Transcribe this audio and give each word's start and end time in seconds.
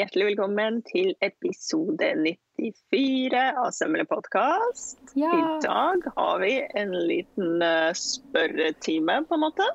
Hjertelig 0.00 0.30
velkommen 0.30 0.78
til 0.86 1.10
episode 1.20 2.06
94 2.22 3.40
av 3.60 3.66
Sømmelig 3.76 4.06
podkast. 4.08 4.96
Ja. 5.18 5.28
I 5.28 5.42
dag 5.60 6.06
har 6.14 6.38
vi 6.40 6.54
en 6.80 6.94
liten 7.10 7.60
eh, 7.60 7.90
spørretime, 7.98 9.18
på 9.28 9.36
en 9.36 9.42
måte. 9.42 9.66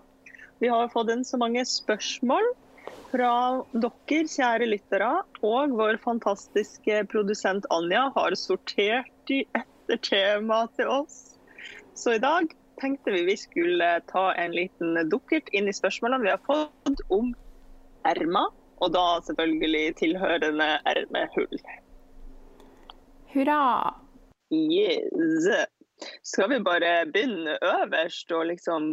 Vi 0.64 0.72
har 0.72 0.90
fått 0.90 1.12
inn 1.14 1.22
så 1.28 1.38
mange 1.38 1.62
spørsmål 1.70 2.50
fra 3.12 3.36
dere, 3.76 4.24
kjære 4.34 4.72
lyttere, 4.72 5.12
og 5.46 5.78
vår 5.78 6.02
fantastiske 6.08 7.04
produsent 7.14 7.70
Anja 7.76 8.08
har 8.18 8.40
sortert 8.40 9.14
de 9.30 9.44
etter 9.54 10.02
tema 10.10 10.64
til 10.80 10.90
oss. 10.90 11.36
Så 11.94 12.18
i 12.18 12.24
dag 12.24 12.50
tenkte 12.82 13.14
vi 13.14 13.28
vi 13.30 13.38
skulle 13.44 13.94
ta 14.10 14.32
en 14.34 14.58
liten 14.58 14.98
dukkert 15.14 15.54
inn 15.54 15.70
i 15.70 15.80
spørsmålene 15.84 16.26
vi 16.26 16.34
har 16.34 16.46
fått 16.50 17.10
om 17.14 17.36
ermer, 18.10 18.50
og 18.82 18.94
da 18.94 19.06
selvfølgelig 19.28 19.96
tilhørende 20.02 20.70
ermehull. 20.92 21.62
Hurra! 23.34 23.62
Yes. 24.52 25.48
Skal 26.24 26.50
vi 26.52 26.60
bare 26.64 27.06
begynne 27.12 27.56
øverst 27.64 28.32
og 28.36 28.46
liksom 28.52 28.84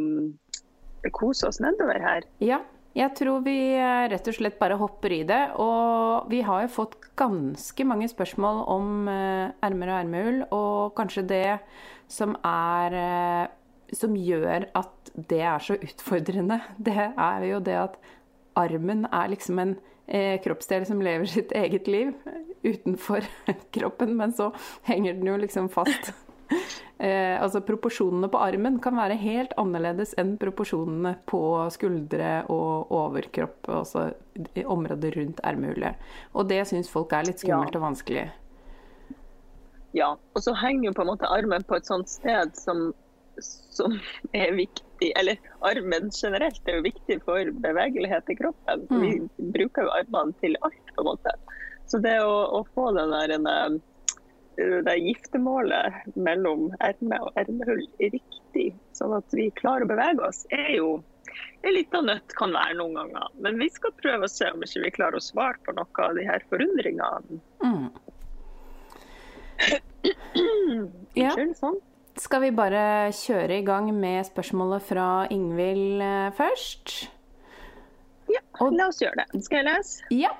kose 1.14 1.48
oss 1.48 1.60
nedover 1.60 1.98
her? 2.02 2.26
Ja, 2.40 2.60
jeg 2.92 3.14
tror 3.16 3.40
vi 3.46 3.56
eh, 3.72 4.04
rett 4.12 4.26
og 4.28 4.36
slett 4.36 4.58
bare 4.60 4.76
hopper 4.80 5.14
i 5.14 5.22
det. 5.28 5.40
Og 5.62 6.28
vi 6.32 6.42
har 6.44 6.66
jo 6.66 6.74
fått 6.74 6.98
ganske 7.18 7.86
mange 7.88 8.08
spørsmål 8.10 8.62
om 8.72 9.08
eh, 9.10 9.48
ermer 9.64 9.94
og 9.94 9.98
ermehull, 10.02 10.40
og 10.52 10.94
kanskje 10.98 11.26
det 11.28 11.46
som 12.12 12.36
er 12.44 13.00
eh, 13.00 13.58
Som 13.92 14.14
gjør 14.16 14.70
at 14.72 15.10
det 15.28 15.42
er 15.44 15.58
så 15.60 15.74
utfordrende, 15.76 16.60
det 16.86 16.96
er 16.96 17.42
jo 17.44 17.58
det 17.60 17.76
at 17.76 17.98
armen 18.58 19.06
er 19.10 19.28
liksom 19.32 19.58
en 19.62 19.76
eh, 20.06 20.40
kroppsdel 20.44 20.86
som 20.88 21.02
lever 21.02 21.26
sitt 21.30 21.52
eget 21.52 21.86
liv 21.90 22.12
utenfor 22.62 23.24
kroppen, 23.74 24.16
men 24.16 24.32
så 24.32 24.50
henger 24.88 25.14
den 25.18 25.32
jo 25.32 25.38
liksom 25.44 25.70
fast. 25.72 26.12
Eh, 27.02 27.34
altså 27.42 27.62
Proporsjonene 27.64 28.28
på 28.30 28.38
armen 28.38 28.76
kan 28.84 28.94
være 28.94 29.16
helt 29.18 29.54
annerledes 29.58 30.12
enn 30.20 30.34
proporsjonene 30.38 31.14
på 31.26 31.40
skuldre 31.74 32.44
og 32.52 32.92
overkropp, 32.94 33.66
altså 33.72 34.04
i 34.54 34.62
området 34.62 35.10
rundt 35.16 35.40
ermehullet. 35.48 35.96
Og 36.36 36.46
det 36.52 36.60
syns 36.68 36.92
folk 36.92 37.10
er 37.16 37.26
litt 37.26 37.40
skummelt 37.42 37.72
Ja. 37.74 37.80
og 37.80 37.86
vanskelig. 37.88 38.26
Ja. 39.96 40.12
Og 40.36 40.44
så 40.44 40.54
henger 40.60 40.90
jo 40.90 40.94
på 41.00 41.02
en 41.02 41.10
måte 41.10 41.32
armen 41.32 41.64
på 41.66 41.80
et 41.80 41.88
sånt 41.88 42.12
sted 42.12 42.54
som, 42.54 42.92
som 43.40 43.98
er 44.36 44.54
viktig 44.54 44.86
Eller 45.18 45.38
armen 45.68 46.10
generelt 46.14 46.68
er 46.68 46.78
jo 46.78 46.86
viktig 46.86 47.18
for 47.26 47.50
bevegelighet 47.64 48.30
i 48.30 48.36
kroppen. 48.38 48.86
Mm. 48.90 49.02
Vi 49.02 49.50
bruker 49.56 49.88
jo 49.88 49.94
armene 49.96 50.36
til 50.42 50.56
alt, 50.60 50.82
på 50.94 51.04
en 51.04 51.10
måte. 51.12 51.34
Så 51.90 52.00
det 52.04 52.18
å, 52.24 52.36
å 52.58 52.62
få 52.74 52.90
den 52.96 53.12
der, 53.12 53.34
en, 53.36 53.48
eh, 54.56 54.76
det 54.86 54.98
giftermålet 55.02 56.12
mellom 56.14 56.70
erme 56.80 57.18
og 57.26 57.40
ermehull 57.40 57.84
riktig, 58.00 58.68
sånn 58.96 59.16
at 59.18 59.36
vi 59.36 59.50
klarer 59.58 59.86
å 59.86 59.92
bevege 59.92 60.28
oss, 60.28 60.44
er 60.54 60.76
jo 60.76 60.94
en 61.62 61.74
liten 61.76 62.08
nøtt 62.10 62.34
kan 62.38 62.52
være 62.54 62.78
noen 62.78 62.96
ganger. 62.98 63.28
Men 63.44 63.60
vi 63.60 63.68
skal 63.72 63.94
prøve 64.00 64.26
å 64.26 64.32
se 64.32 64.50
om 64.52 64.64
ikke 64.64 64.82
vi 64.86 64.94
klarer 64.96 65.20
å 65.20 65.24
svare 65.24 65.60
på 65.66 65.74
noe 65.76 66.06
av 66.06 66.18
de 66.18 66.26
her 66.26 66.44
forundringene. 66.50 67.40
Mm. 67.62 67.88
Ja. 71.14 71.32
Unnskyld, 71.36 71.56
sånn. 71.60 71.80
Skal 72.20 72.42
vi 72.44 72.50
bare 72.54 73.08
kjøre 73.16 73.58
i 73.60 73.64
gang 73.64 73.88
med 73.96 74.26
spørsmålet 74.28 74.84
fra 74.84 75.06
Ingvild 75.32 76.02
eh, 76.04 76.30
først? 76.36 76.94
Ja, 78.30 78.40
Og- 78.60 78.74
la 78.76 78.88
oss 78.92 79.00
gjøre 79.02 79.22
det. 79.22 79.42
Skal 79.46 79.62
jeg 79.62 79.68
lese? 79.70 80.04
Ja. 80.12 80.32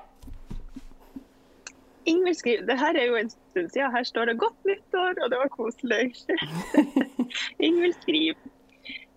Ingvild 2.05 2.35
skriver 2.35 2.65
det 2.67 2.77
her 2.79 2.97
er 2.99 3.05
jo 3.07 3.15
en 3.15 3.29
stund 3.31 3.69
siden. 3.71 3.91
Her 3.95 4.03
står 4.03 4.25
det 4.29 4.37
'godt 4.39 4.65
nyttår', 4.67 5.21
og 5.23 5.29
det 5.31 5.39
var 5.39 5.49
koselig. 5.49 6.13
Ingvild 7.67 7.95
skriver 8.01 8.35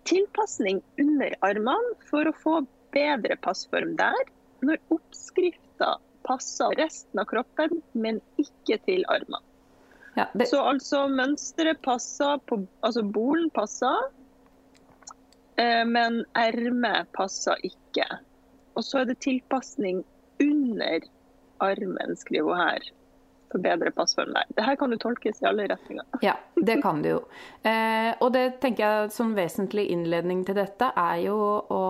tilpasning 0.07 0.81
under 0.99 1.35
armene 1.43 1.95
for 2.09 2.23
å 2.29 2.33
få 2.43 2.61
bedre 2.95 3.35
passform 3.43 3.97
der, 3.99 4.23
når 4.63 4.77
oppskrifta 4.89 5.97
passer 6.23 6.73
resten 6.79 7.19
av 7.19 7.25
kroppen, 7.27 7.81
men 7.93 8.21
ikke 8.39 8.79
til 8.87 9.03
armene. 9.11 9.43
Ja 10.17 10.27
det, 10.33 10.49
Så 10.49 10.61
altså 10.65 11.05
mønsteret 11.11 11.81
passer 11.85 12.39
på 12.49 12.61
Altså 12.85 13.03
bolen 13.03 13.49
passer, 13.53 14.09
eh, 15.61 15.83
men 15.85 16.23
ermet 16.37 17.09
passer 17.17 17.59
ikke. 17.67 18.07
Og 18.77 18.85
så 18.85 19.01
er 19.01 19.11
det 19.11 19.19
tilpasning 19.25 20.03
under 20.43 21.05
armen, 21.63 22.15
skriver 22.17 22.53
hun 22.53 22.61
her. 22.61 22.89
For 23.47 23.63
bedre 23.63 23.93
passform 23.95 24.33
der. 24.35 24.43
Det 24.57 24.65
her 24.67 24.75
kan 24.75 24.91
jo 24.91 24.97
tolkes 24.99 25.39
i 25.39 25.45
alle 25.47 25.69
retninger. 25.71 26.03
Ja, 26.21 26.33
det 26.59 26.81
kan 26.83 26.99
det 27.03 27.13
jo. 27.13 27.21
Eh, 27.63 28.11
og 28.19 28.33
det 28.35 28.59
tenker 28.59 28.83
jeg 28.83 29.13
som 29.15 29.31
vesentlig 29.37 29.85
innledning 29.93 30.41
til 30.45 30.57
dette 30.57 30.89
er 30.99 31.21
jo 31.23 31.37
å 31.71 31.85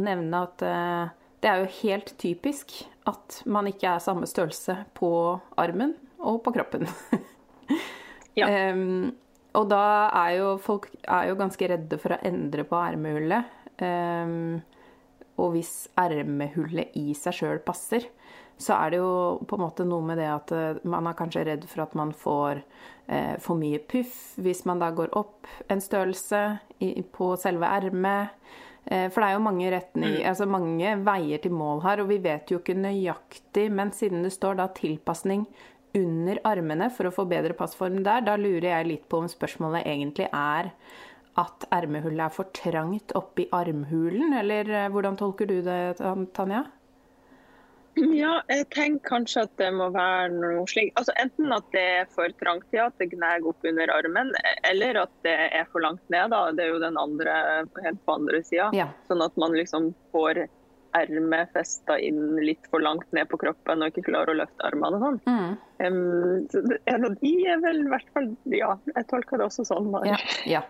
nevne 0.00 0.46
at 0.46 0.64
eh, 0.64 1.12
det 1.44 1.50
er 1.50 1.60
jo 1.60 1.72
helt 1.82 2.14
typisk 2.16 2.72
at 3.04 3.42
man 3.44 3.68
ikke 3.68 3.90
er 3.92 4.00
samme 4.00 4.24
størrelse 4.24 4.78
på 4.96 5.10
armen 5.60 5.92
og 6.24 6.40
på 6.46 6.54
kroppen. 6.56 6.88
Ja. 8.34 8.48
Um, 8.74 9.12
og 9.54 9.68
da 9.70 10.10
er 10.24 10.32
jo 10.40 10.46
folk 10.58 10.88
er 11.06 11.28
jo 11.28 11.36
ganske 11.38 11.68
redde 11.70 11.98
for 12.02 12.16
å 12.16 12.22
endre 12.26 12.64
på 12.66 12.80
ermehullet. 12.82 13.52
Um, 13.78 14.56
og 15.38 15.54
hvis 15.54 15.72
ermehullet 15.98 16.94
i 16.98 17.14
seg 17.18 17.36
sjøl 17.38 17.60
passer, 17.62 18.08
så 18.60 18.76
er 18.78 18.92
det 18.92 19.00
jo 19.00 19.14
på 19.48 19.56
en 19.56 19.64
måte 19.64 19.86
noe 19.86 20.04
med 20.06 20.20
det 20.20 20.28
at 20.30 20.52
eh, 20.54 20.82
man 20.86 21.08
er 21.10 21.16
kanskje 21.18 21.42
redd 21.48 21.64
for 21.66 21.84
at 21.84 21.96
man 21.98 22.12
får 22.14 22.60
eh, 23.10 23.34
for 23.42 23.58
mye 23.58 23.80
puff 23.82 24.36
hvis 24.38 24.62
man 24.68 24.82
da 24.82 24.92
går 24.94 25.10
opp 25.18 25.48
en 25.72 25.82
størrelse 25.82 26.44
i, 26.78 27.02
på 27.02 27.32
selve 27.40 27.66
ermet. 27.66 28.36
Eh, 28.86 29.08
for 29.08 29.24
det 29.24 29.28
er 29.28 29.34
jo 29.34 29.44
mange, 29.48 29.72
retning, 29.74 30.16
altså 30.22 30.46
mange 30.46 30.94
veier 31.02 31.42
til 31.42 31.56
mål 31.56 31.82
her, 31.86 32.04
og 32.04 32.12
vi 32.12 32.20
vet 32.22 32.52
jo 32.52 32.60
ikke 32.60 32.78
nøyaktig, 32.78 33.66
men 33.74 33.90
siden 33.96 34.22
det 34.22 34.34
står 34.36 34.60
da 34.60 34.68
tilpasning 34.76 35.48
under 35.94 36.40
armene 36.44 36.90
for 36.90 37.08
å 37.08 37.14
få 37.14 37.24
bedre 37.30 37.56
passform 37.56 38.02
der, 38.06 38.24
da 38.26 38.36
lurer 38.40 38.70
jeg 38.70 38.88
litt 38.90 39.08
på 39.08 39.22
om 39.22 39.28
spørsmålet 39.30 39.86
egentlig 39.86 40.28
er 40.30 40.72
at 41.40 41.66
ermehullet 41.74 42.28
er 42.28 42.34
for 42.34 42.50
trangt 42.54 43.14
oppi 43.18 43.48
armhulen, 43.54 44.36
eller 44.38 44.70
eh, 44.70 44.88
hvordan 44.92 45.18
tolker 45.18 45.50
du 45.50 45.60
det, 45.66 45.96
Tanja? 46.36 46.64
Ja, 47.94 48.40
jeg 48.50 48.66
tenker 48.74 49.06
kanskje 49.06 49.44
at 49.46 49.52
det 49.60 49.68
må 49.74 49.86
være 49.94 50.32
noe 50.34 50.64
slik 50.66 50.96
Altså 50.98 51.12
Enten 51.22 51.52
at 51.54 51.66
det 51.70 51.82
er 52.00 52.08
for 52.10 52.32
trangt, 52.40 52.66
ja, 52.74 52.88
at 52.90 52.98
det 52.98 53.12
gnager 53.12 53.52
opp 53.52 53.66
under 53.70 53.92
armen, 53.94 54.32
eller 54.66 54.98
at 55.04 55.12
det 55.26 55.34
er 55.46 55.68
for 55.70 55.84
langt 55.84 56.02
ned. 56.10 56.32
da, 56.34 56.48
Det 56.50 56.64
er 56.64 56.72
jo 56.72 56.82
den 56.82 56.98
andre 56.98 57.36
helt 57.84 58.02
på 58.02 58.18
andre 58.18 58.42
sida. 58.42 58.72
Ja. 58.74 58.88
Sånn 59.06 59.22
at 59.22 59.38
man 59.38 59.54
liksom 59.54 59.92
får 60.14 60.46
ermet 60.94 61.50
festa 61.54 61.96
inn 61.98 62.36
litt 62.44 62.66
for 62.70 62.82
langt 62.84 63.10
ned 63.16 63.28
på 63.30 63.38
kroppen 63.40 63.82
og 63.82 63.90
ikke 63.90 64.04
klarer 64.08 64.32
å 64.34 64.38
løfte 64.38 64.66
armene 64.68 64.98
og 64.98 65.04
sånn. 65.04 65.20
Mm. 65.26 65.54
Um, 65.84 66.46
så 66.52 66.60
det- 66.68 66.78
de 67.20 67.32
er 67.50 67.58
vel 67.60 67.80
i 67.82 67.88
hvert 67.90 68.10
fall 68.14 68.28
Ja, 68.54 68.76
jeg 68.94 69.06
tolker 69.10 69.38
det 69.38 69.46
også 69.48 69.64
sånn. 69.66 69.88
Ja. 70.06 70.16
ja. 70.46 70.60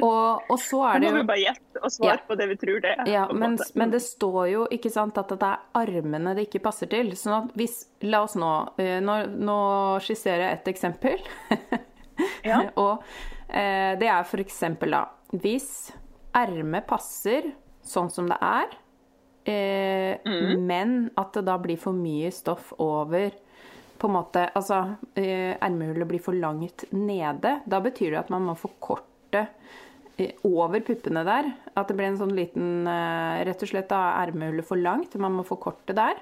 Og, 0.00 0.42
og 0.48 0.58
så 0.58 0.80
er 0.88 1.00
det 1.00 1.10
må 1.12 1.18
vi 1.20 1.26
bare 1.28 1.42
gjette 1.44 1.82
og 1.82 1.92
svare 1.92 2.16
Ja. 2.16 2.24
på 2.28 2.36
det 2.40 2.48
vi 2.48 2.56
tror 2.56 2.80
det 2.80 2.94
er. 2.98 3.04
Ja, 3.12 3.26
men, 3.32 3.58
men 3.74 3.90
det 3.90 4.00
står 4.02 4.48
jo 4.50 4.66
ikke 4.72 4.90
sant 4.90 5.18
at 5.20 5.28
det 5.28 5.42
er 5.42 5.60
armene 5.74 6.34
det 6.34 6.48
ikke 6.48 6.62
passer 6.64 6.86
til. 6.90 7.12
Sånn 7.12 7.36
at 7.44 7.52
hvis 7.58 7.82
La 8.04 8.22
oss 8.24 8.34
nå 8.36 8.50
eh, 8.78 9.00
Nå, 9.00 9.14
nå 9.40 9.58
skisserer 10.04 10.48
jeg 10.48 10.60
et 10.62 10.72
eksempel. 10.74 11.20
Ja. 12.44 12.60
og 12.78 13.02
eh, 13.48 13.96
det 13.98 14.06
er 14.06 14.38
eksempel 14.38 14.92
da 14.94 15.00
Hvis 15.34 15.90
ermet 16.36 16.86
passer 16.86 17.48
sånn 17.82 18.10
som 18.12 18.28
det 18.30 18.36
er, 18.40 18.70
eh, 19.44 20.18
Mm. 20.24 20.66
men 20.66 21.10
at 21.16 21.32
det 21.34 21.44
da 21.44 21.58
blir 21.58 21.76
for 21.78 21.92
mye 21.92 22.30
stoff 22.32 22.72
over 22.78 23.30
på 23.98 24.08
en 24.08 24.14
måte, 24.16 24.48
altså 24.54 24.96
eh, 25.16 25.54
Ermehullet 25.62 26.08
blir 26.08 26.20
for 26.22 26.34
langt 26.34 26.84
nede. 26.92 27.60
Da 27.66 27.80
betyr 27.80 28.10
det 28.10 28.18
at 28.24 28.30
man 28.30 28.42
må 28.42 28.54
forkorte 28.58 29.46
eh, 30.18 30.32
over 30.44 30.80
puppene 30.80 31.22
der. 31.24 31.52
At 31.76 31.88
det 31.88 31.96
blir 31.96 32.10
en 32.10 32.18
sånn 32.18 32.34
liten 32.36 32.86
eh, 32.90 33.44
Rett 33.46 33.62
og 33.62 33.70
slett 33.70 33.88
da 33.92 34.00
er 34.20 34.32
ermehullet 34.32 34.66
for 34.66 34.76
langt. 34.76 35.14
Man 35.16 35.32
må 35.38 35.44
forkorte 35.46 35.94
der. 35.96 36.20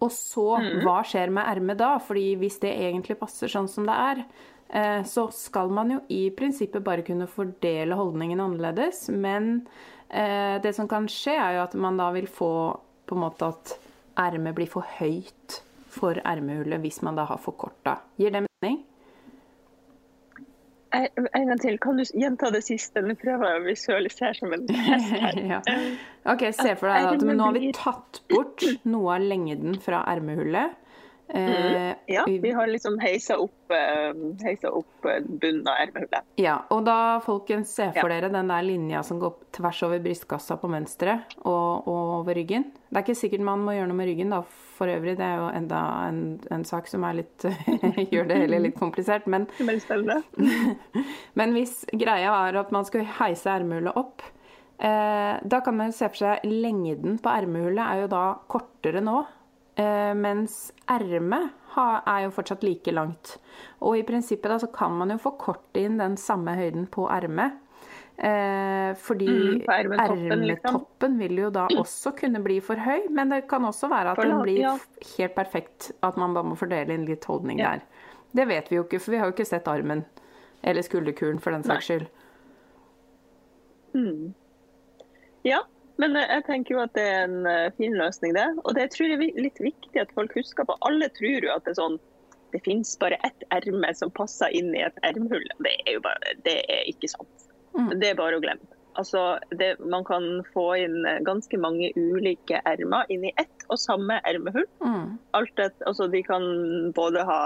Og 0.00 0.10
så, 0.12 0.58
hva 0.84 0.98
skjer 1.04 1.30
med 1.32 1.46
ermet 1.48 1.78
da? 1.80 1.94
Fordi 1.98 2.34
hvis 2.40 2.58
det 2.60 2.74
egentlig 2.74 3.18
passer 3.20 3.48
sånn 3.48 3.68
som 3.68 3.86
det 3.88 3.94
er, 3.96 4.24
så 5.06 5.28
skal 5.32 5.70
man 5.72 5.92
jo 5.94 6.00
i 6.12 6.26
prinsippet 6.36 6.82
bare 6.84 7.04
kunne 7.06 7.28
fordele 7.30 7.94
holdningen 7.96 8.40
annerledes. 8.42 9.06
Men 9.08 9.62
eh, 10.10 10.56
det 10.62 10.74
som 10.76 10.88
kan 10.88 11.08
skje, 11.10 11.36
er 11.36 11.58
jo 11.58 11.64
at 11.66 11.76
man 11.78 11.98
da 12.00 12.10
vil 12.16 12.28
få 12.30 12.50
på 13.06 13.14
en 13.14 13.22
måte 13.22 13.48
at 13.52 13.76
ermet 14.18 14.56
blir 14.56 14.68
for 14.70 14.86
høyt 14.98 15.60
for 15.96 16.18
ermehullet 16.24 16.82
hvis 16.82 17.00
man 17.06 17.16
da 17.18 17.26
har 17.28 17.40
forkorta. 17.40 18.00
Gir 18.20 18.34
det 18.34 18.44
mening? 18.46 18.82
En 20.96 21.48
gang 21.50 21.58
til. 21.60 21.76
Kan 21.82 21.98
du 22.00 22.04
gjenta 22.16 22.50
det 22.54 22.62
siste? 22.64 23.02
Nå 23.04 23.16
prøver 23.20 23.50
jeg 23.50 23.60
å 23.60 23.64
visualisere 23.66 24.34
som 24.38 24.54
en 24.56 24.64
hest 24.72 25.12
her. 25.12 25.40
ja. 25.52 25.60
Ok, 26.32 26.48
Se 26.56 26.72
for 26.78 26.88
deg 26.88 27.10
at 27.10 27.26
nå 27.26 27.36
har 27.42 27.56
vi 27.56 27.72
tatt 27.76 28.22
bort 28.32 28.64
noe 28.88 29.18
av 29.18 29.26
lengden 29.26 29.76
fra 29.82 30.04
ermehullet. 30.08 30.76
Mm. 31.34 31.94
Ja, 32.06 32.24
vi 32.28 32.50
har 32.52 32.66
liksom 32.66 32.98
heisa 32.98 33.38
opp, 33.38 33.72
heisa 34.42 34.70
opp 34.70 35.06
bunnen 35.26 35.68
av 35.68 35.80
ermehullet. 35.82 36.26
Ja, 36.38 36.60
og 36.70 36.84
da 36.86 37.18
folkens, 37.24 37.72
se 37.74 37.88
for 37.96 38.12
dere 38.12 38.30
den 38.30 38.50
der 38.50 38.62
linja 38.62 39.02
som 39.06 39.18
går 39.22 39.34
tvers 39.56 39.82
over 39.88 40.02
brystkassa 40.04 40.58
på 40.60 40.70
mønsteret 40.70 41.34
og, 41.42 41.88
og, 41.88 42.12
over 42.20 42.38
ryggen. 42.38 42.68
Det 42.88 43.00
er 43.00 43.06
ikke 43.06 43.18
sikkert 43.18 43.46
man 43.48 43.64
må 43.66 43.74
gjøre 43.74 43.90
noe 43.90 43.98
med 43.98 44.10
ryggen, 44.10 44.30
da, 44.36 44.42
for 44.76 44.92
øvrig. 44.92 45.16
Det 45.18 45.26
er 45.26 45.40
jo 45.40 45.48
enda 45.58 45.80
en, 46.06 46.22
en 46.54 46.66
sak 46.68 46.90
som 46.90 47.04
er 47.08 47.18
litt 47.22 47.48
gjør 48.14 48.30
det 48.30 48.40
hele 48.44 48.62
litt 48.68 48.78
komplisert. 48.78 49.26
Men, 49.26 49.48
men 51.38 51.56
hvis 51.56 51.80
greia 51.90 52.38
er 52.46 52.60
at 52.62 52.74
man 52.74 52.86
skal 52.86 53.06
heise 53.18 53.50
ermehullet 53.50 53.98
opp, 53.98 54.22
eh, 54.78 55.34
da 55.42 55.62
kan 55.64 55.80
man 55.82 55.96
se 55.96 56.06
for 56.12 56.22
seg 56.22 56.46
lengden 56.46 57.18
på 57.18 57.34
ermehullet 57.34 57.82
er 57.82 58.04
jo 58.04 58.12
da 58.14 58.28
kortere 58.46 59.02
nå 59.02 59.24
Eh, 59.24 59.45
mens 59.76 60.70
ermet 60.88 61.52
er 61.76 62.22
jo 62.24 62.30
fortsatt 62.32 62.62
like 62.64 62.92
langt. 62.94 63.34
Og 63.84 63.98
i 63.98 64.04
prinsippet 64.08 64.48
da 64.48 64.56
så 64.62 64.70
kan 64.72 64.94
man 64.96 65.12
jo 65.12 65.18
forkorte 65.20 65.82
inn 65.82 65.98
den 66.00 66.16
samme 66.20 66.54
høyden 66.56 66.86
på 66.92 67.04
ermet. 67.12 67.58
Eh, 68.16 68.94
fordi 68.96 69.28
mm, 69.28 69.62
ermetoppen 69.68 70.46
liksom. 70.46 71.18
vil 71.18 71.38
jo 71.38 71.50
da 71.52 71.66
også 71.76 72.14
kunne 72.16 72.40
bli 72.40 72.62
for 72.64 72.80
høy, 72.80 73.10
men 73.12 73.34
det 73.34 73.42
kan 73.50 73.64
også 73.68 73.90
være 73.92 74.14
at 74.14 74.22
den 74.22 74.38
blir 74.40 74.80
helt 75.18 75.36
perfekt. 75.36 75.90
At 76.06 76.16
man 76.16 76.34
bare 76.36 76.52
må 76.52 76.56
fordele 76.56 76.96
inn 76.96 77.04
litt 77.08 77.28
holdning 77.28 77.60
ja. 77.60 77.76
der. 77.76 77.84
Det 78.36 78.48
vet 78.48 78.72
vi 78.72 78.80
jo 78.80 78.86
ikke, 78.86 79.00
for 79.00 79.12
vi 79.12 79.20
har 79.20 79.28
jo 79.28 79.36
ikke 79.36 79.48
sett 79.48 79.68
armen. 79.68 80.04
Eller 80.64 80.84
skulderkulen, 80.84 81.38
for 81.40 81.52
den 81.52 81.64
saks 81.66 81.90
skyld. 81.90 82.08
Mm. 83.96 84.32
Ja, 85.46 85.60
men 86.00 86.18
jeg 86.20 86.44
tenker 86.46 86.76
jo 86.76 86.82
at 86.82 86.92
det 86.96 87.06
er 87.08 87.24
en 87.24 87.48
eh, 87.48 87.72
fin 87.78 87.96
løsning, 87.96 88.34
det. 88.36 88.46
Og 88.64 88.76
det 88.76 88.90
tror 88.92 89.12
jeg 89.12 89.20
er 89.20 89.42
litt 89.46 89.60
viktig 89.62 90.02
at 90.02 90.12
folk 90.16 90.34
husker 90.36 90.68
på. 90.68 90.76
Alle 90.88 91.08
tror 91.16 91.48
jo 91.48 91.54
at 91.54 91.64
det 91.64 91.76
er 91.76 91.80
sånn 91.80 91.98
det 92.54 92.62
finnes 92.64 92.92
bare 93.00 93.18
ett 93.26 93.42
erme 93.52 93.90
som 93.98 94.12
passer 94.14 94.52
inn 94.54 94.70
i 94.76 94.84
et 94.86 94.98
ermhull. 95.04 95.44
Det 95.64 95.72
er 95.82 95.96
jo 95.96 96.02
bare, 96.04 96.36
det 96.46 96.60
er 96.72 96.86
ikke 96.88 97.10
sant. 97.10 97.48
Mm. 97.76 97.90
Det 98.00 98.12
er 98.12 98.18
bare 98.18 98.38
å 98.38 98.42
glemme. 98.44 98.70
Altså, 98.96 99.36
det, 99.60 99.74
man 99.92 100.06
kan 100.08 100.24
få 100.54 100.70
inn 100.80 101.02
ganske 101.26 101.58
mange 101.60 101.90
ulike 101.98 102.62
ermer 102.64 103.10
inn 103.12 103.26
i 103.28 103.32
ett 103.36 103.66
og 103.68 103.76
samme 103.82 104.16
ermehull. 104.24 104.64
Mm. 104.80 105.18
Et, 105.36 105.82
altså, 105.84 106.06
de 106.08 106.22
kan 106.24 106.46
både 106.96 107.26
ha 107.28 107.40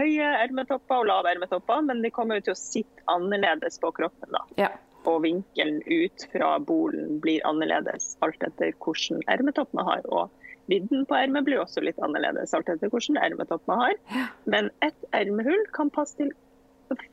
høye 0.00 0.32
ermetopper 0.40 1.04
og 1.04 1.12
lave 1.12 1.36
ermetopper, 1.36 1.84
men 1.86 2.02
de 2.02 2.10
kommer 2.10 2.40
jo 2.40 2.48
til 2.48 2.56
å 2.56 2.58
sitte 2.58 3.06
annerledes 3.12 3.78
på 3.84 3.92
kroppen. 4.00 4.34
da. 4.34 4.42
Ja 4.64 4.72
og 5.06 5.22
vinkelen 5.24 5.80
ut 5.86 6.26
fra 6.32 6.56
bolen 6.62 7.20
blir 7.22 7.44
annerledes 7.48 8.14
alt 8.26 8.42
etter 8.46 8.74
hvilken 8.74 9.22
ermetopp 9.30 9.72
man 9.76 9.88
har. 9.88 10.02
Og 10.10 10.30
vidden 10.70 11.06
på 11.06 11.18
ermet 11.18 11.46
blir 11.46 11.62
også 11.62 11.84
litt 11.84 12.00
annerledes 12.02 12.54
alt 12.56 12.70
etter 12.72 12.92
hvilken 12.92 13.20
ermetopp 13.22 13.64
man 13.70 13.84
har. 13.84 14.26
Men 14.44 14.70
ett 14.86 15.08
ermehull 15.16 15.64
kan 15.76 15.92
passe 15.94 16.18
til 16.20 16.34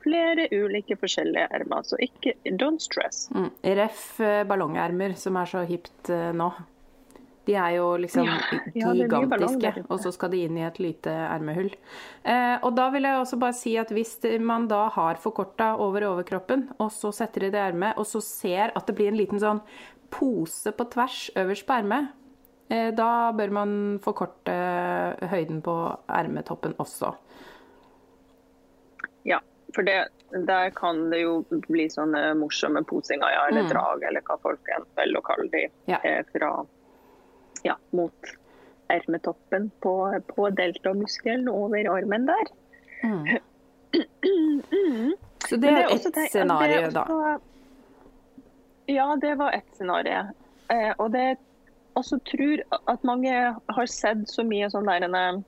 flere 0.04 0.46
ulike 0.54 0.98
forskjellige 1.00 1.48
ermer, 1.56 1.86
så 1.88 1.98
ikke 2.02 2.36
don't 2.62 2.84
stress. 2.84 3.26
Mm. 3.34 3.50
Ref 3.80 4.04
eh, 4.22 4.44
ballongermer, 4.48 5.16
som 5.18 5.40
er 5.42 5.50
så 5.50 5.64
hipt 5.66 6.12
eh, 6.14 6.30
nå. 6.36 6.52
De 7.44 7.56
er 7.60 7.74
jo 7.76 7.90
liksom 8.00 8.28
ja, 8.28 8.94
gigantiske, 8.96 9.72
ja, 9.76 9.84
og 9.92 10.00
så 10.00 10.14
skal 10.16 10.32
de 10.32 10.46
inn 10.46 10.58
i 10.60 10.64
et 10.64 10.78
lite 10.80 11.12
ermehull. 11.12 11.74
Eh, 12.24 12.56
og 12.64 12.72
da 12.78 12.88
vil 12.94 13.04
jeg 13.04 13.20
også 13.20 13.40
bare 13.42 13.58
si 13.58 13.74
at 13.80 13.92
hvis 13.92 14.16
man 14.40 14.70
da 14.72 14.86
har 14.96 15.20
forkorta 15.20 15.74
over 15.84 16.08
overkroppen, 16.08 16.70
og 16.80 16.92
så 16.96 17.12
setter 17.16 17.48
de 17.48 17.54
det 17.56 17.60
i 17.60 17.66
ermet, 17.74 18.00
og 18.00 18.08
så 18.08 18.24
ser 18.24 18.72
at 18.72 18.88
det 18.88 18.96
blir 18.96 19.12
en 19.12 19.20
liten 19.20 19.44
sånn 19.44 19.60
pose 20.14 20.72
på 20.72 20.86
tvers 20.94 21.26
øverst 21.42 21.68
på 21.68 21.76
ermet, 21.82 22.14
eh, 22.72 22.94
da 22.96 23.34
bør 23.36 23.56
man 23.60 23.74
forkorte 24.04 24.56
høyden 25.34 25.60
på 25.66 25.76
ermetoppen 26.08 26.78
også. 26.80 27.12
Ja, 29.28 29.42
for 29.76 29.84
det, 29.84 29.98
der 30.48 30.72
kan 30.78 31.10
det 31.12 31.26
jo 31.26 31.42
bli 31.68 31.90
sånne 31.92 32.30
morsomme 32.40 32.86
posinger, 32.88 33.36
ja, 33.36 33.44
eller 33.52 33.68
mm. 33.68 33.74
drag, 33.74 34.08
eller 34.08 34.24
hva 34.30 34.40
folk 34.48 34.72
velger 34.96 35.20
å 35.20 35.26
kalle 35.28 35.50
de, 35.52 35.66
ja. 35.92 36.00
eh, 36.08 36.24
fra 36.32 36.54
ja, 37.64 37.78
mot 37.96 38.34
ermetoppen 38.94 39.72
på, 39.84 39.96
på 40.28 40.50
deltamuskelen 40.50 41.50
over 41.50 41.90
armen 41.98 42.28
der. 42.30 42.52
Mm. 43.04 43.28
Så 45.50 45.58
det 45.60 45.68
er 45.70 45.92
ett 45.92 46.32
scenario, 46.32 46.90
da? 46.92 47.40
Ja, 48.86 49.16
det 49.16 49.36
var 49.36 49.52
ett 49.52 49.76
scenario. 49.76 50.28
Eh, 50.68 50.94
og 50.98 51.12
det 51.12 51.36
også 51.94 52.20
tror 52.20 52.64
at 52.90 53.04
mange 53.04 53.56
har 53.68 53.86
sett 53.92 54.30
så 54.30 54.46
mye 54.48 54.70
sånn 54.72 54.88
der 54.90 55.44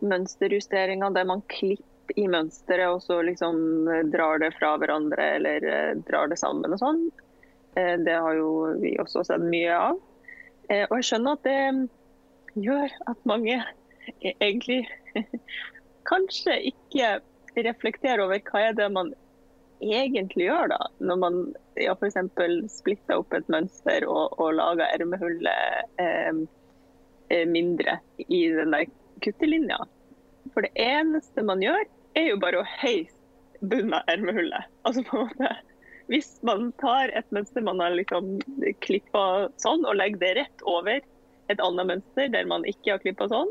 mønsterjusteringer 0.00 1.14
der 1.14 1.28
man 1.28 1.42
klipper 1.52 1.84
i 2.16 2.24
mønsteret 2.30 2.88
og 2.88 3.02
så 3.04 3.20
liksom 3.22 3.58
drar 4.12 4.40
det 4.40 4.54
fra 4.56 4.76
hverandre 4.80 5.24
eller 5.36 5.64
eh, 5.68 5.90
drar 6.08 6.30
det 6.32 6.38
sammen 6.40 6.72
og 6.72 6.80
sånn. 6.80 7.02
Eh, 7.76 7.96
det 8.00 8.16
har 8.16 8.38
jo 8.38 8.78
vi 8.80 8.96
også 9.00 9.26
sett 9.28 9.44
mye 9.44 9.76
av. 9.76 10.00
Eh, 10.68 10.84
og 10.88 10.98
jeg 10.98 11.08
skjønner 11.10 11.38
at 11.38 11.46
det 11.46 12.64
gjør 12.68 12.94
at 13.10 13.28
mange 13.28 13.56
egentlig 14.40 14.82
kanskje 16.10 16.58
ikke 16.72 17.18
reflekterer 17.58 18.24
over 18.24 18.42
hva 18.50 18.68
er 18.68 18.76
det 18.78 18.88
man 18.92 19.12
egentlig 19.78 20.48
gjør 20.48 20.72
da, 20.72 20.78
når 20.98 21.20
man 21.22 21.36
ja, 21.78 21.94
f.eks. 21.94 22.18
splitter 22.72 23.20
opp 23.20 23.34
et 23.36 23.48
mønster 23.52 24.06
og, 24.10 24.34
og 24.40 24.56
lager 24.58 24.90
ermehullet 24.96 26.00
eh, 26.02 26.42
eh, 27.30 27.46
mindre 27.48 27.98
i 28.26 28.42
den 28.54 28.74
der 28.74 28.88
kuttelinja. 29.24 29.78
For 30.54 30.66
det 30.66 30.72
eneste 30.82 31.44
man 31.46 31.62
gjør, 31.62 31.86
er 32.18 32.32
jo 32.32 32.40
bare 32.42 32.62
å 32.62 32.70
heise 32.80 33.14
bunnen 33.60 33.94
av 33.98 34.10
ermehullet. 34.10 34.70
Altså 34.86 35.04
på 35.06 35.18
en 35.20 35.28
måte 35.30 35.52
hvis 36.08 36.38
man 36.46 36.70
tar 36.80 37.12
et 37.16 37.28
mønster 37.34 37.64
man 37.64 37.80
har 37.84 37.94
liksom 37.96 38.38
klippa 38.84 39.24
sånn, 39.60 39.84
og 39.84 39.98
legger 39.98 40.22
det 40.22 40.34
rett 40.40 40.64
over 40.68 41.00
et 41.48 41.62
annet 41.64 41.90
mønster 41.90 42.30
der 42.32 42.48
man 42.48 42.64
ikke 42.68 42.94
har 42.94 43.02
klippa 43.02 43.28
sånn, 43.30 43.50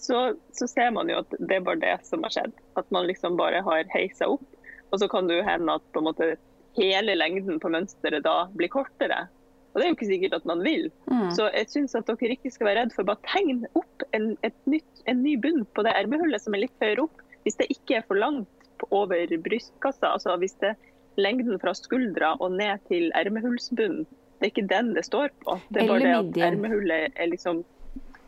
så, 0.00 0.34
så, 0.56 0.66
ser 0.66 0.90
man 0.90 1.10
jo 1.12 1.20
at 1.22 1.36
det 1.38 1.58
er 1.58 1.66
bare 1.66 1.82
det 1.82 1.94
som 2.08 2.24
har 2.26 2.32
skjedd. 2.34 2.56
At 2.80 2.88
man 2.94 3.06
liksom 3.06 3.36
bare 3.38 3.60
har 3.62 3.86
heisa 3.92 4.26
opp. 4.32 4.46
Og 4.90 4.98
så 4.98 5.06
kan 5.10 5.28
det 5.28 5.38
jo 5.38 5.46
hende 5.46 5.76
at 5.78 5.84
på 5.94 6.02
en 6.02 6.08
måte 6.08 6.30
hele 6.74 7.14
lengden 7.14 7.60
på 7.62 7.70
mønsteret 7.70 8.24
da 8.26 8.48
blir 8.58 8.72
kortere. 8.72 9.26
Og 9.72 9.78
det 9.78 9.86
er 9.86 9.90
jo 9.90 9.96
ikke 9.96 10.10
sikkert 10.10 10.36
at 10.38 10.48
man 10.50 10.64
vil. 10.66 10.88
Mm. 11.10 11.30
Så 11.34 11.46
jeg 11.54 11.70
syns 11.70 11.94
at 11.98 12.10
dere 12.10 12.36
ikke 12.36 12.52
skal 12.54 12.70
være 12.70 12.82
redd 12.82 12.94
for 12.94 13.04
å 13.04 13.10
bare 13.12 13.30
tegne 13.30 13.70
opp 13.78 14.04
en, 14.14 14.32
nytt, 14.70 15.04
en 15.10 15.22
ny 15.22 15.36
bunn 15.42 15.62
på 15.74 15.86
det 15.86 15.94
ermehullet 15.98 16.42
som 16.42 16.54
er 16.54 16.64
litt 16.66 16.82
høyere 16.82 17.06
opp. 17.06 17.22
Hvis 17.46 17.58
det 17.60 17.70
ikke 17.74 17.98
er 17.98 18.06
for 18.06 18.18
langt 18.18 18.86
over 18.90 19.38
brystkassa. 19.46 20.12
Altså 20.14 20.36
hvis 20.42 20.56
det 20.62 20.74
lengden 21.20 21.60
fra 21.62 21.74
skuldra 21.76 22.34
og 22.40 22.56
ned 22.58 22.82
til 22.90 23.10
ermehullsbunnen. 23.14 24.04
Det 24.38 24.48
er 24.48 24.52
ikke 24.52 24.68
den 24.68 24.92
det 24.96 25.04
står 25.06 25.32
på. 25.44 25.58
Det 25.72 25.84
er 25.84 25.88
bare 25.88 26.04
det 26.04 26.14
at 26.18 26.52
ermehullet 26.52 27.14
er 27.16 27.30
liksom 27.30 27.64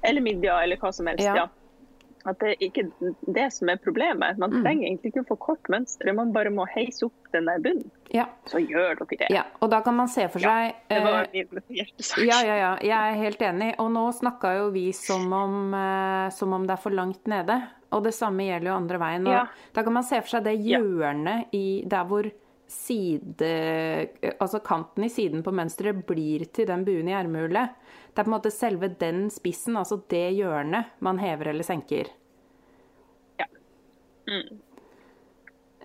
Eller 0.07 0.23
midja, 0.23 0.61
eller 0.63 0.79
hva 0.79 0.93
som 0.95 1.09
helst. 1.11 1.25
ja. 1.25 1.35
ja. 1.35 1.49
At 2.27 2.41
det 2.43 2.49
er 2.57 2.63
ikke 2.67 2.83
det 3.37 3.47
som 3.55 3.71
er 3.71 3.79
problemet. 3.79 4.39
Man 4.39 4.51
mm. 4.51 4.63
trenger 4.65 4.89
egentlig 4.89 5.13
ikke 5.13 5.23
å 5.23 5.29
få 5.29 5.37
kort 5.45 5.69
mønster, 5.71 6.11
man 6.17 6.33
bare 6.35 6.51
må 6.51 6.65
heise 6.73 7.07
opp 7.07 7.29
den 7.35 7.47
der 7.47 7.61
bunnen. 7.63 7.87
Ja. 8.11 8.25
Så 8.51 8.59
gjør 8.63 8.99
dere 8.99 9.19
det. 9.21 9.29
Ja, 9.35 9.45
og 9.63 9.71
da 9.71 9.79
kan 9.87 9.95
man 9.99 10.11
se 10.11 10.27
for 10.33 10.43
seg 10.43 10.73
ja, 10.73 10.75
Det 10.91 10.99
var 11.05 11.29
eh, 11.31 11.47
min 11.55 11.79
hjertesak. 11.79 12.25
Ja, 12.27 12.41
ja, 12.47 12.57
ja. 12.59 12.73
Jeg 12.83 13.13
er 13.13 13.21
helt 13.23 13.45
enig. 13.47 13.71
Og 13.83 13.93
nå 13.95 14.09
snakka 14.19 14.57
jo 14.59 14.67
vi 14.75 14.89
som 14.97 15.31
om, 15.39 15.61
uh, 15.75 16.27
som 16.35 16.57
om, 16.57 16.67
det 16.67 16.75
er 16.75 16.83
for 16.83 16.99
langt 16.99 17.31
nede. 17.31 17.61
Og 17.95 18.03
det 18.09 18.15
samme 18.17 18.49
gjelder 18.49 18.73
jo 18.73 18.81
andre 18.81 19.01
veien. 19.05 19.31
Ja. 19.31 19.45
Da 19.77 19.87
kan 19.87 19.95
man 19.95 20.07
se 20.09 20.19
for 20.25 20.37
seg 20.37 20.49
det 20.49 20.57
hjørnet 20.67 21.55
i 21.55 21.67
der 21.87 22.11
hvor 22.11 22.27
side 22.67 23.49
Altså 24.41 24.61
kanten 24.65 25.07
i 25.07 25.11
siden 25.13 25.43
på 25.47 25.55
mønsteret 25.55 26.03
blir 26.09 26.47
til 26.55 26.69
den 26.71 26.85
buen 26.87 27.09
i 27.09 27.15
ermehullet. 27.17 27.75
Det 28.11 28.23
er 28.23 28.27
på 28.27 28.33
en 28.33 28.37
måte 28.37 28.55
selve 28.55 28.91
den 29.01 29.27
spissen, 29.31 29.77
altså 29.77 30.01
det 30.11 30.31
hjørnet, 30.39 30.95
man 31.05 31.21
hever 31.21 31.53
eller 31.53 31.67
senker. 31.67 32.11
Ja. 33.39 33.49
Mm. 34.31 34.63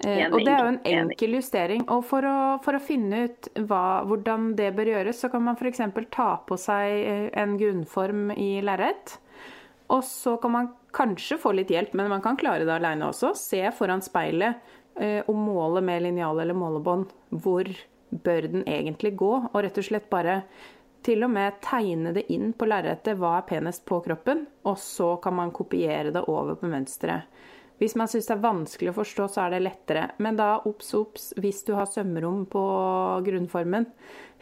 Enig. 0.01 0.31
og 0.33 0.39
det 0.41 0.49
er 0.49 0.63
jo 0.63 0.69
en 0.71 0.79
enkel 0.89 1.35
justering. 1.37 1.83
Og 1.93 2.05
for 2.09 2.25
å, 2.25 2.37
for 2.65 2.77
å 2.77 2.81
finne 2.81 3.25
ut 3.27 3.49
hva, 3.69 4.01
hvordan 4.09 4.53
det 4.57 4.71
bør 4.77 4.95
gjøres, 4.95 5.19
så 5.21 5.29
kan 5.33 5.43
man 5.45 5.59
f.eks. 5.59 5.83
ta 6.13 6.31
på 6.47 6.57
seg 6.57 6.93
eh, 7.05 7.27
en 7.37 7.57
grunnform 7.59 8.31
i 8.33 8.53
lerret. 8.65 9.19
Og 9.91 10.01
så 10.07 10.37
kan 10.41 10.55
man 10.55 10.71
kanskje 10.95 11.37
få 11.41 11.53
litt 11.55 11.71
hjelp, 11.71 11.93
men 11.99 12.09
man 12.11 12.23
kan 12.23 12.39
klare 12.39 12.65
det 12.65 12.73
aleine 12.73 13.11
også. 13.11 13.33
Se 13.37 13.61
foran 13.75 14.03
speilet 14.03 14.63
Eh, 14.99 15.23
å 15.27 15.33
måle 15.33 15.81
med 15.81 16.03
linjal 16.03 16.39
eller 16.43 16.57
målebånd 16.57 17.13
hvor 17.31 17.69
bør 18.11 18.47
den 18.51 18.65
egentlig 18.67 19.13
gå, 19.15 19.31
og 19.53 19.61
rett 19.63 19.77
og 19.79 19.87
slett 19.87 20.09
bare 20.11 20.41
til 21.05 21.23
og 21.25 21.31
med 21.33 21.61
tegne 21.63 22.11
det 22.13 22.27
inn 22.33 22.51
på 22.53 22.67
lerretet 22.67 23.17
hva 23.17 23.37
er 23.39 23.47
penest 23.47 23.85
på 23.87 24.01
kroppen, 24.05 24.43
og 24.67 24.77
så 24.77 25.15
kan 25.23 25.37
man 25.39 25.53
kopiere 25.55 26.11
det 26.13 26.25
over 26.27 26.59
på 26.59 26.69
mønsteret. 26.69 27.31
Hvis 27.81 27.95
man 27.97 28.11
syns 28.11 28.27
det 28.29 28.35
er 28.35 28.43
vanskelig 28.43 28.91
å 28.91 28.97
forstå, 28.99 29.25
så 29.31 29.45
er 29.47 29.55
det 29.55 29.63
lettere. 29.63 30.03
Men 30.21 30.35
da 30.37 30.51
obs, 30.69 30.91
obs, 30.93 31.31
hvis 31.41 31.63
du 31.65 31.71
har 31.73 31.89
sømrom 31.89 32.43
på 32.51 32.61
grunnformen, 33.25 33.87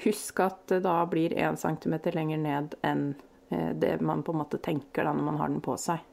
husk 0.03 0.41
at 0.43 0.65
det 0.73 0.81
da 0.83 0.97
blir 1.07 1.37
1 1.37 1.61
cm 1.61 1.95
lenger 2.17 2.41
ned 2.43 2.75
enn 2.83 3.13
eh, 3.47 3.71
det 3.79 3.93
man 4.03 4.25
på 4.27 4.35
en 4.35 4.41
måte 4.41 4.59
tenker 4.59 5.07
da 5.07 5.15
når 5.15 5.29
man 5.29 5.39
har 5.39 5.53
den 5.53 5.63
på 5.63 5.77
seg. 5.79 6.03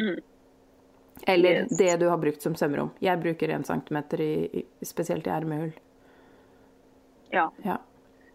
Mm. 0.00 0.22
Eller 1.26 1.50
Yes. 1.62 1.76
det 1.78 1.96
du 2.00 2.08
har 2.08 2.18
brukt 2.18 2.42
som 2.42 2.54
sømrom. 2.54 2.90
Jeg 3.00 3.20
bruker 3.20 3.48
1 3.48 3.66
cm 3.66 3.96
i, 4.20 4.64
spesielt 4.82 5.26
i 5.26 5.30
ermehull. 5.30 5.72
Ja. 7.30 7.50
Ja. 7.64 7.78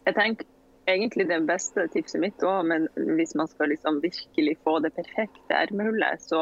Jeg 0.05 0.15
tenker 0.15 0.45
egentlig 0.87 1.27
det 1.29 1.39
beste 1.47 1.87
tipset 1.93 2.19
mitt 2.21 2.43
òg, 2.43 2.65
men 2.67 2.87
hvis 3.17 3.35
man 3.39 3.47
skal 3.47 3.69
liksom 3.71 4.01
virkelig 4.03 4.57
få 4.65 4.79
det 4.83 4.91
perfekte 4.97 5.55
ermehullet, 5.55 6.21
så 6.21 6.41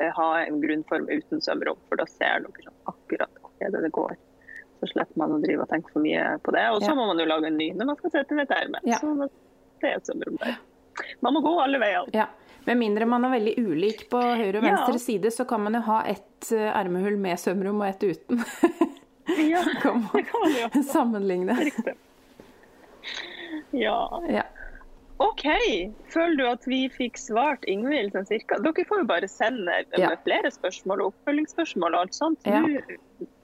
eh, 0.00 0.12
ha 0.16 0.28
en 0.44 0.60
grunnform 0.62 1.08
uten 1.10 1.42
sømrom, 1.42 1.78
for 1.88 1.96
da 2.00 2.06
ser 2.06 2.44
dere 2.46 2.66
sånn 2.68 2.92
akkurat 2.92 3.40
hvor 3.42 3.82
det 3.82 3.90
går. 3.92 4.14
Så 4.80 4.88
slipper 4.94 5.18
man 5.20 5.34
å 5.36 5.40
drive 5.42 5.66
og 5.66 5.68
tenke 5.68 5.90
for 5.92 6.00
mye 6.00 6.38
på 6.40 6.52
det. 6.56 6.62
Og 6.72 6.80
så 6.80 6.88
Ja. 6.88 6.94
må 6.96 7.06
man 7.10 7.18
jo 7.18 7.26
lage 7.28 7.46
en 7.50 7.58
ny 7.58 7.72
når 7.76 7.86
man 7.90 7.96
skal 7.96 8.10
sette 8.14 8.32
inn 8.32 8.40
et 8.40 8.50
erme. 8.50 8.78
Ja. 8.84 8.96
Så 9.02 9.10
det 9.18 9.90
er 9.90 9.96
et 9.98 10.06
sømrom 10.06 10.38
der. 10.40 10.56
Man 11.20 11.34
må 11.34 11.42
gå 11.44 11.52
alle 11.60 11.78
veier. 11.82 12.08
Ja. 12.14 12.26
Med 12.66 12.76
mindre 12.78 13.06
man 13.08 13.24
er 13.24 13.30
veldig 13.38 13.54
ulik 13.58 14.02
på 14.12 14.20
høyre 14.20 14.58
og 14.60 14.64
Ja. 14.64 14.70
venstre 14.74 14.98
side, 15.00 15.30
så 15.32 15.46
kan 15.48 15.62
man 15.64 15.74
jo 15.74 15.80
ha 15.86 16.02
ett 16.10 16.50
eh, 16.52 16.68
ermehull 16.76 17.16
med 17.16 17.38
sømrom 17.40 17.80
og 17.80 17.88
ett 17.88 18.02
uten. 18.04 18.44
Ja, 19.48 19.62
det 19.66 19.76
kan 19.82 20.02
man 20.42 20.52
jo. 20.58 20.82
sammenligne. 20.82 21.56
Riktig. 21.60 21.94
Ja. 23.72 24.22
Ja. 24.28 24.42
OK. 25.20 25.42
Føler 26.12 26.36
du 26.36 26.46
at 26.48 26.64
vi 26.68 26.88
fikk 26.92 27.18
svart 27.20 27.64
Ingvild 27.68 28.14
sånn 28.16 28.26
cirka? 28.28 28.56
Dere 28.64 28.84
får 28.88 29.02
jo 29.02 29.08
bare 29.10 29.28
sende 29.28 29.82
Ja. 30.00 30.14
flere 30.24 30.50
spørsmål 30.52 31.02
og 31.04 31.12
oppfølgingsspørsmål 31.14 31.94
og 31.94 32.00
alt 32.06 32.16
sånt. 32.16 32.46
Ja. 32.48 32.60
Nå 32.64 32.80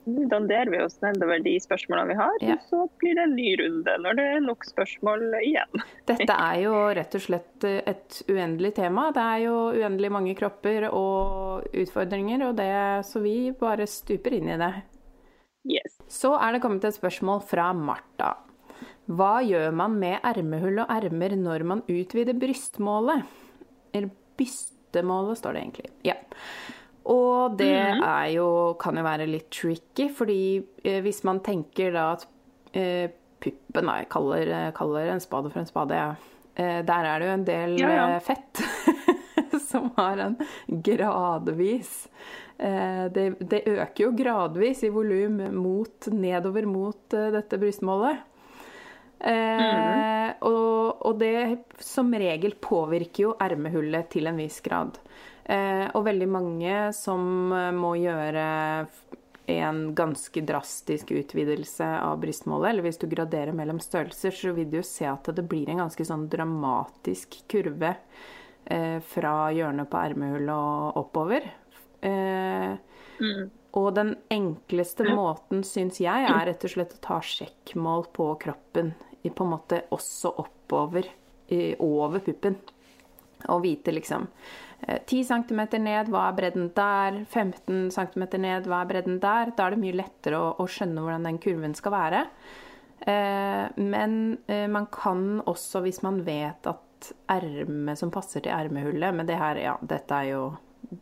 danderer 0.07 0.71
vi 0.71 0.79
oss 0.85 0.97
nedover 1.03 1.41
de 1.43 1.57
spørsmålene 1.61 2.09
vi 2.13 2.17
har, 2.21 2.37
Ja. 2.41 2.55
og 2.55 2.61
så 2.71 2.83
blir 3.01 3.15
det 3.19 3.25
en 3.27 3.35
ny 3.37 3.49
runde 3.61 3.97
når 4.05 4.17
det 4.21 4.27
er 4.37 4.41
nok 4.45 4.65
spørsmål 4.69 5.25
igjen. 5.43 5.83
Dette 6.11 6.37
er 6.39 6.61
jo 6.63 6.75
rett 6.95 7.15
og 7.19 7.25
slett 7.27 7.65
eh, 7.69 7.81
et 7.91 8.23
uendelig 8.31 8.75
tema. 8.79 9.09
Det 9.17 9.25
er 9.25 9.45
jo 9.49 9.57
uendelig 9.75 10.13
mange 10.15 10.35
kropper 10.39 10.89
og 10.93 11.67
utfordringer, 11.75 12.47
og 12.49 12.57
det, 12.61 12.71
så 13.11 13.23
vi 13.25 13.37
bare 13.59 13.87
stuper 13.91 14.39
inn 14.39 14.49
i 14.55 14.59
det. 14.63 14.73
Yes. 15.67 15.97
Så 16.07 16.31
er 16.39 16.53
det 16.55 16.63
kommet 16.63 16.85
et 16.87 16.95
spørsmål 16.95 17.41
fra 17.43 17.73
Martha. 17.75 18.37
Hva 19.11 19.41
gjør 19.43 19.73
man 19.75 19.99
med 19.99 20.21
ermehull 20.27 20.79
og 20.83 20.91
ermer 20.91 21.35
når 21.39 21.65
man 21.67 21.83
utvider 21.91 22.35
brystmålet? 22.39 23.27
Eller 23.95 24.11
bystemålet, 24.39 25.39
står 25.41 25.55
det 25.57 25.61
egentlig. 25.65 25.91
Ja. 26.07 26.15
Og 27.13 27.55
det 27.59 27.75
er 27.77 28.31
jo, 28.35 28.49
kan 28.81 28.99
jo 28.99 29.05
være 29.07 29.29
litt 29.31 29.51
tricky, 29.55 30.09
fordi 30.11 30.41
eh, 30.83 30.99
hvis 31.05 31.23
man 31.29 31.39
tenker 31.47 31.93
da 31.95 32.09
at 32.17 32.27
eh, 32.75 33.13
puppen 33.43 33.87
Nei, 33.87 34.01
jeg 34.03 34.11
kaller, 34.11 34.51
eh, 34.51 34.73
kaller 34.75 35.13
en 35.13 35.23
spade 35.23 35.53
for 35.53 35.63
en 35.63 35.69
spade. 35.69 36.01
Eh, 36.57 36.81
der 36.89 37.11
er 37.13 37.21
det 37.23 37.29
jo 37.29 37.37
en 37.37 37.47
del 37.47 37.77
Ja, 37.79 37.93
ja. 37.95 38.07
eh, 38.17 38.25
fett 38.25 38.63
som 39.71 39.91
har 39.99 40.19
en 40.25 40.37
gradvis 40.67 42.09
eh, 42.59 43.05
det, 43.13 43.27
det 43.41 43.63
øker 43.69 44.07
jo 44.07 44.15
gradvis 44.17 44.83
i 44.89 44.91
volum 44.91 45.43
mot, 45.55 46.09
nedover 46.11 46.67
mot 46.67 47.17
dette 47.37 47.61
brystmålet. 47.61 48.25
Eh, 49.17 50.29
og, 50.45 51.07
og 51.07 51.21
det 51.21 51.37
som 51.81 52.13
regel 52.13 52.57
påvirker 52.61 53.29
jo 53.29 53.37
ermehullet 53.41 54.11
til 54.13 54.29
en 54.29 54.41
viss 54.41 54.59
grad. 54.65 54.99
Eh, 55.47 55.87
og 55.95 56.07
veldig 56.09 56.27
mange 56.29 56.79
som 56.97 57.53
eh, 57.55 57.71
må 57.75 57.93
gjøre 58.01 58.47
en 59.47 59.95
ganske 59.95 60.43
drastisk 60.43 61.13
utvidelse 61.15 61.87
av 62.03 62.19
brystmålet, 62.19 62.73
eller 62.73 62.87
hvis 62.89 62.99
du 62.99 63.07
graderer 63.07 63.55
mellom 63.55 63.79
størrelser, 63.79 64.35
så 64.35 64.55
vil 64.57 64.67
du 64.73 64.81
jo 64.81 64.87
se 64.87 65.07
at 65.07 65.31
det 65.37 65.45
blir 65.47 65.71
en 65.71 65.85
ganske 65.85 66.07
sånn 66.09 66.27
dramatisk 66.33 67.39
kurve 67.51 67.93
eh, 68.65 68.99
fra 69.07 69.37
hjørnet 69.55 69.87
på 69.93 70.03
ermehullet 70.03 70.51
og 70.57 71.03
oppover. 71.05 71.47
Eh, 72.03 72.75
Mm. 73.17 73.51
og 73.73 73.95
den 73.97 74.11
enkleste 74.29 75.07
måten, 75.09 75.63
syns 75.65 76.01
jeg, 76.01 76.27
er 76.29 76.47
rett 76.49 76.65
og 76.65 76.73
slett 76.73 76.95
å 76.97 77.01
ta 77.01 77.21
sjekkmål 77.25 78.07
på 78.13 78.27
kroppen. 78.43 78.91
I 79.25 79.31
på 79.33 79.45
en 79.47 79.55
måte 79.55 79.79
også 79.91 80.35
oppover, 80.43 81.09
i, 81.49 81.75
over 81.81 82.21
puppen. 82.21 82.59
Og 83.49 83.63
vite 83.65 83.95
liksom 83.95 84.27
10 84.85 85.25
cm 85.25 85.63
ned, 85.83 86.11
hva 86.13 86.29
er 86.29 86.37
bredden 86.37 86.69
der? 86.77 87.23
15 87.25 87.89
cm 87.95 88.25
ned, 88.43 88.69
hva 88.69 88.83
er 88.83 88.91
bredden 88.91 89.19
der? 89.23 89.53
Da 89.57 89.67
er 89.67 89.75
det 89.75 89.83
mye 89.83 89.97
lettere 89.97 90.39
å, 90.39 90.53
å 90.63 90.67
skjønne 90.71 91.03
hvordan 91.03 91.27
den 91.27 91.41
kurven 91.43 91.75
skal 91.79 91.95
være. 91.97 92.23
Eh, 93.01 93.65
men 93.81 94.37
eh, 94.47 94.67
man 94.69 94.87
kan 94.93 95.41
også, 95.47 95.83
hvis 95.85 96.03
man 96.05 96.21
vet 96.27 96.69
at 96.69 97.11
ermet 97.31 98.01
som 98.01 98.11
passer 98.11 98.41
til 98.41 98.55
ermehullet 98.55 99.13
Men 99.15 99.29
det 99.29 99.37
her, 99.37 99.59
ja, 99.61 99.75
dette 99.85 100.17
er 100.17 100.31
jo 100.31 100.45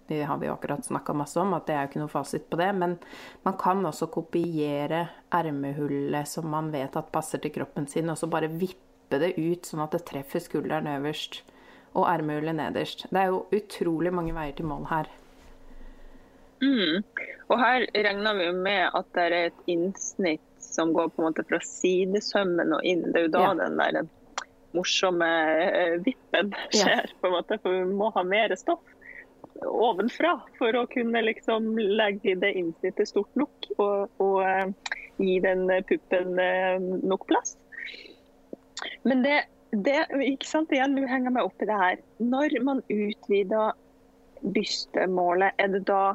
det 0.08 0.22
har 0.24 0.38
vi 0.40 0.48
jo 0.48 0.54
akkurat 0.54 0.84
snakka 0.84 1.12
masse 1.12 1.36
om, 1.40 1.52
at 1.52 1.66
det 1.68 1.74
er 1.74 1.82
jo 1.84 1.90
ikke 1.90 2.00
noe 2.00 2.12
fasit 2.12 2.46
på 2.48 2.56
det. 2.56 2.70
Men 2.72 2.96
man 3.44 3.56
kan 3.60 3.84
også 3.84 4.08
kopiere 4.14 5.02
ermehullet 5.34 6.30
som 6.30 6.48
man 6.48 6.70
vet 6.72 6.96
at 6.96 7.12
passer 7.12 7.42
til 7.42 7.52
kroppen 7.52 7.88
sin, 7.90 8.08
og 8.08 8.16
så 8.16 8.30
bare 8.32 8.48
vippe 8.48 9.20
det 9.20 9.34
ut 9.36 9.68
sånn 9.68 9.84
at 9.84 9.92
det 9.92 10.06
treffer 10.08 10.40
skulderen 10.40 10.88
øverst 10.94 11.42
og 11.94 12.08
ermehullet 12.10 12.56
nederst. 12.58 13.06
Det 13.10 13.20
er 13.20 13.30
jo 13.32 13.44
utrolig 13.54 14.12
mange 14.14 14.34
veier 14.34 14.56
til 14.58 14.66
mål 14.66 14.88
her. 14.90 15.10
Mm. 16.62 17.04
Og 17.52 17.60
her 17.60 17.86
regner 17.94 18.38
vi 18.38 18.50
med 18.56 18.90
at 18.94 19.06
det 19.14 19.24
er 19.28 19.38
et 19.50 19.62
innsnitt 19.70 20.40
som 20.64 20.94
går 20.96 21.10
på 21.12 21.22
en 21.22 21.28
måte 21.28 21.44
fra 21.46 21.60
sidesømmen 21.62 22.72
og 22.74 22.84
inn. 22.88 23.04
Det 23.12 23.20
er 23.20 23.26
jo 23.28 23.34
da 23.34 23.42
Ja. 23.44 23.54
den 23.54 23.78
der 23.78 24.06
morsomme 24.74 25.28
vippen 26.02 26.24
vippen 26.44 26.54
Ja. 26.72 26.80
skjer, 26.84 27.10
på 27.20 27.26
en 27.26 27.32
måte, 27.32 27.58
for 27.62 27.70
vi 27.70 27.84
må 27.94 28.10
ha 28.14 28.22
mer 28.22 28.54
stoff 28.56 28.80
ovenfra 29.62 30.40
for 30.58 30.74
å 30.74 30.86
kunne 30.90 31.22
liksom 31.22 31.76
legge 31.78 32.34
det 32.34 32.52
innsnittet 32.58 33.08
stort 33.08 33.30
nok 33.38 33.68
og, 33.78 34.10
og 34.18 34.42
eh, 34.42 34.66
gi 35.18 35.38
den 35.40 35.68
puppen 35.88 36.38
eh, 36.38 36.78
nok 36.80 37.26
plass. 37.26 37.56
Men 39.04 39.22
det, 39.22 39.44
det 39.82 40.06
ikke 40.28 40.46
sant, 40.48 40.70
igjen, 40.72 40.94
nå 40.94 41.06
henger 41.08 41.30
meg 41.34 41.44
opp 41.48 41.62
i 41.62 41.66
det 41.66 41.78
her. 41.80 41.96
Når 42.20 42.58
man 42.64 42.82
utvider 42.90 43.72
bystemålet, 44.54 45.52
er 45.58 45.68
det 45.72 45.84
da 45.88 46.14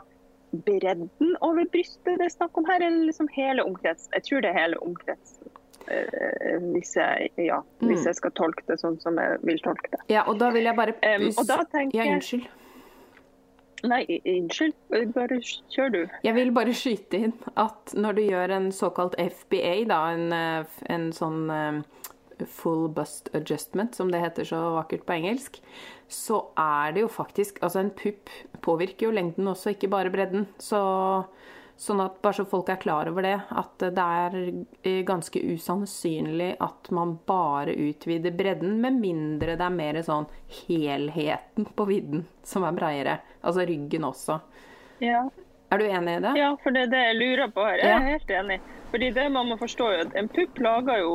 bredden 0.65 1.09
over 1.45 1.65
brystet 1.73 2.17
det 2.17 2.25
er 2.25 2.33
snakk 2.33 2.57
om 2.57 2.65
her, 2.69 2.81
eller 2.81 3.05
liksom 3.09 3.27
hele 3.35 3.63
omkretsen? 3.65 4.13
Jeg 4.15 4.23
tror 4.29 4.41
det 4.45 4.49
er 4.53 4.59
hele 4.63 4.79
omkretsen. 4.85 5.49
eh, 5.89 6.59
hvis, 6.73 6.91
jeg, 6.95 7.29
ja, 7.37 7.61
hvis 7.79 8.01
Mm. 8.03 8.05
jeg 8.05 8.15
skal 8.15 8.31
tolke 8.37 8.61
det 8.67 8.75
sånn 8.79 8.99
som 9.01 9.15
jeg 9.17 9.39
vil 9.41 9.57
tolke 9.65 9.89
det. 9.91 9.99
Ja, 10.13 10.21
og 10.27 10.37
da 10.37 10.51
vil 10.53 10.63
jeg 10.67 10.75
bare 10.75 10.93
um, 11.17 11.27
og 11.37 11.47
da 11.47 11.63
tenker 11.71 11.97
Ja, 11.97 12.11
unnskyld. 12.13 12.45
Nei, 13.89 14.03
unnskyld. 14.27 14.75
Bare 15.15 15.39
kjør 15.71 15.89
du. 15.93 15.99
Jeg 16.23 16.35
vil 16.35 16.51
bare 16.51 16.73
skyte 16.75 17.17
inn 17.17 17.33
at 17.57 17.93
når 17.95 18.13
du 18.15 18.21
gjør 18.21 18.51
en 18.57 18.71
såkalt 18.75 19.15
FBA, 19.17 19.85
da, 19.89 19.99
en, 20.13 20.31
eh, 20.33 20.65
en 20.93 21.09
sånn 21.15 21.49
eh, 21.49 21.81
full 22.47 22.87
bust 22.89 23.29
adjustment, 23.35 23.95
som 23.95 24.11
det 24.11 24.21
heter 24.21 24.43
så 24.43 24.59
vakkert 24.77 25.05
på 25.05 25.13
engelsk, 25.17 25.59
så 26.07 26.45
er 26.57 26.93
det 26.93 27.01
jo 27.01 27.07
faktisk 27.07 27.59
Altså, 27.63 27.79
en 27.79 27.89
pupp 27.91 28.29
påvirker 28.61 29.07
jo 29.07 29.11
lengden 29.11 29.47
også, 29.47 29.69
ikke 29.75 29.89
bare 29.89 30.09
bredden. 30.13 30.47
Så 30.57 31.25
Sånn 31.79 32.01
at 32.03 32.17
bare 32.21 32.33
så 32.35 32.43
folk 32.43 32.67
er 32.67 32.75
klar 32.75 33.07
over 33.07 33.23
det, 33.23 33.37
at 33.55 33.77
det 33.79 34.03
er 34.03 34.33
eh, 34.83 34.97
ganske 35.07 35.39
usannsynlig 35.39 36.57
at 36.59 36.89
man 36.91 37.13
bare 37.25 37.71
utvider 37.71 38.31
bredden, 38.35 38.81
med 38.83 38.97
mindre 38.99 39.55
det 39.55 39.63
er 39.63 39.69
mer 39.71 40.01
sånn 40.03 40.25
helheten 40.67 41.69
på 41.79 41.85
vidden 41.87 42.25
som 42.43 42.65
er 42.67 42.75
breiere. 42.75 43.13
Altså 43.41 43.63
ryggen 43.63 44.03
også. 44.03 44.41
Ja. 44.99 45.23
Er 45.71 45.77
du 45.79 45.85
enig 45.87 46.17
i 46.17 46.21
det? 46.27 46.33
ja, 46.35 46.49
for 46.59 46.75
det 46.75 46.81
er 46.89 46.91
det 46.91 47.03
jeg 47.05 47.15
lurer 47.21 47.47
på 47.55 47.63
her. 47.63 47.77
Jeg 47.77 47.87
Ja. 47.87 47.95
er 47.95 48.11
helt 48.11 48.29
enig. 48.41 48.59
Fordi 48.91 49.11
det 49.13 49.31
man 49.31 49.47
må 49.47 49.55
forstå 49.57 49.87
er 49.93 49.99
at 50.07 50.15
en 50.19 50.27
pupp 50.27 50.59
lager 50.59 50.99
jo 50.99 51.13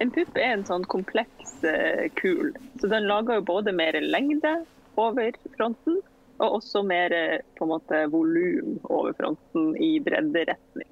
En 0.00 0.10
pupp 0.14 0.38
er 0.40 0.54
en 0.54 0.64
sånn 0.64 0.86
kompleks 0.88 1.58
eh, 1.66 2.06
kul. 2.16 2.54
Så 2.80 2.88
den 2.88 3.04
lager 3.08 3.36
jo 3.36 3.48
både 3.50 3.74
mer 3.76 3.98
lengde 4.00 4.54
over 5.00 5.36
fronten, 5.56 5.98
og 6.40 6.56
også 6.60 6.80
mer 6.88 7.12
eh, 7.12 7.42
på 7.58 7.66
en 7.66 7.72
måte 7.74 8.00
volum 8.12 8.78
over 8.88 9.12
fronten 9.18 9.74
i 9.76 9.98
bredderetning. 10.00 10.88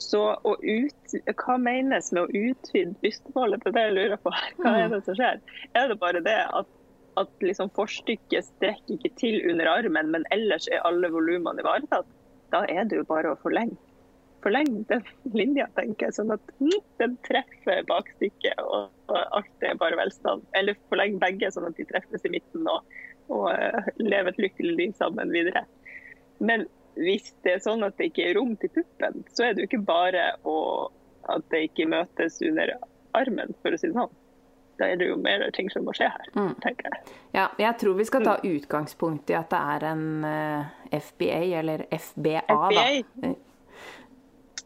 Så 0.00 0.22
ut, 0.44 1.14
hva 1.36 1.58
menes 1.60 2.08
med 2.16 2.22
å 2.22 2.46
utvide 2.48 2.96
brystmålet? 3.02 3.60
Det 3.60 3.68
er 3.68 3.76
det 3.76 3.84
jeg 3.84 3.96
lurer 3.98 4.22
på. 4.24 4.32
Hva 4.62 4.72
er 4.78 4.88
det 4.94 5.02
som 5.04 5.18
skjer? 5.18 5.42
Er 5.76 5.92
det 5.92 5.98
bare 6.00 6.24
det 6.24 6.38
at, 6.56 6.72
at 7.20 7.44
liksom 7.44 7.68
forstykket 7.76 8.48
strekker 8.54 8.96
ikke 8.96 9.12
til 9.20 9.36
under 9.52 9.68
armen, 9.68 10.08
men 10.16 10.24
ellers 10.32 10.70
er 10.72 10.80
alle 10.88 11.12
volumene 11.12 11.60
ivaretatt? 11.60 12.08
Da 12.50 12.64
er 12.72 12.88
det 12.88 13.02
jo 13.02 13.08
bare 13.12 13.34
å 13.34 13.40
forlenge. 13.44 13.76
Forleng 14.40 14.84
den 14.88 15.02
linja, 15.36 15.66
tenker 15.76 16.06
jeg, 16.08 16.14
sånn 16.16 16.32
at 16.32 16.52
mm, 16.60 16.78
den 17.02 17.16
treffer 17.26 17.82
bakstykket 17.90 18.60
og, 18.64 18.88
alt 19.10 19.64
er 19.66 19.74
bare 19.80 19.98
velstand. 19.98 20.44
Eller 20.56 20.78
forleng 20.88 21.18
begge, 21.20 21.50
sånn 21.52 21.66
at 21.68 21.76
de 21.76 21.84
treffes 21.88 22.24
i 22.24 22.30
midten 22.32 22.68
og, 22.70 22.86
og 23.28 23.50
eh, 23.52 23.90
lever 24.00 24.32
et 24.32 24.40
lykkelig 24.46 24.76
liv 24.78 24.94
sammen 24.96 25.32
videre. 25.34 25.64
Men 26.40 26.64
hvis 26.96 27.34
det 27.44 27.56
er 27.58 27.60
sånn 27.64 27.84
at 27.84 27.98
det 27.98 28.10
ikke 28.10 28.30
er 28.30 28.38
rom 28.38 28.54
til 28.62 28.72
puppen, 28.78 29.24
så 29.34 29.44
er 29.48 29.52
det 29.54 29.64
jo 29.64 29.68
ikke 29.70 29.84
bare 29.90 30.24
å, 30.48 30.56
at 31.28 31.44
det 31.52 31.66
ikke 31.68 31.90
møtes 31.90 32.40
under 32.46 32.72
armen, 33.18 33.52
for 33.60 33.74
å 33.74 33.80
si 33.80 33.90
det 33.90 33.98
sånn. 33.98 34.16
Da 34.80 34.88
er 34.88 34.96
det 34.96 35.10
jo 35.10 35.18
mer 35.20 35.42
ting 35.52 35.68
som 35.68 35.84
må 35.84 35.92
skje 35.92 36.08
her, 36.08 36.28
Mm. 36.38 36.54
tenker 36.64 36.88
jeg. 36.88 37.14
Ja, 37.36 37.48
jeg 37.60 37.76
tror 37.82 37.98
vi 37.98 38.06
skal 38.08 38.24
ta 38.24 38.38
utgangspunkt 38.40 39.28
i 39.28 39.36
at 39.36 39.50
det 39.52 39.60
er 39.74 39.84
en 39.90 40.24
eh, 40.24 40.98
FBA, 41.02 41.40
eller 41.60 41.84
FBA, 41.92 42.40
FBA? 42.48 43.02
da. 43.20 43.34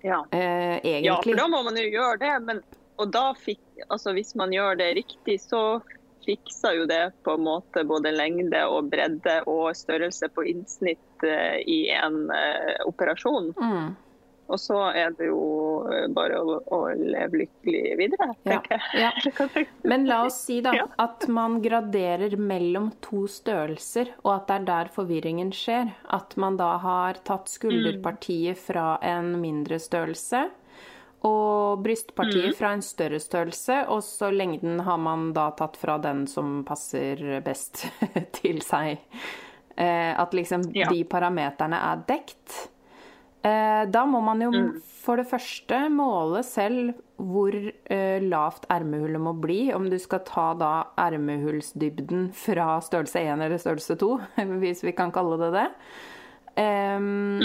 Ja. 0.04 0.26
Eh, 0.30 1.00
ja, 1.00 1.20
for 1.25 1.34
da 1.34 1.49
må 1.49 1.62
man 1.64 1.78
jo 1.80 1.87
gjøre 1.88 2.18
det. 2.20 2.32
Men, 2.44 2.61
og 3.00 3.12
da 3.14 3.30
fikk, 3.40 3.62
altså 3.88 4.12
hvis 4.12 4.34
man 4.37 4.52
gjør 4.52 4.76
det 4.76 4.90
riktig, 5.00 5.38
så 5.40 5.80
fiksa 6.25 6.75
jo 6.76 6.84
det 6.88 7.14
på 7.25 7.37
en 7.37 7.44
måte 7.44 7.84
både 7.88 8.12
lengde 8.12 8.61
og 8.68 8.90
bredde 8.92 9.38
og 9.49 9.73
størrelse 9.76 10.28
på 10.32 10.44
innsnitt 10.52 11.25
eh, 11.25 11.56
i 11.64 11.78
en 11.96 12.28
eh, 12.37 12.76
operasjon. 12.84 13.52
Mm. 13.56 13.94
Og 14.46 14.58
så 14.60 14.76
er 14.92 15.14
det 15.16 15.26
jo 15.30 15.38
eh, 15.88 16.06
bare 16.12 16.36
å, 16.44 16.58
å 16.76 16.78
leve 16.98 17.38
lykkelig 17.44 17.94
videre, 17.96 18.26
Ja, 18.44 18.58
tenker 18.60 18.76
jeg. 18.76 19.00
ja. 19.00 19.12
Du? 19.54 19.88
Men 19.88 20.04
la 20.08 20.18
oss 20.26 20.36
si 20.44 20.58
da 20.64 20.74
at 21.00 21.24
man 21.32 21.60
graderer 21.64 22.36
mellom 22.36 22.90
to 23.04 23.24
størrelser, 23.30 24.10
og 24.24 24.34
at 24.34 24.46
det 24.50 24.56
er 24.58 24.66
der 24.68 24.90
forvirringen 24.92 25.52
skjer. 25.56 25.94
At 26.12 26.36
man 26.36 26.58
da 26.60 26.74
har 26.82 27.20
tatt 27.24 27.48
skulderpartiet 27.48 28.58
fra 28.60 28.98
en 29.02 29.34
mindre 29.40 29.78
størrelse, 29.80 30.44
og 31.24 31.80
brystpartiet 31.80 32.52
fra 32.58 32.74
en 32.76 32.82
større 32.84 33.16
størrelse, 33.22 33.78
og 33.88 34.02
så 34.04 34.28
lengden 34.28 34.82
har 34.84 34.98
man 35.00 35.30
da 35.32 35.46
tatt 35.56 35.78
fra 35.80 35.96
den 36.04 36.26
som 36.28 36.58
passer 36.68 37.40
best 37.46 37.86
til 38.42 38.60
seg. 38.60 39.00
Eh, 39.76 40.12
at 40.20 40.36
liksom 40.36 40.68
Ja. 40.76 40.90
de 40.92 41.00
parameterne 41.08 41.80
er 41.80 42.04
dekt. 42.06 42.68
Eh, 43.44 43.82
da 43.92 44.06
må 44.08 44.22
man 44.24 44.40
jo 44.40 44.50
for 45.04 45.20
det 45.20 45.26
første 45.28 45.82
måle 45.92 46.40
selv 46.46 46.94
hvor 47.20 47.52
eh, 47.52 48.22
lavt 48.24 48.64
ermehullet 48.72 49.20
må 49.20 49.34
bli. 49.36 49.68
Om 49.76 49.90
du 49.92 49.98
skal 50.00 50.24
ta 50.24 50.46
da 50.56 50.72
ermehullsdybden 51.04 52.30
fra 52.36 52.78
størrelse 52.84 53.20
1 53.20 53.44
eller 53.44 53.60
størrelse 53.60 53.98
2, 54.00 54.10
hvis 54.64 54.84
vi 54.86 54.96
kan 54.96 55.12
kalle 55.14 55.38
det 55.44 55.52
det. 55.58 55.68
Em, 56.56 57.40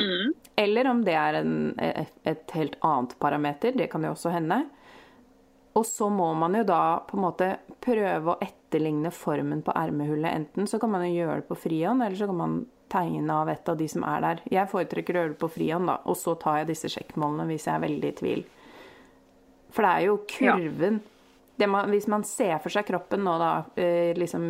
Eller 0.59 0.87
om 0.87 1.03
det 1.03 1.15
er 1.17 1.39
en, 1.41 1.53
et 1.79 2.51
helt 2.55 2.75
annet 2.85 3.15
parameter. 3.19 3.75
Det 3.75 3.89
kan 3.91 4.05
jo 4.05 4.13
også 4.13 4.31
hende. 4.31 4.63
Og 5.77 5.85
så 5.85 6.07
må 6.11 6.31
man 6.37 6.55
jo 6.57 6.65
da 6.67 6.99
på 7.07 7.17
en 7.17 7.23
måte 7.23 7.53
prøve 7.83 8.33
å 8.33 8.39
etterligne 8.43 9.11
formen 9.15 9.61
på 9.65 9.75
ermehullet. 9.75 10.31
Enten 10.31 10.67
så 10.67 10.79
kan 10.79 10.91
man 10.95 11.05
jo 11.07 11.15
gjøre 11.21 11.41
det 11.41 11.49
på 11.49 11.59
frihånd, 11.59 12.03
eller 12.05 12.19
så 12.19 12.27
kan 12.29 12.39
man 12.39 12.59
tegne 12.91 13.35
av 13.35 13.51
et 13.51 13.69
av 13.69 13.77
de 13.79 13.87
som 13.91 14.03
er 14.07 14.25
der. 14.25 14.41
Jeg 14.51 14.71
foretrekker 14.71 15.15
å 15.15 15.23
gjøre 15.23 15.33
det 15.35 15.41
på 15.41 15.51
frihånd, 15.53 15.91
da, 15.91 15.99
og 16.09 16.17
så 16.17 16.35
tar 16.39 16.61
jeg 16.61 16.71
disse 16.71 16.91
sjekkmålene 16.95 17.47
hvis 17.51 17.67
jeg 17.67 17.75
er 17.75 17.85
veldig 17.85 18.09
i 18.09 18.17
tvil. 18.19 18.43
For 19.75 19.85
det 19.85 19.93
er 19.93 20.05
jo 20.07 20.19
kurven 20.29 21.01
det 21.59 21.67
man, 21.67 21.89
Hvis 21.91 22.07
man 22.07 22.23
ser 22.23 22.57
for 22.63 22.71
seg 22.71 22.87
kroppen 22.87 23.25
nå, 23.25 23.33
da, 23.41 23.51
eh, 23.75 24.13
liksom 24.17 24.45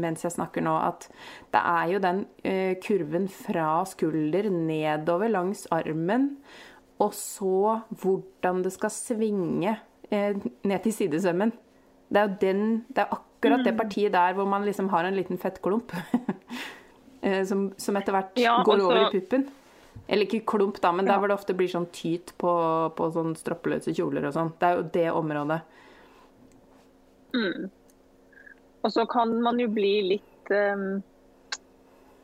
mens 0.00 0.22
jeg 0.22 0.34
snakker 0.36 0.62
nå, 0.62 0.76
at 0.78 1.08
det 1.50 1.62
er 1.72 1.88
jo 1.90 2.02
den 2.04 2.20
eh, 2.46 2.76
kurven 2.82 3.26
fra 3.34 3.80
skulder 3.90 4.46
nedover 4.54 5.32
langs 5.32 5.64
armen, 5.74 6.36
og 7.02 7.16
så 7.16 7.80
hvordan 8.02 8.62
det 8.62 8.74
skal 8.76 8.94
svinge 8.94 9.74
eh, 10.10 10.38
ned 10.38 10.84
til 10.84 10.94
sidesømmen. 10.94 11.50
Det 12.10 12.22
er 12.22 12.28
jo 12.28 12.38
den, 12.42 12.62
det 12.90 13.02
er 13.02 13.16
akkurat 13.16 13.66
det 13.66 13.74
partiet 13.78 14.14
der 14.14 14.36
hvor 14.38 14.46
man 14.46 14.66
liksom 14.68 14.90
har 14.94 15.08
en 15.08 15.18
liten 15.18 15.38
fettklump. 15.40 15.96
eh, 17.22 17.42
som, 17.44 17.70
som 17.76 17.96
etter 18.00 18.16
hvert 18.16 18.38
Ja, 18.40 18.62
går 18.66 18.84
over 18.84 19.02
i 19.06 19.10
puppen. 19.14 19.48
Eller 20.10 20.26
ikke 20.26 20.42
klump, 20.46 20.80
da, 20.82 20.90
men 20.92 21.06
der 21.06 21.18
hvor 21.22 21.30
det 21.30 21.36
ofte 21.36 21.54
blir 21.54 21.70
sånn 21.70 21.86
tyt 21.94 22.32
på, 22.40 22.50
på 22.96 23.10
sånn 23.14 23.36
stroppeløse 23.38 23.92
kjoler 23.94 24.26
og 24.26 24.34
sånn. 24.34 24.50
Det 24.58 24.66
er 24.66 24.78
jo 24.78 24.88
det 24.96 25.06
området. 25.14 25.60
Og 28.82 28.92
så 28.94 29.04
kan 29.10 29.36
man 29.44 29.60
jo 29.60 29.68
bli 29.70 29.92
litt 30.08 30.50
um, 30.50 31.02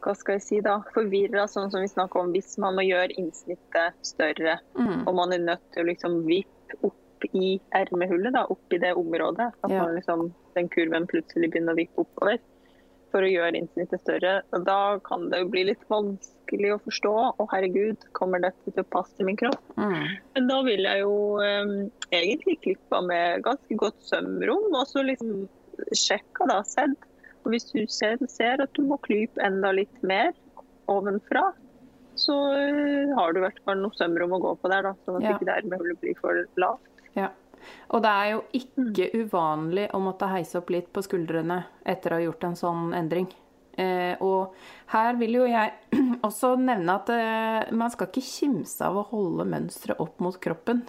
hva 0.02 0.14
skal 0.18 0.38
jeg 0.38 0.44
si 0.46 0.58
da, 0.64 0.80
forvirra, 0.94 1.46
sånn 1.50 1.70
som 1.70 1.82
vi 1.84 1.90
snakker 1.90 2.22
om, 2.24 2.32
hvis 2.34 2.56
man 2.62 2.78
må 2.78 2.86
gjøre 2.86 3.14
innsnittet 3.20 3.98
større. 4.06 4.58
Og 5.06 5.14
man 5.18 5.34
er 5.34 5.42
nødt 5.44 5.64
til 5.74 5.84
å 5.84 5.90
liksom 5.90 6.20
vippe 6.26 6.80
opp 6.86 7.26
i 7.32 7.56
ermehullet, 7.74 8.32
da, 8.34 8.44
opp 8.50 8.74
i 8.74 8.82
det 8.82 8.92
området. 8.98 9.52
At 9.62 9.70
Ja. 9.70 9.82
man 9.84 9.94
liksom, 9.94 10.28
den 10.54 10.68
kurven 10.68 11.06
plutselig 11.10 11.50
begynner 11.50 11.74
å 11.74 11.80
vippe 11.82 12.02
oppover 12.02 12.38
for 13.16 13.24
å 13.24 13.32
gjøre 13.32 13.56
innsnittet 13.56 14.02
større. 14.04 14.38
Da 14.68 14.80
kan 15.06 15.30
det 15.32 15.40
jo 15.40 15.50
bli 15.54 15.64
litt 15.70 15.84
vanskelig 15.88 16.74
å 16.74 16.80
forstå. 16.84 17.14
Å 17.40 17.48
herregud, 17.54 18.06
kommer 18.16 18.42
dette 18.44 18.72
til 18.74 18.84
å 18.84 18.90
passe 18.92 19.26
min 19.26 19.38
kropp? 19.40 19.62
Mm. 19.80 20.16
Men 20.36 20.50
da 20.50 20.60
vil 20.66 20.84
jeg 20.84 21.02
jo 21.02 21.16
um, 21.40 21.76
egentlig 22.12 22.58
klippa 22.66 23.00
med 23.06 23.44
ganske 23.46 23.78
godt 23.80 24.00
sømrom, 24.04 24.68
og 24.74 24.84
så 24.90 25.04
liksom 25.06 25.46
sjekka 25.96 26.48
da, 26.52 26.60
sett. 26.68 27.08
Og 27.44 27.54
hvis 27.54 27.70
du 27.72 27.84
ser, 27.92 28.20
ser 28.32 28.64
at 28.64 28.74
du 28.76 28.84
må 28.84 29.00
klype 29.06 29.40
enda 29.44 29.72
litt 29.76 30.02
mer 30.04 30.34
ovenfra, 30.92 31.48
så 32.20 32.36
uh, 32.52 33.16
har 33.16 33.32
du 33.32 33.40
i 33.40 33.46
hvert 33.46 33.64
fall 33.64 33.80
noe 33.80 33.96
sømrom 33.96 34.36
å 34.36 34.42
gå 34.44 34.54
på 34.60 34.72
der, 34.72 34.90
da, 34.90 34.94
sånn 35.04 35.22
at 35.22 35.30
Ja. 35.30 35.38
ikke 35.38 35.56
det 35.72 35.96
blir 36.04 36.20
for 36.20 36.44
lavt. 36.60 36.92
Ja. 37.16 37.30
Og 37.94 38.02
det 38.02 38.12
er 38.12 38.30
jo 38.32 38.42
ikke 38.58 39.10
uvanlig 39.22 39.88
å 39.94 40.00
måtte 40.02 40.30
heise 40.30 40.60
opp 40.60 40.70
litt 40.74 40.88
på 40.92 41.04
skuldrene 41.06 41.62
etter 41.86 42.12
å 42.12 42.20
ha 42.20 42.26
gjort 42.26 42.46
en 42.48 42.58
sånn 42.58 42.94
endring. 42.98 43.28
Eh, 43.76 44.16
og 44.24 44.54
her 44.94 45.18
vil 45.20 45.36
jo 45.40 45.48
jeg 45.48 45.74
også 46.26 46.54
nevne 46.60 46.94
at 46.96 47.10
eh, 47.12 47.74
man 47.76 47.92
skal 47.92 48.08
ikke 48.08 48.24
kimse 48.24 48.84
av 48.86 48.96
å 48.96 49.08
holde 49.10 49.44
mønsteret 49.48 50.00
opp 50.00 50.22
mot 50.24 50.38
kroppen 50.40 50.86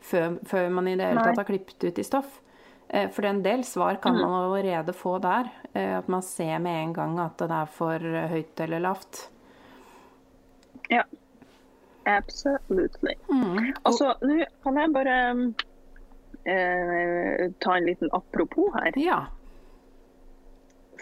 før, 0.00 0.38
før 0.48 0.70
man 0.72 0.88
i 0.88 0.96
det 0.96 1.10
hele 1.10 1.26
tatt 1.26 1.42
har 1.42 1.48
klippet 1.48 1.90
ut 1.90 2.00
i 2.00 2.06
stoff. 2.06 2.40
Eh, 2.88 3.10
for 3.12 3.28
en 3.28 3.42
del 3.44 3.66
svar 3.68 4.00
kan 4.02 4.16
man 4.18 4.32
allerede 4.38 4.96
få 4.96 5.18
der. 5.22 5.50
Eh, 5.72 5.98
at 5.98 6.08
man 6.08 6.24
ser 6.24 6.58
med 6.58 6.80
en 6.86 6.96
gang 6.96 7.18
at 7.20 7.36
det 7.40 7.58
er 7.62 7.74
for 7.76 8.12
høyt 8.32 8.64
eller 8.64 8.86
lavt. 8.88 9.26
Ja. 10.88 11.04
Absolutely. 12.04 13.14
Mm. 13.30 13.74
Altså, 13.82 14.14
nå 14.26 14.42
kan 14.64 14.78
jeg 14.80 14.90
bare 14.94 15.18
um, 15.30 15.42
eh, 16.44 17.50
ta 17.58 17.76
en 17.76 17.86
liten 17.86 18.12
apropos 18.12 18.72
her. 18.74 18.92
Ja. 18.96 19.26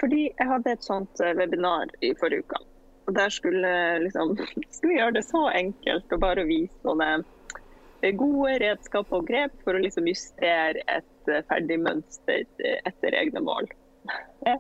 Fordi 0.00 0.31
jeg 0.31 0.48
hadde 0.48 0.74
et 0.74 0.87
sånt 0.87 1.20
eh, 1.24 1.35
webinar 1.37 1.92
i 2.05 2.12
forrige 2.18 2.46
uke. 2.46 2.62
Og 3.09 3.16
der 3.16 3.29
skulle, 3.35 3.72
liksom, 4.05 4.37
skulle 4.72 4.94
vi 4.94 4.98
gjøre 5.00 5.18
det 5.18 5.26
så 5.29 5.48
enkelt 5.55 6.12
og 6.14 6.22
bare 6.22 6.46
vise 6.48 6.74
sånne 6.85 7.11
eh, 7.18 8.14
gode 8.16 8.57
redskap 8.62 9.12
og 9.16 9.29
grep 9.29 9.55
for 9.64 9.76
å 9.76 9.85
liksom 9.85 10.09
justere 10.11 10.85
et 10.87 11.31
eh, 11.33 11.44
ferdig 11.50 11.81
mønster 11.83 12.44
eh, 12.64 12.81
etter 12.88 13.16
egne 13.22 13.44
mål. 13.44 13.70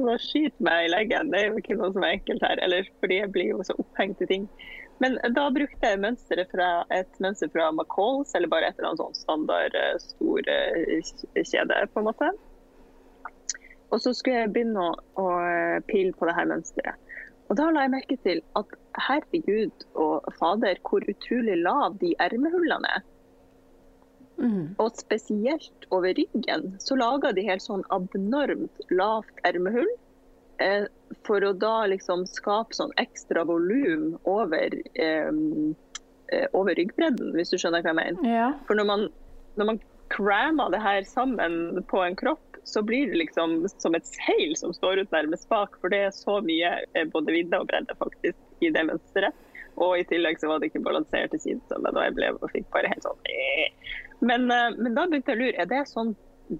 Så 0.00 0.14
skyter 0.24 0.64
meg 0.64 0.86
i 0.86 0.92
leggen. 0.94 1.28
Det 1.28 1.40
er 1.40 1.50
jo 1.50 1.58
ikke 1.60 1.74
noe 1.76 1.90
som 1.92 2.04
er 2.06 2.14
enkelt 2.16 2.44
her. 2.46 2.60
Eller 2.64 2.86
fordi 3.02 3.18
jeg 3.18 3.32
blir 3.34 3.50
jo 3.50 3.64
så 3.68 3.74
opphengt 3.82 4.22
i 4.24 4.28
ting. 4.30 4.46
Men 5.00 5.16
da 5.36 5.46
brukte 5.54 5.92
jeg 5.92 6.00
mønsteret 6.02 6.50
fra, 6.52 6.68
et 6.92 7.20
mønster 7.24 7.48
fra 7.52 7.70
McCalls, 7.72 8.34
eller 8.36 8.52
bare 8.52 8.68
et 8.68 8.78
eller 8.78 8.90
annet 8.90 9.02
sånn 9.02 9.16
standard 9.16 9.76
eh, 9.80 9.94
stor 10.02 10.50
eh, 10.52 11.12
kjede, 11.40 11.78
på 11.92 12.02
en 12.02 12.08
måte. 12.10 12.32
Og 13.90 14.02
så 14.04 14.12
skulle 14.14 14.42
jeg 14.42 14.52
begynne 14.54 14.90
å, 14.90 14.90
å 15.18 15.30
pille 15.88 16.12
på 16.16 16.28
det 16.28 16.36
her 16.36 16.50
mønsteret. 16.52 17.08
Og 17.50 17.56
da 17.58 17.70
la 17.74 17.82
jeg 17.82 17.94
merke 17.96 18.16
til 18.22 18.42
at 18.60 18.76
herregud 19.08 19.86
og 19.98 20.28
fader, 20.38 20.78
hvor 20.86 21.02
utrolig 21.10 21.56
lav 21.64 21.96
de 21.98 22.12
ermehullene 22.22 22.92
er. 22.98 23.08
Mm. 24.40 24.76
Og 24.80 24.94
spesielt 24.96 25.88
over 25.92 26.14
ryggen 26.16 26.76
så 26.80 26.96
laga 26.96 27.32
de 27.36 27.44
helt 27.48 27.64
sånn 27.64 27.82
abnormt 27.92 28.86
lavt 28.94 29.42
ermehull. 29.48 29.90
Eh, 30.60 30.84
for 31.26 31.44
å 31.44 31.54
da 31.56 31.86
liksom 31.88 32.26
skape 32.28 32.76
sånn 32.76 32.92
ekstra 33.00 33.46
volum 33.48 34.12
over, 34.28 34.74
eh, 34.94 35.30
eh, 36.32 36.46
over 36.52 36.76
ryggbredden, 36.76 37.32
hvis 37.36 37.52
du 37.52 37.56
skjønner 37.56 37.82
hva 37.82 37.94
jeg 37.94 38.00
mener. 38.00 38.28
ja. 38.28 38.52
For 38.68 38.76
når 38.76 38.86
man, 38.86 39.08
når 39.56 39.70
man 39.72 39.80
crammer 40.10 40.70
det 40.70 40.82
her 40.82 41.02
sammen 41.08 41.82
på 41.88 42.04
en 42.04 42.16
kropp, 42.16 42.58
så 42.64 42.82
blir 42.84 43.08
det 43.08 43.16
liksom 43.16 43.64
som 43.80 43.94
et 43.94 44.04
seil 44.04 44.52
som 44.56 44.72
står 44.76 45.00
ut 45.00 45.10
nærmest 45.14 45.48
bak. 45.48 45.78
For 45.80 45.88
det 45.88 46.02
er 46.04 46.10
så 46.12 46.40
mye 46.44 46.74
både 47.14 47.32
vidde 47.32 47.56
og 47.56 47.70
bredde 47.70 47.96
faktisk 47.96 48.36
i 48.60 48.70
det 48.74 48.84
mønsteret. 48.84 49.32
Og 49.80 49.96
i 49.96 50.04
tillegg 50.04 50.36
så 50.42 50.50
var 50.50 50.60
det 50.60 50.68
ikke 50.68 50.84
balansert 50.84 51.30
til 51.32 51.40
sidesømmen, 51.40 51.96
og 51.96 52.04
jeg 52.04 52.14
ble 52.18 52.32
og 52.36 52.50
fikk 52.52 52.68
bare 52.74 52.90
helt 52.90 53.06
sånn 53.06 53.20
men, 54.20 54.50
men 54.50 54.92
da 54.92 55.06
begynte 55.08 55.32
jeg 55.32 55.38
å 55.38 55.40
lure, 55.40 55.56
er 55.56 55.68
det 55.70 55.86
sånn 55.88 56.10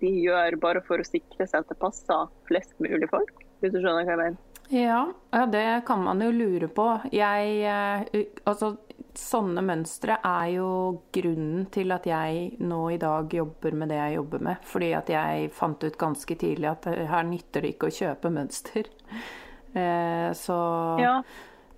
de 0.00 0.08
gjør 0.24 0.56
bare 0.62 0.80
for 0.86 1.02
å 1.02 1.04
sikre 1.04 1.44
seg 1.44 1.60
at 1.60 1.68
det 1.68 1.76
passer 1.82 2.30
flest 2.48 2.72
mulig 2.80 3.10
folk? 3.10 3.42
Hvis 3.60 3.74
du 3.74 3.80
skjønner 3.80 4.04
hva 4.04 4.14
jeg 4.14 4.20
mener? 4.20 4.38
Ja, 4.70 5.00
ja, 5.34 5.46
det 5.50 5.64
kan 5.86 6.04
man 6.04 6.22
jo 6.22 6.30
lure 6.30 6.68
på. 6.70 6.86
Jeg 7.10 7.56
eh, 7.66 8.20
Altså, 8.46 8.76
sånne 9.18 9.64
mønstre 9.66 10.20
er 10.22 10.46
jo 10.54 10.68
grunnen 11.12 11.66
til 11.74 11.90
at 11.90 12.06
jeg 12.06 12.60
nå 12.62 12.80
i 12.94 13.00
dag 13.02 13.34
jobber 13.34 13.74
med 13.74 13.90
det 13.90 13.98
jeg 13.98 14.16
jobber 14.20 14.44
med. 14.46 14.62
Fordi 14.70 14.92
at 14.94 15.10
jeg 15.10 15.50
fant 15.56 15.82
ut 15.82 15.98
ganske 15.98 16.38
tidlig 16.38 16.70
at 16.70 16.86
eh, 16.92 17.06
her 17.10 17.26
nytter 17.26 17.66
det 17.66 17.74
ikke 17.74 17.90
å 17.90 17.96
kjøpe 18.00 18.32
mønster. 18.34 18.90
Eh, 19.70 20.32
så, 20.34 20.54
Ja. 20.98 21.20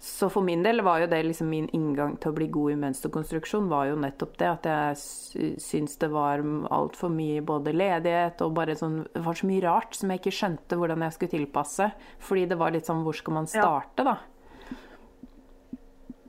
Så 0.05 0.27
for 0.35 0.43
min 0.43 0.65
del 0.67 0.81
var 0.83 0.99
jo 0.99 1.07
det 1.07 1.21
liksom 1.23 1.47
min 1.47 1.69
inngang 1.71 2.17
til 2.19 2.33
å 2.33 2.35
bli 2.35 2.49
god 2.51 2.73
i 2.73 2.79
mønsterkonstruksjon, 2.83 3.69
var 3.71 3.87
jo 3.87 4.01
nettopp 4.03 4.33
det 4.41 4.49
at 4.49 4.67
jeg 4.67 5.61
syns 5.62 5.95
det 6.03 6.09
var 6.11 6.43
altfor 6.75 7.12
mye 7.15 7.45
både 7.47 7.71
ledighet 7.71 8.43
og 8.43 8.57
bare 8.57 8.75
sånn 8.75 9.05
Det 9.12 9.23
var 9.23 9.38
så 9.38 9.47
mye 9.47 9.62
rart 9.62 9.95
som 9.95 10.11
jeg 10.11 10.19
ikke 10.19 10.35
skjønte 10.41 10.81
hvordan 10.81 11.07
jeg 11.07 11.15
skulle 11.15 11.35
tilpasse. 11.37 11.88
Fordi 12.19 12.49
det 12.51 12.59
var 12.59 12.75
litt 12.75 12.91
sånn 12.91 13.07
Hvor 13.07 13.15
skal 13.21 13.38
man 13.38 13.47
starte, 13.55 14.09
da? 14.11 14.19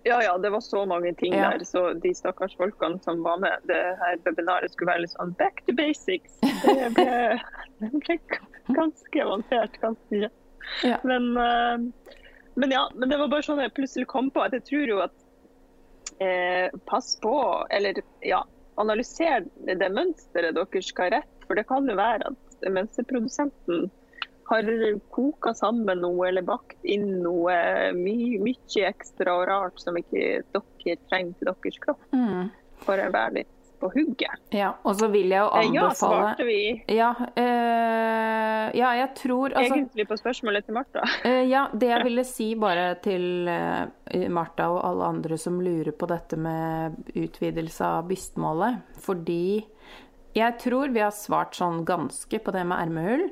Ja, 0.06 0.22
ja, 0.22 0.38
det 0.38 0.54
var 0.54 0.62
så 0.62 0.86
mange 0.86 1.16
ting 1.18 1.34
ja. 1.34 1.50
der. 1.50 1.66
Så 1.66 1.88
de 2.06 2.14
stakkars 2.14 2.54
folkene 2.62 3.02
som 3.02 3.26
var 3.26 3.42
med 3.42 3.70
det 3.74 3.84
her 4.06 4.22
webinaret, 4.28 4.70
skulle 4.70 4.94
være 4.94 5.08
litt 5.08 5.18
sånn 5.18 5.34
back 5.42 5.66
to 5.66 5.74
basics. 5.74 6.38
Det 6.46 6.94
ble, 6.94 7.40
det 7.82 7.94
ble 7.96 8.22
ganske 8.78 9.26
avansert, 9.26 9.82
ganske. 9.82 10.28
Ja. 10.86 11.02
Men 11.10 11.32
uh, 11.42 12.20
men 12.56 12.72
ja, 12.72 12.84
men 12.96 13.10
det 13.10 13.20
var 13.20 13.32
bare 13.32 13.46
sånn 13.46 13.62
jeg 13.64 13.74
plutselig 13.78 14.10
kom 14.12 14.30
på 14.34 14.44
at 14.44 14.56
jeg 14.58 14.66
tror 14.70 14.92
jo 14.92 15.00
at 15.06 15.16
eh, 16.22 16.68
Pass 16.90 17.16
på, 17.24 17.34
eller 17.74 18.02
ja, 18.26 18.44
analyser 18.82 19.48
det 19.68 19.90
mønsteret 19.94 20.56
dere 20.58 20.86
skal 20.86 21.14
rette. 21.16 21.30
For 21.48 21.60
det 21.60 21.68
kan 21.68 21.90
jo 21.90 21.98
være 22.00 22.32
at 22.32 22.70
mønsterprodusenten 22.72 23.90
har 24.48 24.70
koka 25.14 25.54
sammen 25.56 26.02
noe 26.04 26.28
eller 26.30 26.46
bakt 26.46 26.86
inn 26.88 27.24
noe 27.24 27.56
mye, 27.98 28.40
mye 28.44 28.86
ekstra 28.88 29.36
og 29.40 29.48
rart 29.50 29.82
som 29.82 29.98
ikke 30.00 30.44
dere 30.54 30.98
trenger 31.10 31.36
til 31.40 31.52
deres 31.52 31.82
kropp. 31.84 32.06
Mm. 32.16 32.52
For 32.84 33.00
å 33.00 33.12
være 33.14 33.42
litt 33.42 33.63
på 33.84 33.92
hugget. 33.94 34.40
Ja, 34.56 34.72
og 34.88 34.96
så 35.00 35.10
vil 35.12 35.34
jeg 35.34 35.44
jo 35.44 35.50
anbefale 35.52 35.76
Ja, 35.76 35.90
svarte 35.98 36.48
vi? 36.48 36.62
Ja, 36.92 37.12
øh, 37.20 38.68
ja 38.80 38.94
jeg 39.02 39.10
tror 39.20 39.52
altså, 39.52 39.76
Egentlig 39.76 40.08
på 40.08 40.18
spørsmålet 40.20 40.68
til 40.68 40.78
Martha. 40.78 41.04
Øh, 41.26 41.44
ja, 41.54 41.66
det 41.74 41.92
jeg 41.92 42.08
ville 42.08 42.26
si 42.28 42.54
bare 42.60 42.88
til 43.04 43.50
uh, 43.50 44.30
Martha 44.32 44.70
og 44.72 44.82
alle 44.90 45.12
andre 45.16 45.38
som 45.38 45.60
lurer 45.64 45.92
på 45.92 46.10
dette 46.12 46.40
med 46.40 46.98
utvidelse 47.16 47.86
av 47.86 48.08
bystmålet, 48.10 48.84
fordi 49.04 49.66
jeg 50.34 50.58
tror 50.62 50.94
vi 50.94 51.04
har 51.04 51.14
svart 51.14 51.58
sånn 51.58 51.84
ganske 51.86 52.40
på 52.42 52.54
det 52.56 52.64
med 52.66 52.88
ermehull. 52.88 53.28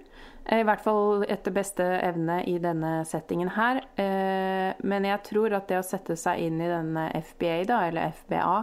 I 0.52 0.64
hvert 0.66 0.82
fall 0.84 1.24
etter 1.30 1.54
beste 1.54 1.86
evne 2.02 2.40
i 2.50 2.56
denne 2.62 3.02
settingen 3.10 3.50
her. 3.56 3.80
Men 4.82 5.06
jeg 5.06 5.22
tror 5.26 5.54
at 5.58 5.70
det 5.70 5.80
å 5.80 5.86
sette 5.86 6.18
seg 6.18 6.42
inn 6.46 6.62
i 6.62 6.70
denne 6.70 7.08
FBA, 7.30 7.56
da, 7.70 7.80
eller 7.88 8.14
FBA, 8.20 8.56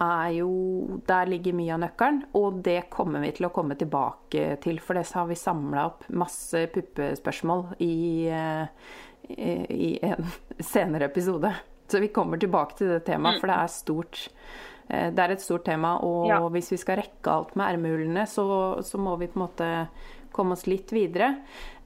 er 0.00 0.30
jo 0.38 1.00
Der 1.06 1.28
ligger 1.30 1.56
mye 1.56 1.74
av 1.74 1.82
nøkkelen, 1.84 2.22
og 2.34 2.60
det 2.66 2.90
kommer 2.92 3.22
vi 3.24 3.32
til 3.36 3.48
å 3.48 3.52
komme 3.54 3.76
tilbake 3.78 4.56
til. 4.64 4.80
For 4.82 4.98
det 4.98 5.06
så 5.08 5.22
har 5.22 5.30
vi 5.30 5.38
samla 5.38 5.86
opp 5.90 6.08
masse 6.08 6.66
puppespørsmål 6.74 7.76
i, 7.84 8.26
eh, 8.28 8.90
i, 9.30 9.90
en 10.02 10.26
senere 10.72 11.10
episode. 11.10 11.52
Så 11.88 12.00
vi 12.00 12.12
kommer 12.14 12.40
tilbake 12.40 12.78
til 12.78 12.94
det 12.94 13.04
temaet, 13.06 13.40
for 13.40 13.52
det 13.52 13.58
er 13.60 13.72
stort. 13.72 14.22
Eh, 14.88 15.10
det 15.14 15.24
er 15.24 15.36
et 15.36 15.44
stort 15.44 15.66
tema, 15.68 15.96
og 16.02 16.28
ja. 16.30 16.40
hvis 16.52 16.72
vi 16.74 16.80
skal 16.80 17.02
rekke 17.02 17.30
alt 17.30 17.54
med 17.58 17.74
ermehullene, 17.74 18.26
så, 18.26 18.46
så 18.82 19.00
må 19.00 19.16
vi 19.20 19.30
på 19.30 19.38
en 19.38 19.46
måte 19.46 19.70
komme 20.34 20.56
oss 20.56 20.66
litt 20.66 20.90
videre. 20.94 21.36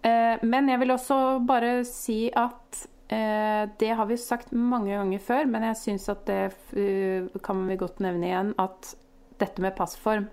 Eh, 0.03 0.38
men 0.47 0.71
jeg 0.71 0.81
vil 0.83 0.94
også 0.94 1.18
bare 1.47 1.83
si 1.88 2.29
at 2.31 2.87
det 3.09 3.88
har 3.97 4.07
vi 4.07 4.16
sagt 4.21 4.51
mange 4.53 4.92
ganger 4.92 5.23
før, 5.25 5.47
men 5.49 5.64
jeg 5.71 5.81
syns 5.81 6.09
at 6.12 6.27
det 6.29 6.42
eh, 6.77 7.29
kan 7.44 7.62
vi 7.68 7.79
godt 7.81 8.03
nevne 8.05 8.29
igjen. 8.29 8.51
At 8.61 8.92
dette 9.38 9.62
med 9.62 9.77
passform 9.79 10.27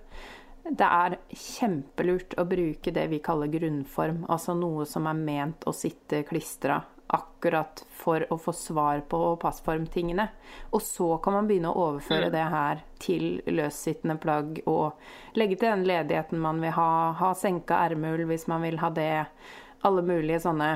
Det 0.66 0.86
er 0.86 1.14
kjempelurt 1.30 2.34
å 2.42 2.44
bruke 2.44 2.90
det 2.90 3.06
vi 3.12 3.22
kaller 3.22 3.48
grunnform. 3.52 4.24
Altså 4.28 4.56
noe 4.58 4.84
som 4.88 5.06
er 5.06 5.20
ment 5.20 5.64
å 5.64 5.72
sitte 5.72 6.24
klistra 6.26 6.80
akkurat 7.06 7.84
for 7.94 8.24
å 8.32 8.38
få 8.38 8.52
svar 8.52 9.04
på 9.08 9.20
passformtingene. 9.38 10.26
Og 10.74 10.82
så 10.82 11.06
kan 11.22 11.36
man 11.36 11.46
begynne 11.46 11.70
å 11.70 11.84
overføre 11.90 12.30
mm. 12.30 12.34
det 12.34 12.46
her 12.56 12.82
til 13.02 13.26
løssittende 13.46 14.18
plagg 14.18 14.58
og 14.66 15.38
legge 15.38 15.60
til 15.60 15.70
den 15.70 15.86
ledigheten 15.86 16.42
man 16.42 16.58
vil 16.64 16.74
ha. 16.74 16.90
Ha 17.20 17.30
senka 17.38 17.78
ermehull 17.86 18.26
hvis 18.26 18.48
man 18.50 18.66
vil 18.66 18.80
ha 18.82 18.90
det 18.90 19.28
alle 19.86 20.02
mulige 20.06 20.42
sånne 20.42 20.70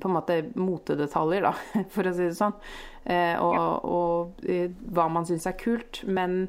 på 0.00 0.08
en 0.08 0.14
måte 0.16 0.40
motedetaljer, 0.58 1.44
da, 1.46 1.52
for 1.94 2.08
å 2.08 2.14
si 2.14 2.26
det 2.26 2.38
sånn. 2.38 2.56
Eh, 3.04 3.36
og, 3.38 3.84
og, 3.84 4.40
og, 4.42 4.80
hva 4.94 5.06
man 5.12 5.28
syns 5.28 5.46
er 5.46 5.58
kult. 5.60 6.02
Men 6.08 6.48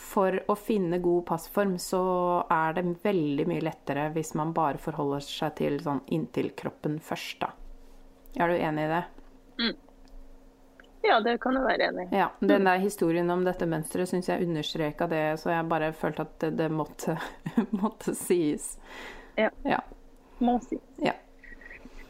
for 0.00 0.38
å 0.48 0.56
finne 0.56 1.02
god 1.04 1.26
passform 1.28 1.76
så 1.82 2.02
er 2.48 2.78
det 2.78 2.86
veldig 3.02 3.46
mye 3.50 3.64
lettere 3.66 4.08
hvis 4.14 4.32
man 4.38 4.54
bare 4.56 4.80
forholder 4.80 5.24
seg 5.26 5.58
til 5.60 5.76
sånn 5.84 6.00
inntil 6.14 6.54
kroppen 6.56 6.98
først, 7.04 7.42
da. 7.44 7.52
Er 8.40 8.48
du 8.48 8.56
enig 8.56 8.86
i 8.86 8.90
det? 8.94 9.04
Mm. 9.60 9.78
Ja, 11.02 11.16
det 11.24 11.38
kan 11.40 11.56
jeg 11.56 11.64
være 11.64 11.88
enig 11.90 12.06
i. 12.06 12.16
Ja, 12.16 12.28
den 12.40 12.68
der 12.68 12.80
historien 12.80 13.32
om 13.32 13.44
dette 13.44 13.68
mønsteret 13.68 14.08
syns 14.08 14.28
jeg 14.28 14.44
understreka 14.44 15.08
det, 15.10 15.24
så 15.40 15.52
jeg 15.52 15.68
bare 15.68 15.92
følte 15.96 16.26
at 16.26 16.36
det, 16.44 16.50
det 16.60 16.68
måtte, 16.72 17.16
måtte 17.82 18.14
sies. 18.16 18.74
Ja. 19.40 19.50
ja. 19.64 19.80
Må 20.44 20.58
sies. 20.64 20.84
Ja. 21.04 21.16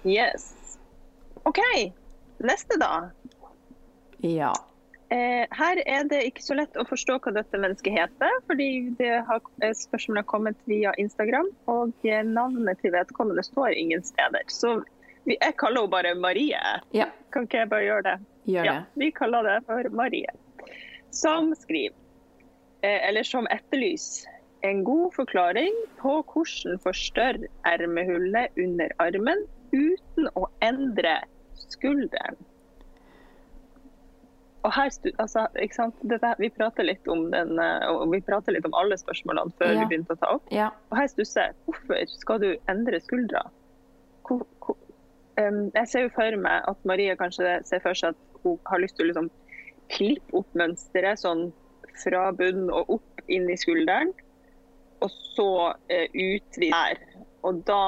Yes. 0.04 0.78
OK. 1.42 1.60
Neste, 2.38 2.78
da. 2.80 3.10
Ja. 4.24 4.54
Eh, 5.10 5.46
her 5.50 5.80
er 5.86 6.04
det 6.06 6.20
ikke 6.28 6.42
så 6.44 6.54
lett 6.54 6.76
å 6.78 6.84
forstå 6.86 7.16
hva 7.24 7.32
dette 7.34 7.58
mennesket 7.58 7.96
heter, 7.96 8.36
fordi 8.46 8.94
det 9.00 9.24
har, 9.26 9.40
eh, 9.62 9.74
spørsmålet 9.74 10.22
har 10.22 10.28
kommet 10.30 10.56
via 10.70 10.92
Instagram, 11.02 11.48
og 11.66 11.92
navnet 12.04 12.78
til 12.80 12.92
vedkommende 12.94 13.42
står 13.42 13.74
ingen 13.74 14.02
steder. 14.02 14.44
Så 14.46 14.84
jeg 15.26 15.56
kaller 15.58 15.82
henne 15.82 15.90
bare 15.90 16.14
Marie. 16.14 16.60
Ja. 16.92 17.10
Kan 17.32 17.48
ikke 17.48 17.58
jeg 17.64 17.70
bare 17.70 17.88
gjøre 17.88 18.02
det? 18.02 18.18
Gjør 18.46 18.62
det. 18.62 18.66
Ja, 18.72 18.84
vi 18.96 19.10
kaller 19.10 19.42
det 19.42 19.66
for 19.66 19.90
Marie. 19.90 20.30
Som 21.10 21.54
skriver, 21.54 21.94
eh, 22.82 23.08
eller 23.08 23.22
som 23.22 23.46
etterlyser, 23.50 24.28
en 24.62 24.84
god 24.84 25.12
forklaring 25.12 25.74
på 25.98 26.22
hvordan 26.22 26.78
forstørre 26.78 27.48
ermehullet 27.64 28.50
under 28.56 28.88
armen 29.00 29.46
uten 29.72 30.30
å 30.36 30.46
endre 30.64 31.18
skulderen. 31.70 32.38
Og 34.60 34.72
her, 34.76 34.90
altså, 35.22 35.46
Dette, 36.04 36.34
vi 36.38 36.50
prater 36.52 36.84
litt 36.84 37.06
om 37.08 37.30
den, 37.32 37.54
eh, 37.62 37.86
og 37.88 38.10
vi 38.12 38.20
prater 38.24 38.52
litt 38.52 38.66
om 38.68 38.76
alle 38.76 38.98
spørsmålene 39.00 39.54
før 39.60 39.72
ja. 39.72 39.78
vi 39.80 39.88
begynte 39.92 40.16
å 40.16 40.20
ta 40.20 40.32
opp. 40.36 40.50
Ja. 40.52 40.68
Og 40.90 40.98
her 41.00 41.08
stusser 41.12 41.48
jeg. 41.48 41.56
Hvorfor 41.68 42.12
skal 42.12 42.42
du 42.42 42.50
endre 42.68 43.00
skuldra? 43.00 43.46
Hvor, 44.28 44.44
hvor, 44.60 44.76
um, 45.40 45.62
jeg 45.72 45.88
ser 45.88 46.04
jo 46.04 46.12
for 46.16 46.36
meg 46.44 46.68
at 46.68 46.84
Marie 46.88 47.16
kanskje 47.18 47.56
ser 47.68 47.80
for 47.84 47.96
seg 47.96 48.12
at 48.12 48.42
hun 48.44 48.60
har 48.68 48.84
lyst 48.84 48.98
til 48.98 49.06
å 49.06 49.10
liksom 49.10 49.30
klippe 49.90 50.36
opp 50.42 50.60
mønsteret 50.60 51.22
sånn 51.22 51.48
fra 52.02 52.28
bunnen 52.36 52.68
og 52.68 52.98
opp 52.98 53.24
inn 53.32 53.48
i 53.50 53.56
skulderen. 53.58 54.12
Og 55.00 55.08
så 55.32 55.50
uh, 55.72 56.06
utvide 56.12 56.76
her. 56.76 57.00
Og 57.48 57.64
da 57.64 57.82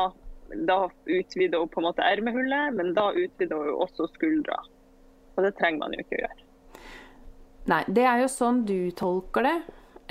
da 0.68 0.78
utvider 1.06 1.62
hun 1.62 1.70
på 1.72 1.80
en 1.80 1.88
måte 1.88 2.06
ermehullet, 2.06 2.74
men 2.76 2.94
da 2.96 3.10
utvider 3.12 3.58
hun 3.58 3.84
også 3.86 4.08
skuldra. 4.14 4.58
Og 5.36 5.46
det 5.46 5.54
trenger 5.58 5.84
man 5.84 5.94
jo 5.96 6.04
ikke 6.04 6.18
å 6.18 6.24
gjøre. 6.24 6.48
Nei, 7.70 7.82
det 7.94 8.04
er 8.10 8.24
jo 8.24 8.30
sånn 8.32 8.64
du 8.66 8.90
tolker 8.98 9.46
det. 9.46 9.56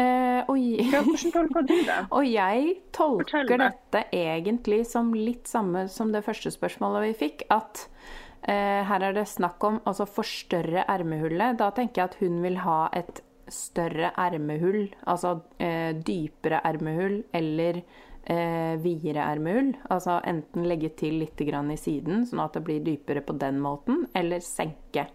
Eh, 0.01 0.41
og, 0.49 0.57
ja, 0.57 1.01
hvordan 1.03 1.33
tolker 1.35 1.65
du 1.67 1.73
det? 1.85 1.97
og 2.17 2.27
jeg 2.27 2.75
tolker 2.95 3.59
dette 3.59 4.05
egentlig 4.15 4.85
som 4.89 5.11
litt 5.13 5.51
samme 5.51 5.85
som 5.91 6.13
det 6.15 6.23
første 6.25 6.53
spørsmålet 6.53 7.09
vi 7.09 7.17
fikk. 7.25 7.43
At 7.53 7.85
eh, 8.47 8.81
her 8.87 9.09
er 9.09 9.17
det 9.17 9.27
snakk 9.29 9.63
om 9.67 9.81
altså 9.83 10.07
forstørre 10.09 10.87
ermehullet. 10.89 11.59
Da 11.59 11.69
tenker 11.75 12.01
jeg 12.03 12.13
at 12.13 12.21
hun 12.23 12.39
vil 12.45 12.61
ha 12.63 12.85
et 12.97 13.21
større 13.51 14.13
ermehull, 14.15 14.85
altså 15.11 15.41
eh, 15.59 15.91
dypere 15.97 16.61
ermehull 16.63 17.17
eller 17.35 17.81
eh, 18.31 18.75
videre 18.81 19.25
ermeull. 19.27 19.73
Altså 19.91 20.19
enten 20.27 20.67
legge 20.69 20.91
til 20.97 21.19
litt 21.21 21.41
i 21.41 21.77
siden, 21.77 22.25
sånn 22.25 22.43
at 22.43 22.57
det 22.57 22.63
blir 22.67 22.83
dypere 22.85 23.23
på 23.25 23.35
den 23.39 23.59
måten, 23.59 24.05
eller 24.15 24.39
senke. 24.39 25.07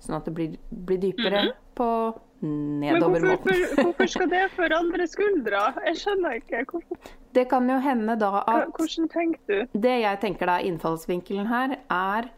Sånn 0.00 0.16
at 0.16 0.28
det 0.28 0.34
blir, 0.34 0.58
blir 0.70 0.98
dypere 0.98 1.42
mm 1.42 1.48
-hmm. 1.48 1.74
på 1.74 1.90
nedover-måten. 2.40 3.12
Men 3.12 3.36
hvorfor, 3.36 3.82
hvorfor, 3.84 4.06
skal 4.06 4.30
det 4.30 4.50
forandre 4.56 5.06
skuldra? 5.06 5.74
Jeg 5.86 5.96
skjønner 5.96 6.30
ikke. 6.40 6.64
Hvorfor? 6.70 6.96
Det 7.34 7.48
kan 7.48 7.70
jo 7.70 7.78
hende 7.78 8.16
da 8.18 8.44
at 8.46 8.72
Hvordan 8.76 9.08
tenker 9.08 9.40
du? 9.46 9.78
Det 9.80 10.00
jeg 10.00 10.20
tenker 10.20 10.46
da, 10.46 10.58
innfallsvinkelen 10.58 11.46
her, 11.46 11.76
er 11.90 12.30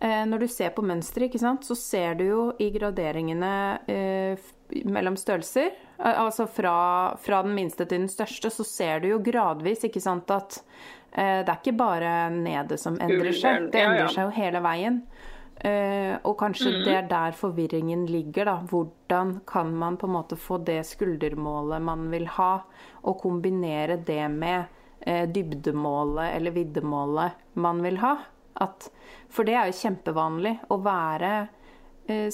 eh, 0.00 0.24
når 0.26 0.38
du 0.38 0.46
ser 0.46 0.70
på 0.70 0.82
mønsteret, 0.82 1.64
så 1.64 1.74
ser 1.74 2.14
du 2.14 2.24
jo 2.24 2.52
i 2.58 2.70
graderingene 2.70 3.78
eh, 3.86 4.38
mellom 4.84 5.16
størrelser. 5.18 5.74
Altså 5.98 6.46
fra, 6.46 7.16
fra, 7.20 7.42
den 7.44 7.54
minste 7.56 7.84
til 7.84 8.04
den 8.04 8.12
største, 8.12 8.50
så 8.52 8.64
ser 8.64 9.02
du 9.02 9.10
jo 9.12 9.20
gradvis 9.24 9.84
ikke 9.88 10.02
sant, 10.02 10.30
at 10.32 10.60
eh, 11.12 11.42
det 11.44 11.50
er 11.50 11.58
ikke 11.58 11.76
bare 11.78 12.14
nede 12.34 12.78
som 12.80 12.98
endrer 13.02 13.36
seg. 13.36 13.68
Det 13.72 13.82
endrer 13.84 14.12
seg 14.14 14.28
jo 14.28 14.36
hele 14.38 14.62
veien. 14.64 15.02
Eh, 15.60 16.14
og 16.24 16.38
kanskje 16.40 16.70
mm. 16.72 16.80
det 16.86 16.96
er 16.96 17.08
der 17.10 17.36
forvirringen 17.36 18.06
ligger, 18.08 18.48
da. 18.48 18.56
Hvordan 18.70 19.40
kan 19.46 19.74
man 19.76 19.98
på 20.00 20.08
en 20.08 20.16
måte 20.16 20.38
få 20.40 20.56
det 20.64 20.80
skuldermålet 20.88 21.84
man 21.84 22.08
vil 22.12 22.24
ha, 22.38 22.52
og 23.04 23.20
kombinere 23.20 23.98
det 24.08 24.24
med 24.32 24.64
eh, 25.04 25.26
dybdemålet 25.28 26.32
eller 26.38 26.56
viddemålet 26.56 27.44
man 27.60 27.84
vil 27.84 28.00
ha? 28.00 28.16
At, 28.60 28.88
for 29.28 29.44
det 29.44 29.56
er 29.56 29.68
jo 29.68 29.78
kjempevanlig 29.82 30.56
å 30.72 30.80
være 30.80 31.34
eh, 31.44 31.56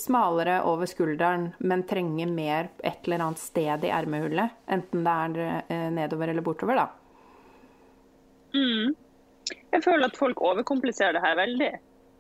smalere 0.01 0.61
over 0.69 0.89
skulderen, 0.91 1.51
men 1.59 1.85
trenger 1.89 2.31
mer 2.33 2.71
et 2.83 3.07
eller 3.07 3.25
annet 3.27 3.43
sted 3.43 3.85
i 3.87 3.93
ermehullet. 3.95 4.55
Enten 4.73 5.05
det 5.07 5.17
er 5.25 5.65
eh, 5.69 5.89
nedover 5.95 6.33
eller 6.33 6.45
bortover, 6.47 6.81
da. 6.83 6.87
Mm. 8.57 8.95
Jeg 9.75 9.85
føler 9.85 10.09
at 10.09 10.19
folk 10.19 10.41
overkompliserer 10.43 11.17
det 11.17 11.25
her 11.25 11.37
veldig. 11.39 11.73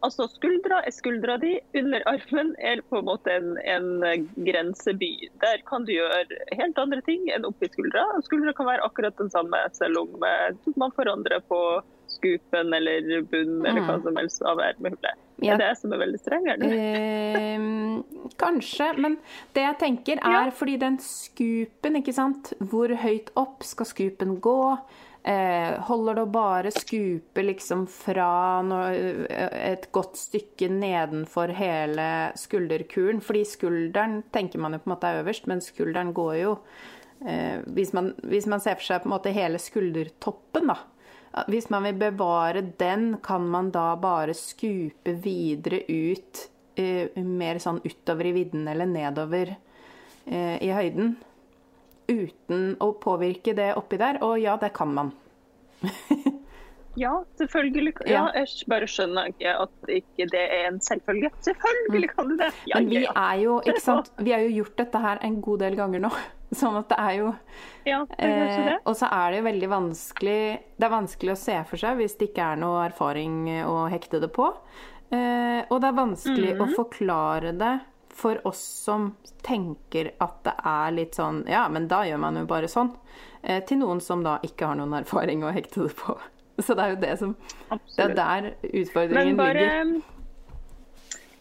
Altså 0.04 0.26
Skuldra 0.28 0.82
er 0.84 0.92
skuldra 0.92 1.38
di, 1.40 1.54
under 1.80 2.04
armen 2.06 2.52
er 2.60 2.82
på 2.90 3.00
en 3.00 3.06
måte 3.08 3.32
en, 3.32 3.56
en 3.64 4.26
grenseby. 4.46 5.10
Der 5.42 5.62
kan 5.66 5.86
du 5.88 5.94
gjøre 5.94 6.20
helt 6.58 6.78
andre 6.78 7.00
ting 7.08 7.24
enn 7.32 7.48
oppi 7.48 7.70
skuldra. 7.72 8.04
Skuldra 8.26 8.52
kan 8.56 8.68
være 8.68 8.84
akkurat 8.86 9.16
den 9.18 9.32
samme, 9.32 9.62
selv 9.74 10.04
om 10.04 10.26
eh, 10.28 10.52
man 10.76 10.94
forandrer 10.94 11.42
på 11.48 11.60
skupen 12.08 12.74
eller 12.74 13.22
bunnen 13.30 13.66
eller 13.66 13.80
hva 13.86 13.96
Mm. 13.98 14.02
som 14.02 14.16
helst 14.16 14.42
av 14.42 14.58
ermehullet. 14.58 15.16
Ja. 15.42 15.52
Er 15.52 15.58
det 15.58 15.66
jeg 15.68 15.76
som 15.82 15.92
er 15.92 15.98
veldig 15.98 16.20
streng 16.20 16.46
er 16.48 16.56
det? 16.56 16.70
Eh, 16.72 18.30
kanskje, 18.40 18.98
men 18.98 19.18
det 19.54 19.62
jeg 19.66 19.78
tenker 19.78 20.18
er 20.24 20.46
Ja. 20.46 20.50
fordi 20.50 20.78
den 20.78 20.98
skupen, 20.98 21.96
ikke 22.02 22.14
sant 22.14 22.52
Hvor 22.60 22.88
høyt 22.88 23.30
opp 23.36 23.62
skal 23.62 23.86
skupen 23.86 24.40
gå? 24.40 24.78
Eh, 25.24 25.76
holder 25.80 26.14
det 26.14 26.22
å 26.22 26.30
bare 26.32 26.70
skupe 26.70 27.42
liksom 27.42 27.88
fra 27.88 28.62
noe, 28.62 29.26
et 29.28 29.90
godt 29.92 30.14
stykke 30.14 30.70
nedenfor 30.70 31.48
hele 31.52 32.32
skulderkulen? 32.36 33.20
Fordi 33.20 33.42
skulderen 33.44 34.22
tenker 34.32 34.58
man 34.58 34.72
jo 34.72 34.78
på 34.78 34.86
en 34.86 34.94
måte 34.96 35.04
er 35.10 35.24
øverst, 35.24 35.46
men 35.48 35.58
skulderen 35.60 36.14
går 36.14 36.42
jo 36.42 36.58
eh, 37.26 37.58
hvis, 37.66 37.92
man, 37.92 38.14
hvis 38.22 38.46
man 38.46 38.60
ser 38.60 38.76
for 38.76 38.82
seg 38.84 39.02
på 39.02 39.06
en 39.06 39.18
måte 39.18 39.32
hele 39.32 39.58
skuldertoppen, 39.58 40.66
da. 40.68 40.76
Hvis 41.44 41.68
man 41.68 41.84
vil 41.84 41.98
bevare 42.00 42.62
den, 42.80 43.18
kan 43.22 43.44
man 43.52 43.70
da 43.74 43.90
bare 44.00 44.34
skupe 44.34 45.12
videre 45.20 45.82
ut, 45.88 46.46
eh, 46.80 47.12
mer 47.20 47.60
sånn 47.60 47.82
utover 47.84 48.30
i 48.30 48.32
vidden 48.38 48.68
eller 48.72 48.88
nedover 48.88 49.52
eh, 49.52 50.56
i 50.64 50.72
høyden. 50.72 51.16
Uten 52.08 52.76
å 52.80 52.92
påvirke 53.02 53.52
det 53.58 53.74
oppi 53.76 54.00
der. 54.00 54.22
Og 54.24 54.38
ja, 54.40 54.56
det 54.60 54.72
kan 54.76 54.94
man. 54.96 55.12
Ja, 56.96 57.12
selvfølgelig. 57.38 57.92
Ja, 58.08 58.26
jeg 58.34 58.46
bare 58.68 58.86
skjønner 58.88 59.28
ikke 59.28 59.52
at 59.62 59.90
ikke 59.92 60.26
det 60.32 60.44
er 60.50 60.68
en 60.70 60.80
selvfølge. 60.80 61.30
Selvfølgelig 61.44 62.10
kan 62.14 62.28
du 62.28 62.36
det! 62.40 62.48
Ja, 62.66 62.78
Men 62.80 62.88
vi 62.90 63.02
er 63.06 63.34
jo, 63.42 63.60
vi 64.26 64.32
har 64.32 64.40
jo 64.46 64.54
gjort 64.62 64.76
dette 64.80 64.98
her 65.04 65.18
en 65.22 65.40
god 65.44 65.58
del 65.60 65.76
ganger 65.76 66.00
nå. 66.06 66.10
Sånn 66.56 66.76
at 66.78 66.88
det 66.92 66.96
er 67.02 67.14
jo 67.18 67.30
ja 67.84 68.04
det 68.06 68.16
er 68.22 68.68
Eh, 68.70 68.78
og 68.86 68.94
så 68.96 69.08
er 69.10 69.32
det 69.32 69.38
jo 69.40 69.44
veldig 69.48 69.68
vanskelig 69.72 70.36
Det 70.78 70.86
er 70.86 70.92
vanskelig 70.92 71.32
å 71.34 71.38
se 71.40 71.56
for 71.66 71.76
seg 71.82 71.96
hvis 71.98 72.14
det 72.20 72.28
ikke 72.30 72.44
er 72.52 72.60
noe 72.62 72.84
erfaring 72.86 73.40
å 73.66 73.88
hekte 73.90 74.20
det 74.22 74.30
på. 74.32 74.46
Eh, 75.10 75.64
og 75.70 75.80
det 75.82 75.88
er 75.90 75.98
vanskelig 75.98 76.54
Mhm. 76.54 76.62
å 76.62 76.74
forklare 76.76 77.52
det 77.58 77.74
for 78.16 78.38
oss 78.48 78.62
som 78.86 79.16
tenker 79.44 80.12
at 80.20 80.38
det 80.46 80.54
er 80.64 80.90
litt 80.96 81.14
sånn 81.18 81.42
Ja, 81.50 81.66
men 81.68 81.88
da 81.88 82.04
gjør 82.08 82.18
man 82.22 82.36
jo 82.40 82.46
bare 82.46 82.70
sånn. 82.70 82.94
Eh, 83.42 83.60
til 83.66 83.78
noen 83.82 84.00
som 84.00 84.22
da 84.22 84.38
ikke 84.42 84.66
har 84.70 84.74
noen 84.78 84.94
erfaring 85.02 85.42
å 85.44 85.52
hekte 85.52 85.82
det 85.88 85.96
på. 85.96 86.16
Så 86.66 86.74
det 86.74 86.84
er 86.84 86.94
jo 86.94 87.00
det 87.02 87.14
som 87.20 87.32
Det 87.36 87.50
er 87.70 87.74
Absolutt. 87.76 88.16
der 88.16 88.42
Men 88.42 88.80
utfordringen 88.82 89.36
bare 89.36 89.54
ligger. 89.60 90.02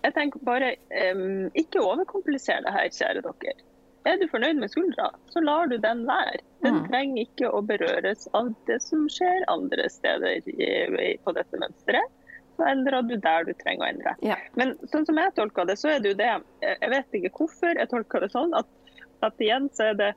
Jeg 0.05 0.13
tenker 0.13 0.39
bare 0.45 0.73
um, 1.15 1.47
Ikke 1.57 1.81
overkomplisere 1.81 2.61
det 2.65 2.73
her, 2.75 2.89
kjære 2.93 3.23
dere. 3.25 3.55
Er 4.05 4.19
du 4.21 4.27
fornøyd 4.29 4.59
med 4.61 4.69
skuldra, 4.69 5.07
så 5.33 5.41
lar 5.41 5.65
du 5.71 5.77
den 5.81 6.03
være. 6.05 6.43
Den 6.61 6.75
Mm. 6.75 6.83
trenger 6.89 7.21
ikke 7.23 7.49
å 7.49 7.61
berøres 7.65 8.27
av 8.37 8.51
det 8.67 8.77
som 8.83 9.07
skjer 9.09 9.43
andre 9.49 9.87
steder 9.89 10.45
i, 10.45 11.17
på 11.25 11.33
dette 11.33 11.57
mønsteret. 11.61 12.11
Så 12.55 12.67
endrer 12.69 13.01
du 13.01 13.15
der 13.17 13.43
du 13.45 13.53
trenger 13.53 13.85
å 13.85 13.89
endre. 13.89 14.13
Ja. 14.21 14.35
Men 14.55 14.75
sånn 14.93 15.05
som 15.09 15.17
jeg 15.17 15.33
tolker 15.35 15.65
det, 15.65 15.75
så 15.81 15.89
er 15.95 15.99
det 15.99 16.11
jo 16.13 16.17
det 16.21 16.29
Jeg 16.61 16.89
vet 16.93 17.17
ikke 17.17 17.33
hvorfor 17.39 17.73
jeg 17.81 17.89
tolker 17.89 18.19
det 18.21 18.29
sånn, 18.31 18.53
at, 18.57 18.67
at 19.25 19.41
igjen 19.41 19.69
så 19.73 19.89
er 19.89 19.97
det 19.99 20.13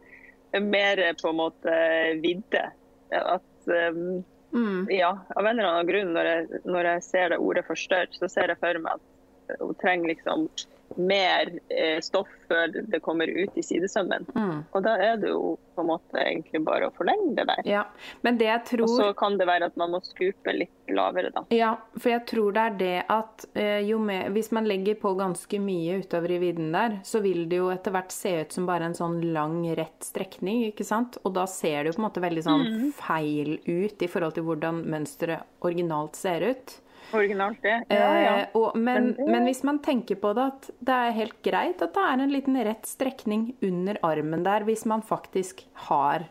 mer 0.62 1.00
på 1.22 1.32
en 1.32 1.40
måte 1.40 1.74
vidde. 2.22 2.66
At 3.10 3.72
um, 3.92 4.20
Mm. 4.58 4.88
ja, 4.90 5.12
av 5.36 5.46
en 5.46 5.58
eller 5.58 5.68
annen 5.70 5.90
grunn, 5.90 6.10
når 6.16 6.30
jeg, 6.30 6.62
når 6.66 6.90
jeg 6.92 7.04
ser 7.06 7.32
det 7.32 7.38
ordet 7.44 7.64
forstørret, 7.68 8.18
så 8.18 8.30
ser 8.32 8.50
jeg 8.52 8.60
for 8.62 8.82
meg 8.82 8.98
at 8.98 9.62
hun 9.62 9.78
trenger 9.80 10.12
liksom 10.12 10.48
mer 10.96 11.50
eh, 11.68 12.00
stoff 12.00 12.28
før 12.48 12.70
det 12.88 13.00
kommer 13.04 13.28
ut 13.28 13.56
i 13.58 13.62
sidesømmen. 13.62 14.24
Mm. 14.34 14.64
Og 14.72 14.82
da 14.82 14.94
er 14.96 15.16
det 15.20 15.28
jo 15.34 15.58
på 15.76 15.82
en 15.84 15.90
måte 15.92 16.16
egentlig 16.18 16.62
bare 16.64 16.88
å 16.88 16.94
forlenge 16.96 17.34
det 17.36 17.44
der. 17.46 17.60
ja. 17.68 17.82
Men 18.22 18.38
det 18.40 18.46
jeg 18.48 18.64
tror 18.72 18.82
Og 18.88 18.94
så 18.96 19.08
kan 19.18 19.36
det 19.38 19.46
være 19.46 19.68
at 19.68 19.76
man 19.76 19.92
må 19.92 20.00
skupe 20.02 20.52
litt 20.56 20.72
lavere, 20.88 21.30
da. 21.34 21.44
Ja, 21.54 21.74
for 21.98 22.08
jeg 22.10 22.24
tror 22.26 22.52
det 22.56 22.62
er 22.64 22.78
det 22.80 23.04
at 23.12 23.44
eh, 23.54 23.82
jo 23.86 23.98
mer, 24.02 24.30
hvis 24.34 24.50
man 24.56 24.66
legger 24.66 24.96
på 24.98 25.12
ganske 25.18 25.60
mye 25.60 26.00
utover 26.00 26.32
i 26.34 26.40
vidden 26.42 26.72
der, 26.72 26.98
så 27.04 27.20
vil 27.22 27.44
det 27.50 27.60
jo 27.60 27.68
etter 27.70 27.92
hvert 27.94 28.10
se 28.14 28.32
ut 28.40 28.56
som 28.56 28.66
bare 28.66 28.88
en 28.88 28.96
sånn 28.96 29.20
lang, 29.34 29.60
rett 29.78 30.02
strekning, 30.08 30.64
ikke 30.72 30.86
sant? 30.88 31.20
Og 31.24 31.34
da 31.36 31.44
ser 31.46 31.84
det 31.84 31.92
jo 31.92 31.98
på 31.98 32.02
en 32.02 32.08
måte 32.08 32.24
veldig 32.24 32.42
sånn 32.48 32.66
Mm. 32.68 32.92
feil 32.98 33.58
ut 33.66 34.02
i 34.02 34.08
forhold 34.10 34.34
til 34.34 34.44
hvordan 34.44 34.82
mønsteret 34.90 35.44
originalt 35.62 36.16
ser 36.16 36.42
ut. 36.50 36.80
Originalt, 37.16 37.60
det. 37.62 37.76
Ja, 37.88 38.08
ja. 38.20 38.32
Eh, 38.40 38.46
og, 38.58 38.76
men, 38.76 39.14
Men 39.26 39.46
hvis 39.48 39.62
man 39.64 39.78
tenker 39.84 40.18
på 40.20 40.34
det 40.36 40.46
at 40.52 40.70
det 40.84 40.96
er 41.08 41.14
helt 41.16 41.38
greit 41.46 41.82
at 41.84 41.94
det 41.96 42.04
er 42.04 42.24
en 42.24 42.32
liten 42.34 42.58
rett 42.66 42.86
strekning 42.88 43.54
under 43.64 43.98
armen 44.02 44.42
der, 44.44 44.66
hvis 44.68 44.84
man 44.88 45.02
faktisk 45.02 45.64
har 45.88 46.26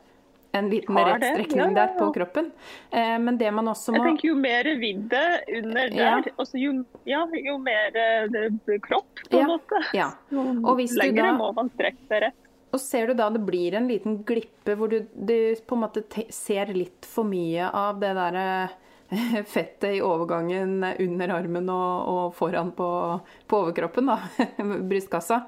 en 0.57 0.69
liten 0.71 0.95
Har 0.95 1.11
rett 1.19 1.25
strekning 1.33 1.59
ja, 1.59 1.73
der 1.75 1.91
på 1.97 2.07
kroppen. 2.15 2.51
Eh, 2.91 3.17
men 3.21 3.37
det 3.37 3.51
man 3.53 3.67
også 3.67 3.91
må 3.93 3.99
Jeg 3.99 4.07
tenker 4.11 4.29
jo 4.31 4.35
mer 4.39 4.69
vidde 4.79 5.23
under 5.59 5.89
der, 5.93 6.29
jo, 6.57 6.73
ja, 7.05 7.23
jo 7.43 7.57
mer 7.61 7.97
eh, 8.01 8.79
kropp, 8.85 9.21
på 9.29 9.37
Ja, 9.37 9.43
en 9.43 9.51
måte. 9.53 9.83
ja. 9.93 10.11
Og 10.33 10.81
lengre 10.81 11.31
da- 11.31 11.37
må 11.37 11.51
man 11.57 11.69
strekke 11.75 12.05
seg 12.09 12.27
rett. 12.27 12.43
Og 12.73 12.81
ser 12.83 13.07
du 13.07 13.13
da 13.15 13.29
det 13.31 13.39
blir 13.47 13.73
en 13.79 13.87
liten 13.87 14.17
glippe 14.27 14.73
hvor 14.75 14.89
du, 14.91 14.99
du 15.15 15.55
på 15.65 15.77
en 15.77 15.81
måte 15.85 16.01
te 16.11 16.25
ser 16.35 16.73
litt 16.75 17.05
for 17.07 17.23
mye 17.23 17.69
av 17.71 18.01
det 18.01 18.11
derre 18.17 18.47
fettet 19.45 19.97
i 19.97 20.01
overgangen 20.01 20.81
under 20.99 21.33
armen 21.37 21.69
og, 21.73 22.09
og 22.11 22.35
foran 22.35 22.73
på, 22.75 22.89
på 23.47 23.61
overkroppen, 23.63 24.11
da, 24.11 24.19
brystkassa, 24.89 25.43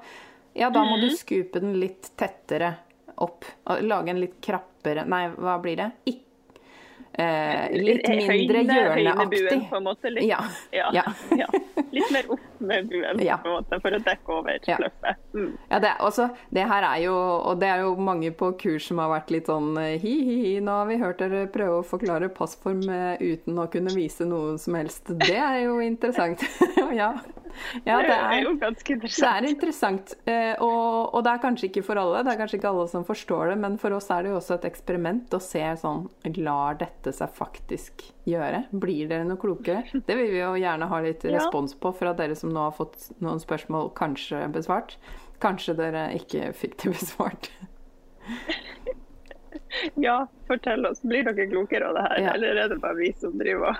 ja, 0.56 0.70
da 0.70 0.82
må 0.84 0.96
du 0.98 1.10
skupe 1.14 1.62
den 1.62 1.76
litt 1.78 2.12
tettere 2.18 2.74
opp. 3.20 3.44
og 3.70 3.84
Lage 3.86 4.10
en 4.10 4.18
litt 4.22 4.40
krappere 4.42 5.04
Nei, 5.06 5.28
hva 5.36 5.58
blir 5.62 5.76
det? 5.78 5.90
Ik 6.10 6.24
eh, 7.18 7.70
litt 7.72 8.08
mindre 8.08 8.62
hjørneaktig. 8.64 9.68
på 9.70 9.76
en 9.76 9.84
måte. 9.84 10.10
Litt, 10.10 10.24
Ja. 10.28 10.38
ja. 10.72 10.90
ja. 10.94 11.04
ja. 11.38 11.46
Litt 11.90 12.10
mer 12.14 12.28
opp 12.30 12.60
med 12.60 12.88
buen, 12.88 13.18
på 13.18 13.48
en 13.48 13.54
måte, 13.56 13.80
for 13.82 13.90
å 13.96 14.00
dekke 14.04 14.36
over 14.36 14.58
Ja. 14.68 14.76
fluffet. 14.76 15.16
Mm. 15.34 15.50
Ja, 15.70 15.78
det, 15.82 15.92
også, 16.00 16.28
det 16.50 16.64
her 16.70 16.82
er 16.82 17.02
jo 17.04 17.14
Og 17.14 17.58
det 17.60 17.68
er 17.70 17.80
jo 17.84 17.94
mange 17.96 18.30
på 18.34 18.52
kurs 18.58 18.86
som 18.90 18.98
har 19.02 19.10
vært 19.10 19.30
litt 19.30 19.46
sånn 19.50 19.74
hi-hi-hi, 19.78 20.60
nå 20.62 20.70
har 20.82 20.86
vi 20.90 20.98
hørt 21.02 21.18
dere 21.22 21.46
prøve 21.50 21.80
å 21.80 21.86
forklare 21.86 22.28
passform 22.34 22.82
eh, 22.90 23.16
uten 23.20 23.58
å 23.58 23.66
kunne 23.70 23.94
vise 23.94 24.26
noe 24.28 24.56
som 24.58 24.74
helst. 24.78 25.10
Det 25.20 25.36
er 25.36 25.64
jo 25.64 25.78
interessant. 25.82 26.42
ja. 27.00 27.14
ja, 27.88 27.96
det 28.00 28.08
det 28.08 28.16
er 28.16 28.32
er 28.34 28.42
jo 28.44 28.52
ganske 28.60 28.92
interessant. 28.94 29.24
det 29.26 29.30
er 29.30 29.48
interessant, 29.54 30.14
eh, 30.26 30.52
og, 30.62 31.14
og 31.14 31.24
det 31.26 31.32
er 31.34 31.42
kanskje 31.44 31.68
ikke 31.70 31.82
for 31.86 32.00
alle. 32.00 32.22
Det 32.26 32.32
er 32.34 32.40
kanskje 32.40 32.58
ikke 32.60 32.70
alle 32.72 32.86
som 32.92 33.04
forstår 33.08 33.52
det, 33.52 33.58
men 33.62 33.78
for 33.82 33.96
oss 33.96 34.10
er 34.10 34.22
det 34.26 34.32
jo 34.32 34.38
også 34.40 34.56
et 34.58 34.68
eksperiment 34.70 35.36
å 35.36 35.40
se 35.44 35.64
sånn 35.82 36.06
Lar 36.40 36.78
dette 36.80 37.12
seg 37.12 37.32
faktisk 37.36 38.04
gjøre? 38.30 38.64
Blir 38.72 39.08
dere 39.10 39.24
noe 39.28 39.40
klokere? 39.40 39.82
Det 40.06 40.16
vil 40.18 40.30
vi 40.32 40.40
jo 40.42 40.52
gjerne 40.60 40.88
ha 40.90 41.00
litt 41.04 41.24
respons 41.28 41.74
på 41.80 41.92
fra 41.96 42.12
dere 42.16 42.36
som 42.38 42.52
nå 42.54 42.68
har 42.68 42.76
fått 42.76 43.10
noen 43.20 43.40
spørsmål 43.42 43.90
kanskje 43.98 44.44
besvart. 44.54 44.96
Kanskje 45.40 45.74
dere 45.78 46.08
ikke 46.18 46.50
fikk 46.56 46.78
det 46.84 46.92
besvart. 46.98 47.50
Ja, 49.94 50.26
fortell 50.48 50.86
oss. 50.86 51.00
Blir 51.02 51.24
dere 51.26 51.46
klokere 51.50 51.88
av 51.90 51.94
det 51.98 52.02
her, 52.08 52.20
Ja. 52.24 52.32
eller 52.34 52.56
er 52.64 52.68
det 52.72 52.78
bare 52.82 52.96
vi 52.98 53.12
som 53.18 53.36
driver 53.38 53.70
og 53.70 53.76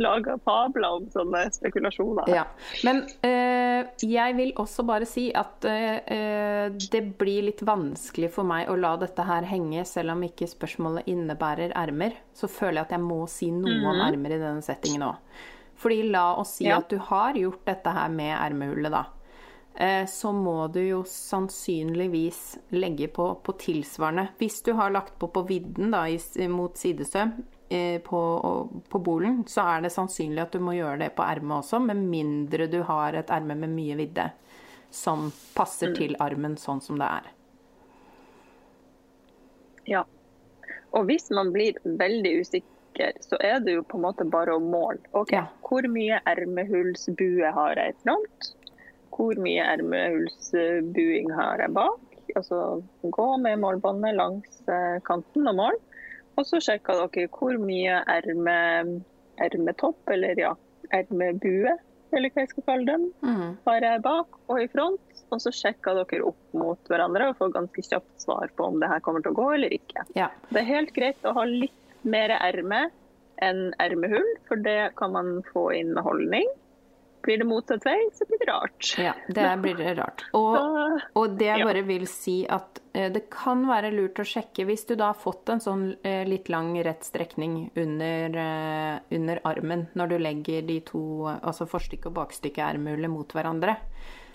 lager 0.00 0.38
fabler 0.44 0.98
om 0.98 1.08
sånne 1.12 1.44
spekulasjoner? 1.52 2.28
Ja. 2.32 2.44
Men 2.86 3.02
eh, 3.26 3.86
jeg 4.00 4.36
vil 4.38 4.52
også 4.60 4.84
bare 4.88 5.06
si 5.08 5.28
at 5.36 5.64
eh, 5.68 6.00
eh, 6.06 6.66
det 6.92 7.02
blir 7.20 7.48
litt 7.50 7.62
vanskelig 7.66 8.32
for 8.32 8.48
meg 8.48 8.70
å 8.72 8.76
la 8.80 8.96
dette 9.00 9.26
her 9.28 9.48
henge, 9.50 9.84
selv 9.88 10.14
om 10.16 10.22
ikke 10.26 10.48
spørsmålet 10.50 11.08
innebærer 11.12 11.74
ermer. 11.76 12.16
Så 12.34 12.48
føler 12.48 12.80
jeg 12.82 12.88
at 12.88 12.94
jeg 12.98 13.06
må 13.06 13.24
si 13.30 13.50
noe 13.54 13.80
om 13.92 14.04
ermer 14.08 14.36
i 14.36 14.42
denne 14.42 14.62
settingen 14.64 15.08
òg. 15.12 15.40
Fordi 15.82 16.02
la 16.12 16.34
oss 16.38 16.56
si 16.60 16.68
Ja. 16.68 16.78
at 16.78 16.88
du 16.88 16.98
har 16.98 17.34
gjort 17.34 17.64
dette 17.66 17.90
her 17.90 18.08
med 18.08 18.36
ermehullet, 18.38 18.92
da. 18.92 19.04
Eh, 19.74 20.06
så 20.06 20.32
må 20.36 20.68
du 20.72 20.80
jo 20.84 21.02
sannsynligvis 21.08 22.58
legge 22.70 23.08
på, 23.08 23.34
på 23.42 23.52
tilsvarende. 23.58 24.28
Hvis 24.38 24.62
du 24.62 24.74
har 24.76 24.90
lagt 24.90 25.18
på 25.18 25.28
på 25.32 25.42
vidden 25.48 25.90
da, 25.90 26.04
i, 26.08 26.18
mot 26.48 26.76
sidesøm 26.76 27.32
eh, 27.38 27.42
på, 28.04 28.20
på 28.88 29.00
bolen, 29.02 29.42
så 29.48 29.64
er 29.74 29.84
det 29.84 29.92
sannsynlig 29.94 30.42
at 30.44 30.54
du 30.54 30.60
må 30.62 30.74
gjøre 30.76 30.98
det 31.04 31.12
på 31.16 31.24
ermet 31.26 31.62
også, 31.62 31.80
med 31.84 32.00
mindre 32.00 32.68
du 32.70 32.80
har 32.88 33.16
et 33.18 33.30
erme 33.32 33.56
med 33.58 33.72
mye 33.74 33.98
vidde 34.00 34.28
som 34.92 35.30
passer 35.56 35.94
til 35.96 36.16
armen 36.20 36.58
sånn 36.60 36.82
som 36.84 36.98
det 37.00 37.08
er. 37.08 37.30
Ja. 39.88 40.02
Og 40.92 41.08
hvis 41.08 41.30
man 41.32 41.52
blir 41.54 41.78
veldig 41.84 42.34
usikker, 42.44 43.16
så 43.24 43.38
er 43.40 43.62
det 43.64 43.78
jo 43.78 43.86
på 43.88 43.96
en 43.96 44.04
måte 44.04 44.26
bare 44.28 44.58
å 44.58 44.60
måle. 44.60 45.00
Ok, 45.16 45.32
Ja. 45.32 45.46
Hvor 45.64 45.86
mye 45.88 46.18
ermehullsbue 46.28 47.54
har 47.56 47.80
jeg 47.80 47.94
i 47.94 48.02
front? 48.02 48.52
hvor 49.12 49.38
mye 49.44 49.64
ermehullsbuing 49.74 51.30
har 51.36 51.62
jeg 51.62 51.74
bak. 51.76 52.00
Altså 52.36 52.82
gå 53.02 53.28
med 53.42 53.60
målbåndet 53.60 54.16
langs 54.16 54.60
eh, 54.68 54.98
kanten 55.06 55.48
og 55.50 55.58
mål. 55.58 55.80
Og 56.38 56.46
så 56.48 56.60
sjekker 56.64 57.02
dere 57.12 57.28
hvor 57.28 57.58
mye 57.60 57.98
erme, 58.08 59.02
ermetopp, 59.42 59.98
eller 60.12 60.38
ja, 60.40 60.52
ermebue, 60.92 61.74
eller 62.12 62.32
hva 62.32 62.42
jeg 62.44 62.50
skal 62.52 62.66
kalle 62.68 62.86
dem, 62.88 63.04
Mm. 63.24 63.56
har 63.66 63.80
jeg 63.80 64.02
bak 64.04 64.38
og 64.48 64.60
i 64.62 64.66
front. 64.68 65.00
Og 65.32 65.40
så 65.40 65.48
sjekker 65.56 65.96
dere 65.96 66.26
opp 66.28 66.40
mot 66.52 66.78
hverandre 66.90 67.30
og 67.30 67.38
får 67.38 67.52
ganske 67.54 67.82
kjapt 67.88 68.20
svar 68.20 68.50
på 68.56 68.66
om 68.68 68.80
det 68.80 68.88
her 68.90 69.00
kommer 69.00 69.22
til 69.24 69.32
å 69.32 69.38
gå 69.38 69.46
eller 69.54 69.72
ikke. 69.72 70.04
Ja. 70.14 70.28
Det 70.50 70.60
er 70.60 70.68
helt 70.68 70.92
greit 70.92 71.22
å 71.24 71.32
ha 71.32 71.44
litt 71.48 71.72
mer 72.04 72.28
erme 72.36 72.90
enn 73.42 73.72
ermehull, 73.80 74.28
for 74.46 74.56
det 74.60 74.92
kan 74.96 75.12
man 75.12 75.42
få 75.52 75.70
inn 75.74 75.94
med 75.96 76.04
holdning. 76.04 76.48
Blir 77.22 77.38
det 77.38 77.46
motsatt 77.46 77.84
vei, 77.86 77.98
så 78.14 78.26
blir 78.28 78.40
det 78.42 78.48
rart. 78.50 78.92
ja, 78.98 79.12
det 79.28 79.48
blir 79.62 79.82
rart. 79.98 80.24
Og, 80.36 80.56
og 81.18 81.36
det 81.38 81.50
jeg 81.52 81.66
bare 81.68 81.84
vil 81.86 82.06
si 82.10 82.36
at 82.50 82.80
eh, 82.94 83.10
det 83.14 83.24
kan 83.32 83.62
være 83.68 83.92
lurt 83.94 84.18
å 84.22 84.26
sjekke 84.26 84.66
hvis 84.68 84.86
du 84.88 84.96
da 84.98 85.12
har 85.12 85.20
fått 85.20 85.52
en 85.54 85.62
sånn 85.62 85.84
eh, 86.02 86.22
litt 86.28 86.50
lang 86.52 86.74
rett 86.82 87.06
strekning 87.06 87.68
under, 87.78 88.38
eh, 88.42 88.96
under 89.18 89.42
armen 89.48 89.86
når 89.98 90.14
du 90.14 90.16
legger 90.22 90.66
de 90.66 90.80
to, 90.88 91.04
altså 91.34 91.68
forstykke 91.70 92.10
og 92.10 92.18
bakstykke 92.18 92.64
ermehullet 92.72 93.12
mot 93.12 93.36
hverandre, 93.36 93.76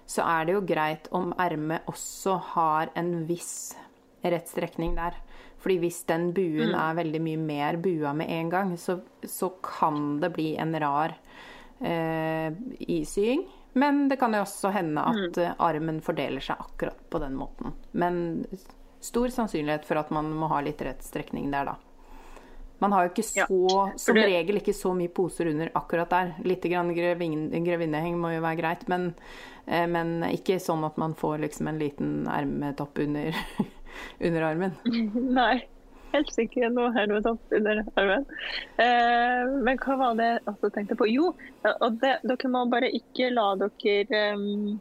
så 0.07 0.23
er 0.23 0.47
det 0.47 0.55
jo 0.55 0.63
greit 0.67 1.11
om 1.15 1.33
ermet 1.43 1.87
også 1.91 2.37
har 2.53 2.93
en 2.95 3.25
viss 3.27 3.75
rett 4.23 4.47
strekning 4.47 4.95
der. 4.95 5.19
Fordi 5.59 5.79
hvis 5.81 6.03
den 6.07 6.29
buen 6.35 6.75
er 6.77 6.97
veldig 6.97 7.19
mye 7.23 7.39
mer 7.41 7.77
bua 7.81 8.13
med 8.15 8.31
en 8.31 8.49
gang, 8.53 8.73
så, 8.79 8.99
så 9.25 9.49
kan 9.63 10.19
det 10.21 10.31
bli 10.37 10.53
en 10.61 10.75
rar 10.79 11.17
eh, 11.79 13.03
sying 13.05 13.43
Men 13.73 14.07
det 14.09 14.17
kan 14.17 14.33
jo 14.33 14.41
også 14.41 14.71
hende 14.73 15.03
at 15.05 15.37
mm. 15.37 15.59
armen 15.61 16.01
fordeler 16.01 16.41
seg 16.41 16.57
akkurat 16.59 16.97
på 17.09 17.19
den 17.21 17.35
måten. 17.37 17.75
Men 17.91 18.45
stor 18.99 19.29
sannsynlighet 19.29 19.85
for 19.85 20.01
at 20.01 20.09
man 20.09 20.31
må 20.33 20.49
ha 20.49 20.61
litt 20.65 20.81
rett 20.81 21.03
strekning 21.05 21.51
der, 21.53 21.73
da. 21.73 21.75
Man 22.79 22.93
har 22.93 23.07
jo 23.07 23.11
ikke 23.11 23.25
så, 23.25 23.45
Ja, 23.69 23.85
som 23.97 24.17
regel 24.17 24.59
ikke 24.59 24.73
så 24.75 24.91
mye 24.97 25.09
poser 25.09 25.49
under 25.49 25.71
akkurat 25.77 26.11
der. 26.13 26.33
Litt 26.45 26.65
grevinneheng 26.65 28.19
må 28.21 28.35
jo 28.35 28.43
være 28.43 28.59
greit, 28.59 28.83
men, 28.91 29.09
eh, 29.65 29.87
men 29.89 30.21
ikke 30.29 30.59
sånn 30.61 30.85
at 30.85 30.97
man 31.01 31.15
får 31.17 31.41
liksom 31.45 31.71
en 31.71 31.81
liten 31.81 32.11
ermetopp 32.29 33.01
under, 33.01 33.33
under 34.29 34.45
armen. 34.51 34.77
nei, 35.39 35.65
helt 36.13 36.33
sikkert 36.33 36.75
noe 36.75 36.91
hermetopp 36.95 37.55
under 37.55 37.81
armen. 37.99 38.25
Eh, 38.81 39.55
men 39.65 39.79
hva 39.83 39.97
var 39.99 40.19
det 40.19 40.29
jeg 40.29 40.43
også 40.53 40.71
tenkte 40.75 40.97
på? 40.99 41.09
Jo, 41.11 41.31
og 41.73 41.97
det, 42.03 42.17
dere 42.27 42.51
må 42.53 42.65
bare 42.71 42.91
ikke 42.95 43.31
la 43.33 43.49
dere 43.61 44.21
um, 44.37 44.77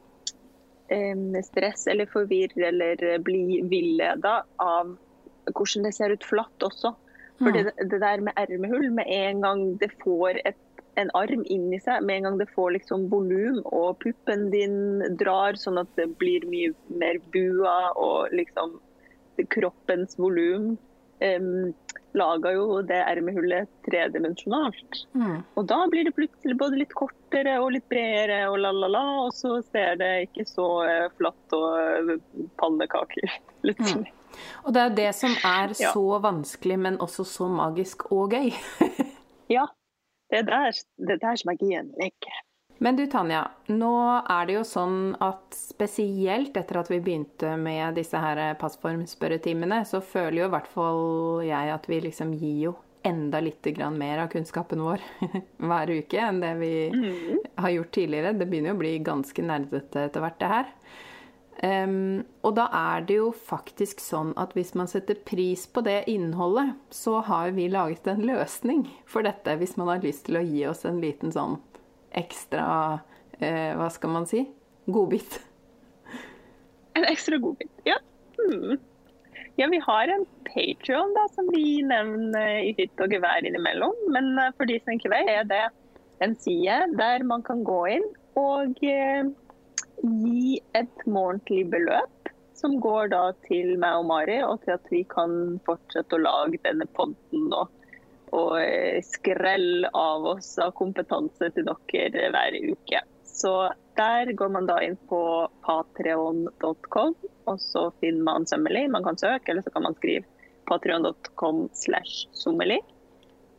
em, 0.92 1.26
stresse 1.46 1.90
eller 1.92 2.10
forvirre 2.10 2.70
eller 2.70 3.18
bli 3.26 3.62
villeda 3.70 4.38
av 4.62 4.94
hvordan 5.54 5.86
det 5.86 5.94
ser 5.94 6.14
ut 6.14 6.26
flatt 6.26 6.66
også. 6.66 6.94
For 7.36 7.52
det, 7.52 7.74
det 7.90 8.00
der 8.00 8.22
med 8.24 8.32
ermehull, 8.40 8.88
med 8.96 9.04
en 9.12 9.42
gang 9.44 9.64
det 9.80 9.90
får 10.00 10.40
et, 10.48 10.58
en 10.96 11.10
arm 11.18 11.42
inni 11.52 11.78
seg, 11.84 12.00
med 12.08 12.16
en 12.16 12.28
gang 12.28 12.38
det 12.40 12.48
får 12.54 12.70
liksom 12.78 13.10
volum 13.12 13.60
og 13.66 13.98
puppen 14.00 14.48
din 14.54 15.04
drar 15.20 15.58
sånn 15.60 15.82
at 15.82 15.90
det 16.00 16.08
blir 16.16 16.46
mye 16.48 16.72
mer 16.88 17.20
bua 17.34 17.92
og 17.92 18.32
liksom 18.32 18.78
kroppens 19.52 20.16
volum, 20.16 20.78
em, 21.24 21.72
laga 22.16 22.52
jo 22.54 22.80
det 22.86 22.96
ermehullet 22.96 23.68
tredimensjonalt. 23.84 25.00
Mm. 25.12 25.42
Og 25.56 25.66
da 25.68 25.78
blir 25.92 26.04
det 26.08 26.14
plutselig 26.16 26.56
både 26.58 26.78
litt 26.80 26.94
kortere 26.96 27.58
og 27.60 27.72
litt 27.74 27.84
bredere 27.92 28.46
og 28.50 28.58
la-la-la, 28.62 29.02
og 29.26 29.34
så 29.36 29.58
ser 29.68 29.98
det 30.00 30.10
ikke 30.30 30.46
så 30.48 30.68
eh, 30.88 31.06
flatt 31.18 31.56
og 31.56 32.12
eh, 32.12 32.16
pannekaker 32.60 33.28
Mm. 33.66 34.04
Og 34.62 34.74
det 34.74 34.80
er 34.82 34.88
jo 34.90 34.94
det 34.94 35.08
som 35.16 35.32
er 35.48 35.72
Ja. 35.80 35.90
så 35.90 36.18
vanskelig, 36.22 36.76
men 36.78 36.98
også 37.02 37.24
så 37.26 37.48
magisk 37.50 38.04
og 38.12 38.30
gøy. 38.36 38.52
Ja, 39.50 39.64
det 40.30 40.38
er 40.40 40.46
der, 40.46 40.78
det 40.98 41.16
er 41.16 41.20
der 41.22 41.42
magien 41.48 41.88
ligger. 41.98 42.36
Men 42.78 42.96
du 42.98 43.06
Tanja, 43.08 43.46
nå 43.72 43.92
er 44.20 44.48
det 44.48 44.58
jo 44.58 44.64
sånn 44.68 45.14
at 45.24 45.56
spesielt 45.56 46.56
etter 46.60 46.82
at 46.82 46.90
vi 46.92 47.00
begynte 47.00 47.54
med 47.56 47.96
disse 47.96 48.20
her 48.20 48.40
passformspørretimene, 48.60 49.80
så 49.88 50.02
føler 50.04 50.42
jo 50.42 50.50
i 50.50 50.52
hvert 50.52 50.68
fall 50.68 51.06
jeg 51.46 51.72
at 51.72 51.88
vi 51.88 52.02
liksom 52.04 52.34
gir 52.36 52.58
jo 52.66 52.74
enda 53.06 53.40
litt 53.40 53.64
grann 53.76 53.96
mer 53.98 54.24
av 54.24 54.30
kunnskapen 54.32 54.82
vår 54.82 55.02
hver 55.70 55.92
uke 55.94 56.20
enn 56.20 56.40
det 56.42 56.52
vi 56.60 56.72
har 57.54 57.72
gjort 57.72 57.92
tidligere. 57.96 58.36
Det 58.36 58.48
begynner 58.50 58.74
jo 58.74 58.78
å 58.78 58.82
bli 58.82 58.94
ganske 59.06 59.46
nerdete 59.46 60.08
etter 60.08 60.24
hvert, 60.24 60.40
det 60.42 60.52
her. 60.52 60.72
Um, 61.56 62.20
og 62.44 62.52
da 62.58 62.66
er 62.76 63.04
det 63.08 63.14
jo 63.16 63.30
faktisk 63.32 64.02
sånn 64.04 64.34
at 64.36 64.52
hvis 64.52 64.74
man 64.76 64.90
setter 64.90 65.16
pris 65.16 65.64
på 65.64 65.80
det 65.86 66.02
innholdet, 66.12 66.74
så 66.92 67.22
har 67.24 67.54
vi 67.56 67.70
laget 67.72 68.10
en 68.12 68.20
løsning 68.28 68.84
for 69.08 69.24
dette, 69.24 69.54
hvis 69.56 69.78
man 69.80 69.88
har 69.94 70.04
lyst 70.04 70.26
til 70.28 70.36
å 70.36 70.44
gi 70.44 70.66
oss 70.68 70.84
en 70.84 71.00
liten 71.00 71.32
sånn 71.32 71.56
ekstra 72.16 72.66
eh, 73.38 73.72
Hva 73.76 73.88
skal 73.92 74.12
man 74.14 74.28
si? 74.30 74.44
Godbit. 74.86 75.40
En 76.96 77.04
ekstra 77.08 77.38
godbit, 77.42 77.72
ja. 77.84 77.98
Mm. 78.38 78.76
Ja, 79.56 79.66
vi 79.72 79.80
har 79.86 80.08
en 80.08 80.26
Patreon 80.44 81.14
da, 81.16 81.26
som 81.32 81.48
vi 81.52 81.80
nevner 81.84 82.60
i 82.60 82.74
hytt 82.76 83.00
og 83.00 83.12
gevær 83.12 83.44
innimellom. 83.44 83.96
Men 84.12 84.36
eh, 84.40 84.52
for 84.56 84.68
de 84.68 84.78
som 84.82 84.94
ikke 84.96 85.12
vet, 85.12 85.32
er 85.32 85.48
det 85.48 85.64
en 86.24 86.36
side 86.40 86.76
der 86.96 87.24
man 87.28 87.44
kan 87.44 87.64
gå 87.66 87.80
inn 87.96 88.06
og 88.36 88.80
eh, 88.84 89.28
gi 90.02 90.60
et 90.76 91.06
månedlig 91.08 91.66
beløp. 91.72 92.12
Som 92.56 92.78
går 92.80 93.10
da 93.12 93.22
til 93.44 93.74
meg 93.80 93.98
og 94.00 94.06
Mari, 94.08 94.38
og 94.40 94.62
til 94.62 94.72
at 94.78 94.86
vi 94.88 95.02
kan 95.08 95.58
fortsette 95.66 96.16
å 96.16 96.22
lage 96.22 96.60
denne 96.64 96.86
podden 96.96 97.50
og, 97.52 97.68
og 98.34 98.56
skrell 99.06 99.36
skrelle 99.36 99.90
av 99.94 100.24
oss 100.24 100.56
av 100.58 100.72
kompetanse 100.78 101.50
til 101.54 101.66
dere 101.66 102.30
hver 102.34 102.56
uke. 102.72 103.02
Så 103.24 103.52
der 103.96 104.32
går 104.32 104.48
man 104.48 104.66
da 104.68 104.78
inn 104.84 104.96
på 105.10 105.20
patreon.com, 105.66 107.14
og 107.46 107.60
så 107.60 107.90
finner 108.00 108.24
man 108.24 108.46
Sømmelig. 108.46 108.86
Man 108.90 109.04
kan 109.04 109.18
søke, 109.18 109.52
eller 109.52 109.62
så 109.62 109.72
kan 109.74 109.84
man 109.84 109.96
skrive 109.98 110.24
patreon.com 110.66 111.68
slash 111.74 112.28
sommelig. 112.32 112.80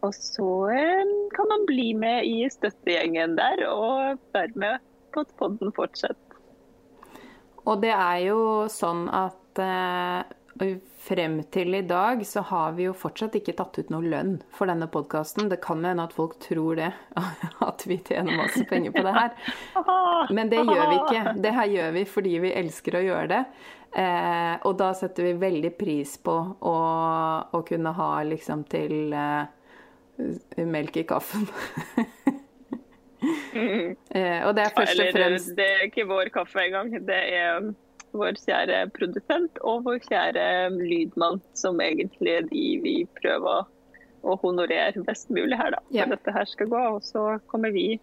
Og 0.06 0.14
så 0.14 0.70
eh, 0.74 1.14
kan 1.34 1.50
man 1.50 1.66
bli 1.70 1.92
med 1.98 2.26
i 2.26 2.50
støttegjengen 2.54 3.38
der, 3.38 3.64
og 3.70 4.20
være 4.34 4.54
med 4.56 4.90
på 5.14 5.24
at 5.26 5.38
podden 5.40 5.74
fortsetter. 5.74 6.24
Og 7.68 7.82
det 7.84 7.92
er 7.92 8.20
jo 8.30 8.42
sånn 8.72 9.08
at 9.12 9.62
eh, 9.62 10.37
frem 11.08 11.38
til 11.54 11.76
i 11.78 11.84
dag 11.88 12.22
så 12.28 12.42
har 12.50 12.74
vi 12.78 12.88
jo 12.88 12.94
fortsatt 12.98 13.36
ikke 13.40 13.56
tatt 13.58 13.78
ut 13.80 13.92
noe 13.94 14.04
lønn 14.04 14.38
for 14.54 14.70
denne 14.70 14.90
podkasten. 14.92 15.50
Det 15.52 15.60
kan 15.64 15.86
hende 15.86 16.04
at 16.08 16.16
folk 16.16 16.38
tror 16.44 16.80
det, 16.80 16.92
at 17.70 17.86
vi 17.88 18.00
tjener 18.02 18.40
masse 18.42 18.66
penger 18.70 18.96
på 18.96 19.06
det 19.06 19.16
her. 19.16 19.32
Men 20.36 20.52
det 20.52 20.64
gjør 20.64 20.86
vi 20.92 21.00
ikke. 21.00 21.36
Det 21.46 21.56
her 21.60 21.74
gjør 21.74 21.98
vi 22.00 22.06
fordi 22.12 22.38
vi 22.44 22.54
elsker 22.64 23.00
å 23.00 23.04
gjøre 23.08 23.28
det. 23.34 23.44
Eh, 23.98 24.56
og 24.68 24.76
da 24.80 24.92
setter 24.98 25.30
vi 25.30 25.38
veldig 25.42 25.72
pris 25.80 26.18
på 26.22 26.36
å, 26.36 26.78
å 27.56 27.64
kunne 27.68 27.94
ha 27.98 28.12
liksom 28.28 28.66
til 28.70 29.14
eh, 29.16 29.46
melk 30.68 31.00
i 31.00 31.06
kaffen. 31.08 31.48
eh, 34.12 34.44
og 34.44 34.52
det 34.58 34.68
er 34.68 34.76
først 34.76 35.00
og 35.00 35.06
Eller, 35.06 35.12
fremst 35.16 35.56
det 35.58 35.70
er 35.78 35.88
ikke 35.88 36.08
vår 36.10 36.34
kaffe 36.36 36.68
engang. 36.68 36.92
Det 37.08 37.22
er 37.40 37.72
vår 38.14 38.38
kjære 38.40 38.90
produsent 38.96 39.58
og 39.62 39.84
vår 39.88 40.00
kjære 40.08 40.46
lydmann, 40.78 41.42
som 41.54 41.80
egentlig 41.84 42.38
er 42.38 42.48
de 42.50 42.66
vi 42.84 42.96
prøver 43.22 43.66
å 44.28 44.36
honorere 44.42 45.04
best 45.08 45.30
mulig 45.30 45.58
her, 45.60 45.72
da. 45.72 45.80
For 45.88 45.98
Ja. 45.98 46.06
dette 46.06 46.32
her 46.34 46.46
skal 46.46 46.68
gå. 46.68 46.84
Og 46.96 47.02
så 47.04 47.40
kommer 47.48 47.72
vi 47.72 48.00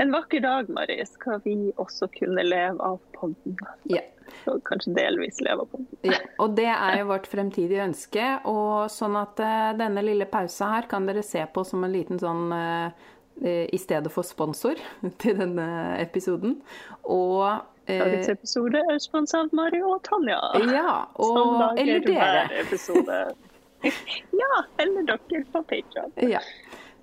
en 0.00 0.12
vakker 0.12 0.40
dag, 0.40 0.68
Mari, 0.72 1.04
skal 1.04 1.40
vi 1.44 1.72
også 1.76 2.08
kunne 2.18 2.42
leve 2.46 2.80
av 2.80 2.98
podden. 3.12 3.56
ja. 3.88 4.00
Og 4.46 4.62
kanskje 4.62 4.94
delvis 4.94 5.40
leve 5.42 5.64
av 5.64 5.66
podden. 5.72 5.86
Ja, 6.06 6.18
og 6.38 6.54
det 6.54 6.68
er 6.70 6.98
jo 7.00 7.06
vårt 7.08 7.26
fremtidige 7.26 7.82
ønske. 7.82 8.40
Og 8.46 8.86
sånn 8.88 9.16
at 9.18 9.40
uh, 9.42 9.72
denne 9.76 10.04
lille 10.06 10.24
pausa 10.30 10.68
her 10.76 10.86
kan 10.88 11.04
dere 11.04 11.24
se 11.26 11.42
på 11.52 11.64
som 11.66 11.82
en 11.82 11.90
liten 11.92 12.16
sånn 12.22 12.52
eh, 12.54 13.66
i 13.72 13.76
stedet 13.76 14.12
for 14.12 14.22
sponsor 14.22 14.78
til 15.18 15.34
denne 15.36 15.98
episoden. 15.98 16.60
Og 17.02 17.42
Dagens 17.98 18.28
episode 18.32 18.82
er 18.92 18.98
sponset 19.02 19.40
av 19.40 19.54
Mari 19.56 19.80
og 19.82 19.98
Tanja. 20.06 20.38
Ja, 20.70 20.96
og, 21.26 21.78
eller 21.78 22.04
dere. 22.06 22.44
ja, 24.42 24.52
eller 24.84 25.08
dere 25.08 25.44
på 25.52 25.62
Patreon. 25.72 26.12
Ja. 26.30 26.42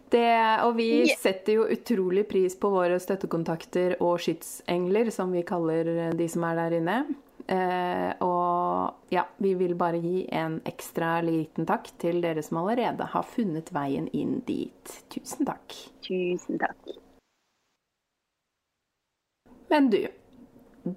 Det, 0.09 0.27
og 0.63 0.77
vi 0.77 0.87
Yeah. 1.03 1.19
setter 1.19 1.57
jo 1.57 1.65
utrolig 1.67 2.23
pris 2.29 2.55
på 2.55 2.69
våre 2.71 2.95
støttekontakter 3.03 3.97
og 3.99 4.21
skytsengler, 4.23 5.09
som 5.11 5.33
vi 5.35 5.41
kaller 5.43 6.13
de 6.15 6.27
som 6.31 6.45
er 6.47 6.61
der 6.61 6.77
inne. 6.79 6.99
Eh, 7.47 8.11
og 8.23 9.11
ja, 9.11 9.23
vi 9.39 9.53
vil 9.55 9.75
bare 9.79 9.99
gi 10.03 10.25
en 10.35 10.57
ekstra 10.67 11.21
liten 11.23 11.67
takk 11.67 11.89
til 11.99 12.19
dere 12.23 12.43
som 12.43 12.59
allerede 12.59 13.07
har 13.13 13.23
funnet 13.23 13.71
veien 13.75 14.07
inn 14.15 14.41
dit. 14.47 14.95
Tusen 15.13 15.47
takk. 15.47 15.75
Tusen 16.07 16.59
takk. 16.59 16.95
Men 19.71 19.89
du, 19.91 20.01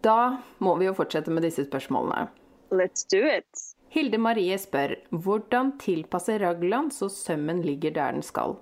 Da 0.03 0.39
må 0.63 0.77
vi 0.79 0.87
jo 0.87 0.95
fortsette 0.95 1.33
med 1.35 1.43
disse 1.47 1.67
spørsmålene. 1.67 2.29
Let's 2.71 3.07
do 3.11 3.23
it. 3.27 3.51
Hilde 3.91 4.21
Marie 4.23 4.55
spør 4.61 4.95
hvordan 5.11 5.75
tilpasse 5.83 6.37
raglan 6.39 6.93
så 6.95 7.09
sømmen 7.11 7.65
ligger 7.67 7.97
der 7.97 8.15
den 8.15 8.23
skal. 8.23 8.55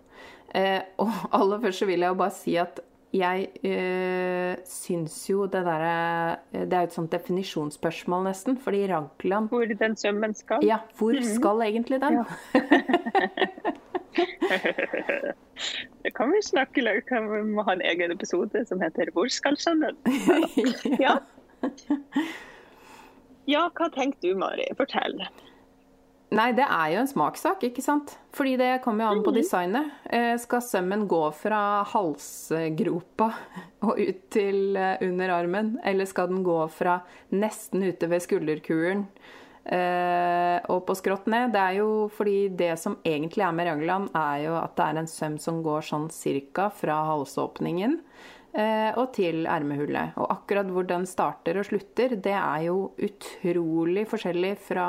Eh, 0.57 0.81
og 0.97 1.13
aller 1.37 1.61
først 1.61 1.85
så 1.85 1.89
vil 1.91 2.01
jeg 2.01 2.15
jo 2.15 2.21
bare 2.23 2.37
si 2.37 2.57
at 2.61 2.81
jeg 3.13 3.47
øh, 3.65 4.57
syns 4.69 5.15
jo 5.31 5.47
det 5.49 5.63
derre 5.65 6.37
Det 6.53 6.73
er 6.77 6.83
jo 6.83 6.89
et 6.91 6.97
sånt 6.97 7.13
definisjonsspørsmål, 7.13 8.27
nesten. 8.29 8.59
Fordi 8.61 8.83
raglan 8.91 9.49
Hvor 9.49 9.65
den 9.65 9.97
sømmen 9.97 10.35
skal? 10.37 10.65
Ja, 10.65 10.83
hvor 10.99 11.17
skal 11.25 11.65
egentlig 11.65 12.01
den? 12.05 12.21
det 16.05 16.13
kan 16.17 16.33
vi 16.33 16.43
snakke 16.45 16.85
løk 16.85 17.13
om. 17.19 17.29
Vi 17.33 17.43
må 17.57 17.65
ha 17.67 17.75
en 17.77 17.85
egen 17.85 18.15
episode 18.15 18.65
som 18.69 18.81
heter 18.85 19.13
'Hvor 19.13 19.31
skal 19.33 19.57
sønnen?' 19.57 19.99
Ja. 21.05 21.19
ja, 23.47 23.69
hva 23.75 23.91
tenker 23.95 24.21
du, 24.23 24.35
Mari? 24.39 24.69
Fortell. 24.79 25.23
Nei, 26.29 26.51
det 26.53 26.67
er 26.69 26.91
jo 26.93 27.01
en 27.01 27.09
smakssak, 27.09 27.63
ikke 27.71 27.81
sant? 27.81 28.19
Fordi 28.37 28.59
det 28.61 28.83
kommer 28.85 29.07
jo 29.07 29.11
an 29.15 29.23
på 29.25 29.33
designet. 29.33 29.89
Eh, 30.05 30.35
skal 30.37 30.61
sømmen 30.61 31.07
gå 31.09 31.23
fra 31.33 31.83
halsgropa 31.89 33.31
og 33.81 33.97
ut 33.97 34.21
til 34.35 34.77
eh, 34.77 35.01
under 35.07 35.33
armen, 35.33 35.79
eller 35.89 36.05
skal 36.05 36.29
den 36.29 36.45
gå 36.45 36.59
fra 36.69 37.01
nesten 37.33 37.87
ute 37.89 38.11
ved 38.13 38.21
skulderkuren 38.27 39.07
og 39.69 40.81
på 40.89 40.95
skrått 40.97 41.27
ned? 41.29 41.53
Det 41.53 41.61
er 41.61 41.75
jo 41.81 42.09
fordi 42.15 42.49
det 42.57 42.73
som 42.81 42.97
egentlig 43.05 43.45
er 43.45 43.53
med 43.53 43.69
raglan, 43.69 44.09
er 44.17 44.47
jo 44.47 44.57
at 44.57 44.75
det 44.79 44.87
er 44.87 45.01
en 45.03 45.11
søm 45.11 45.37
som 45.43 45.63
går 45.65 45.85
sånn 45.85 46.09
cirka 46.15 46.71
fra 46.73 47.03
halsåpningen 47.11 47.99
og 48.97 49.11
til 49.15 49.45
ermehullet. 49.45 50.17
Og 50.17 50.33
akkurat 50.33 50.71
hvor 50.73 50.89
den 50.89 51.05
starter 51.07 51.61
og 51.61 51.69
slutter, 51.69 52.17
det 52.17 52.33
er 52.33 52.65
jo 52.65 52.79
utrolig 52.97 54.07
forskjellig 54.09 54.55
fra 54.71 54.89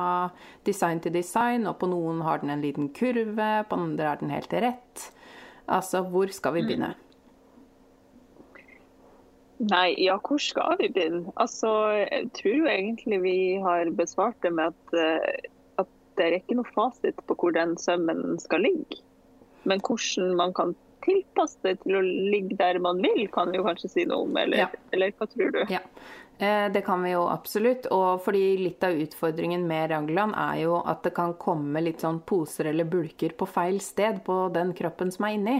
design 0.66 1.04
til 1.04 1.14
design. 1.14 1.68
Og 1.68 1.76
på 1.82 1.92
noen 1.92 2.24
har 2.26 2.40
den 2.40 2.56
en 2.56 2.64
liten 2.64 2.88
kurve, 2.96 3.52
på 3.68 3.84
andre 3.84 4.14
er 4.14 4.24
den 4.24 4.32
helt 4.34 4.56
rett. 4.64 5.10
Altså, 5.68 6.06
hvor 6.08 6.32
skal 6.34 6.56
vi 6.56 6.64
begynne? 6.66 6.96
Nei, 9.60 9.92
ja, 10.00 10.16
hvor 10.24 10.40
skal 10.40 10.78
vi 10.80 10.88
begynne? 10.96 11.34
Altså, 11.36 11.68
jeg 12.00 12.30
tror 12.38 12.70
egentlig 12.72 13.18
vi 13.26 13.38
har 13.60 13.90
besvart 13.98 14.38
det 14.46 14.54
med 14.56 14.72
at, 14.72 15.34
at 15.84 15.90
det 16.16 16.26
er 16.30 16.38
ikke 16.38 16.56
noe 16.56 16.72
fasit 16.76 17.20
på 17.28 17.36
hvor 17.36 17.52
den 17.58 17.76
sømmen 17.78 18.40
skal 18.40 18.64
ligge. 18.64 19.02
Men 19.68 19.84
hvordan 19.84 20.38
man 20.40 20.56
kan 20.56 20.72
tilpasse 21.04 21.60
det 21.64 21.82
til 21.84 21.98
å 22.00 22.04
ligge 22.06 22.56
der 22.60 22.80
man 22.84 23.02
vil, 23.04 23.26
kan 23.34 23.52
vi 23.52 23.60
jo 23.60 23.68
kanskje 23.68 23.92
si 23.92 24.08
noe 24.08 24.24
om. 24.30 24.40
Eller, 24.40 24.64
Ja. 24.64 24.70
eller 24.96 25.12
hva 25.20 25.28
tror 25.28 25.52
du? 25.56 25.60
Ja, 25.72 25.82
eh, 26.40 26.72
det 26.72 26.86
kan 26.88 27.04
vi 27.04 27.12
jo 27.12 27.28
absolutt. 27.28 27.88
Og 27.92 28.24
fordi 28.24 28.58
litt 28.64 28.84
av 28.84 28.96
utfordringen 28.96 29.68
med 29.68 29.92
Rangeland 29.92 30.36
er 30.40 30.64
jo 30.64 30.80
at 30.86 31.04
det 31.04 31.14
kan 31.20 31.36
komme 31.36 31.84
litt 31.84 32.00
sånn 32.00 32.22
poser 32.24 32.72
eller 32.72 32.88
bulker 32.88 33.36
på 33.36 33.48
feil 33.48 33.80
sted 33.84 34.24
på 34.24 34.46
den 34.56 34.74
kroppen 34.74 35.12
som 35.12 35.28
er 35.28 35.36
inni. 35.36 35.60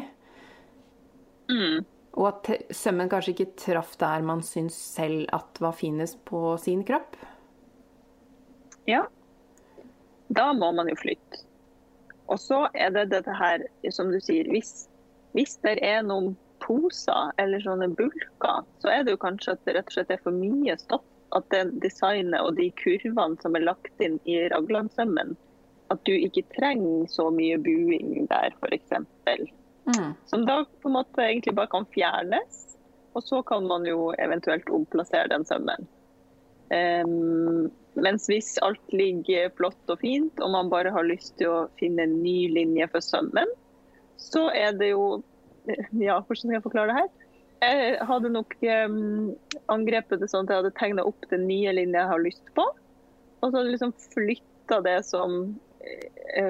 Og 2.20 2.26
at 2.28 2.76
sømmen 2.76 3.10
kanskje 3.12 3.32
ikke 3.36 3.54
traff 3.62 3.94
der 4.02 4.24
man 4.28 4.42
syns 4.44 4.76
selv 4.76 5.24
at 5.36 5.62
var 5.64 5.78
finest 5.78 6.20
på 6.28 6.58
sin 6.60 6.84
kropp. 6.88 7.16
Ja. 8.90 9.06
Da 10.28 10.52
må 10.54 10.74
man 10.76 10.92
jo 10.92 10.98
flytte. 11.00 11.46
Og 12.30 12.38
så 12.44 12.66
er 12.78 12.92
det 12.94 13.08
dette 13.14 13.34
her, 13.34 13.64
som 13.96 14.12
du 14.14 14.20
sier, 14.22 14.50
hvis, 14.52 14.90
hvis 15.34 15.56
det 15.64 15.80
er 15.86 16.04
noen 16.06 16.36
poser 16.62 17.32
eller 17.42 17.64
sånne 17.64 17.88
bulker, 17.98 18.66
så 18.84 18.92
er 18.92 19.06
det 19.06 19.16
jo 19.16 19.22
kanskje 19.24 19.56
at 19.56 19.64
det 19.66 19.78
rett 19.78 19.90
og 19.90 19.96
slett 19.96 20.14
er 20.14 20.22
for 20.26 20.36
mye 20.36 20.76
stoff. 20.82 21.06
At 21.38 21.46
det 21.54 21.78
designet 21.84 22.42
og 22.42 22.56
de 22.58 22.72
kurvene 22.82 23.38
som 23.42 23.56
er 23.56 23.68
lagt 23.68 24.02
inn 24.02 24.18
i 24.26 24.40
raglansømmen, 24.50 25.36
at 25.94 26.02
du 26.06 26.14
ikke 26.14 26.42
trenger 26.56 27.06
så 27.10 27.28
mye 27.34 27.58
buing 27.62 28.26
der, 28.30 28.54
f.eks. 28.62 28.96
Mm. 29.90 30.14
Som 30.30 30.46
da 30.46 30.62
på 30.82 30.90
en 30.90 30.98
måte 31.00 31.24
egentlig 31.26 31.56
bare 31.58 31.72
kan 31.72 31.88
fjernes. 31.94 32.66
Og 33.18 33.26
så 33.26 33.42
kan 33.44 33.66
man 33.68 33.88
jo 33.90 34.12
eventuelt 34.22 34.70
omplassere 34.70 35.32
den 35.32 35.46
sømmen. 35.46 35.88
Um, 36.70 37.72
mens 37.98 38.28
hvis 38.30 38.54
alt 38.62 38.94
ligger 38.94 39.50
flott 39.58 39.90
og 39.90 40.04
fint, 40.04 40.38
og 40.40 40.52
man 40.54 40.70
bare 40.70 40.94
har 40.94 41.08
lyst 41.08 41.34
til 41.40 41.50
å 41.50 41.64
finne 41.82 42.06
en 42.06 42.20
ny 42.22 42.52
linje 42.54 42.86
for 42.94 43.04
sømmen, 43.04 43.50
så 44.22 44.50
er 44.54 44.78
det 44.78 44.94
jo 44.94 45.24
Ja, 46.02 46.20
hvordan 46.22 46.40
skal 46.40 46.56
jeg 46.56 46.66
forklare 46.66 46.94
det 46.94 47.00
her? 47.00 47.10
Jeg 47.60 48.06
hadde 48.08 48.32
nok 48.32 48.54
um, 48.88 49.34
angrepet 49.74 50.22
det 50.22 50.30
sånn 50.32 50.46
at 50.48 50.54
jeg 50.54 50.62
hadde 50.62 50.78
tegna 50.78 51.04
opp 51.10 51.26
den 51.34 51.44
nye 51.50 51.74
linja 51.76 52.06
jeg 52.06 52.12
har 52.14 52.24
lyst 52.24 52.54
på. 52.56 52.64
Og 53.42 53.50
så 53.50 53.58
hadde 53.58 53.68
jeg 53.68 53.76
liksom 53.76 53.96
flytta 54.14 54.80
det 54.86 55.00
som 55.08 55.36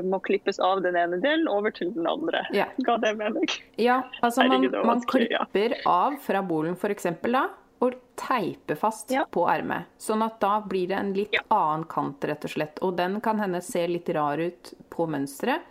må 0.03 0.19
klippes 0.19 0.59
av 0.59 0.81
den 0.83 0.97
ene 0.99 1.17
delen, 1.23 1.47
over 1.47 1.71
til 1.71 1.93
den 1.95 2.07
andre. 2.09 2.41
Ja. 2.55 2.65
Ga 2.83 2.97
det 2.99 3.13
mening? 3.19 3.47
Ja, 3.79 4.01
altså 4.21 4.43
man, 4.47 4.65
man 4.85 5.01
klipper 5.07 5.77
ja. 5.77 5.81
av 5.87 6.17
fra 6.25 6.41
bolen 6.43 6.75
f.eks. 6.75 7.07
da, 7.23 7.45
og 7.79 7.93
teiper 8.19 8.75
fast 8.75 9.11
Ja. 9.15 9.21
på 9.31 9.45
ermet. 9.47 9.87
Sånn 9.97 10.19
at 10.25 10.39
da 10.43 10.57
blir 10.67 10.89
det 10.91 10.97
en 10.97 11.13
litt 11.15 11.31
Ja. 11.37 11.45
annen 11.55 11.85
kant, 11.87 12.25
rett 12.27 12.43
og 12.43 12.51
slett. 12.51 12.81
Og 12.83 12.97
den 12.97 13.21
kan 13.23 13.39
hende 13.39 13.61
se 13.63 13.85
litt 13.87 14.09
rar 14.09 14.37
ut 14.37 14.73
på 14.91 15.07
mønsteret, 15.07 15.61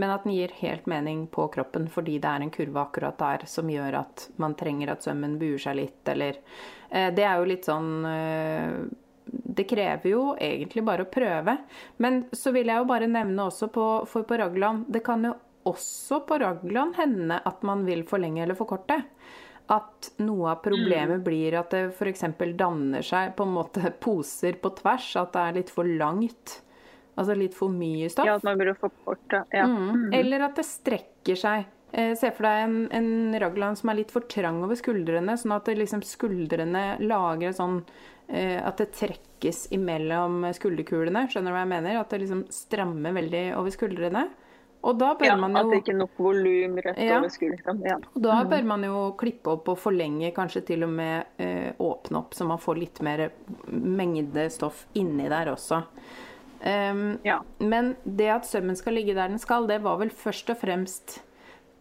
men 0.00 0.10
at 0.14 0.24
den 0.24 0.32
gir 0.32 0.48
helt 0.62 0.86
mening 0.86 1.26
på 1.26 1.44
kroppen 1.52 1.88
fordi 1.92 2.16
det 2.22 2.30
er 2.30 2.40
en 2.46 2.50
kurve 2.54 2.80
akkurat 2.86 3.18
der 3.18 3.44
som 3.50 3.68
gjør 3.68 3.98
at 4.00 4.28
man 4.38 4.54
trenger 4.56 4.94
at 4.94 5.02
sømmen 5.04 5.36
buer 5.38 5.58
seg 5.60 5.76
litt, 5.76 6.00
eller 6.08 6.38
eh, 6.90 7.10
Det 7.12 7.24
er 7.26 7.36
jo 7.36 7.44
litt 7.52 7.68
sånn 7.68 7.90
eh, 8.06 8.72
det 9.30 9.64
krever 9.68 10.10
jo 10.10 10.22
egentlig 10.40 10.84
bare 10.86 11.04
å 11.04 11.10
prøve. 11.12 11.56
Men 12.02 12.24
så 12.32 12.52
vil 12.54 12.70
jeg 12.70 12.82
jo 12.82 12.88
bare 12.88 13.10
nevne 13.10 13.48
også 13.48 13.70
på, 13.74 13.86
for 14.08 14.26
på 14.28 14.38
Ragland 14.40 14.86
Det 14.92 15.02
kan 15.06 15.24
jo 15.26 15.34
også 15.68 16.22
på 16.28 16.38
Ragland 16.40 16.96
hende 16.96 17.40
at 17.44 17.64
man 17.66 17.84
vil 17.88 18.04
forlenge 18.08 18.44
eller 18.44 18.58
forkorte. 18.58 19.02
At 19.68 20.12
noe 20.24 20.54
av 20.54 20.62
problemet 20.64 21.20
blir 21.26 21.58
at 21.60 21.74
det 21.74 21.90
f.eks. 21.90 22.24
danner 22.56 23.04
seg 23.04 23.34
på 23.36 23.44
en 23.44 23.56
måte 23.58 23.92
poser 24.04 24.56
på 24.62 24.72
tvers. 24.80 25.10
At 25.20 25.34
det 25.36 25.44
er 25.44 25.58
litt 25.60 25.72
for 25.74 25.88
langt. 25.88 26.60
Altså 27.18 27.34
litt 27.34 27.56
for 27.58 27.72
mye 27.74 28.08
stoff. 28.12 28.28
Ja, 28.28 28.38
at 28.38 28.46
man 28.46 28.60
burde 28.60 28.76
forkorte. 28.78 29.42
Ja. 29.52 29.66
Mm. 29.66 30.12
Eller 30.14 30.46
at 30.48 30.56
det 30.56 30.64
strekker 30.68 31.38
seg. 31.38 31.66
Eh, 31.92 32.14
Se 32.20 32.30
for 32.36 32.44
deg 32.44 32.64
en, 32.66 32.88
en 32.92 33.38
raglan 33.40 33.76
som 33.76 33.88
er 33.90 34.00
litt 34.02 34.10
for 34.12 34.26
trang 34.28 34.62
over 34.64 34.76
skuldrene, 34.76 35.36
sånn 35.40 35.54
at 35.56 35.70
liksom 35.72 36.02
skuldrene 36.04 36.98
lager 37.00 37.54
sånn 37.56 37.78
eh, 38.28 38.58
At 38.60 38.76
det 38.82 38.90
trekkes 38.98 39.68
imellom 39.72 40.42
skulderkulene. 40.52 41.26
Skjønner 41.32 41.48
du 41.54 41.56
hva 41.56 41.62
jeg 41.64 41.72
mener? 41.72 41.96
At 42.02 42.10
det 42.12 42.20
liksom 42.26 42.44
strammer 42.52 43.16
veldig 43.16 43.46
over 43.56 43.72
skuldrene. 43.72 44.26
Og 44.84 44.94
da 45.00 45.08
bør 45.18 45.26
Ja, 45.26 45.34
man 45.40 45.56
At 45.58 45.66
det 45.72 45.80
ikke 45.80 45.90
er 45.94 45.98
nok 46.04 46.18
volum 46.22 46.76
rett 46.84 46.98
Ja. 47.02 47.16
over 47.18 47.32
skuldrene. 47.34 47.82
Ja. 47.88 47.96
og 48.14 48.22
da 48.22 48.36
bør 48.46 48.64
man 48.68 48.84
jo 48.86 49.00
klippe 49.18 49.50
opp 49.56 49.68
og 49.72 49.78
forlenge, 49.82 50.30
kanskje 50.36 50.62
til 50.68 50.84
og 50.86 50.92
med 50.94 51.24
eh, 51.42 51.72
åpne 51.82 52.20
opp, 52.20 52.34
så 52.36 52.46
man 52.46 52.58
får 52.62 52.78
litt 52.78 53.00
mer 53.02 53.24
mengde 53.72 54.44
stoff 54.54 54.84
inni 54.94 55.26
der 55.28 55.50
også. 55.56 55.80
Um, 56.62 57.18
Ja. 57.24 57.40
Men 57.60 57.96
det 58.04 58.28
at 58.28 58.46
sømmen 58.46 58.76
skal 58.76 58.94
ligge 58.94 59.14
der 59.14 59.28
den 59.28 59.38
skal, 59.38 59.66
det 59.66 59.80
var 59.82 59.98
vel 59.98 60.10
først 60.10 60.50
og 60.50 60.58
fremst 60.58 61.20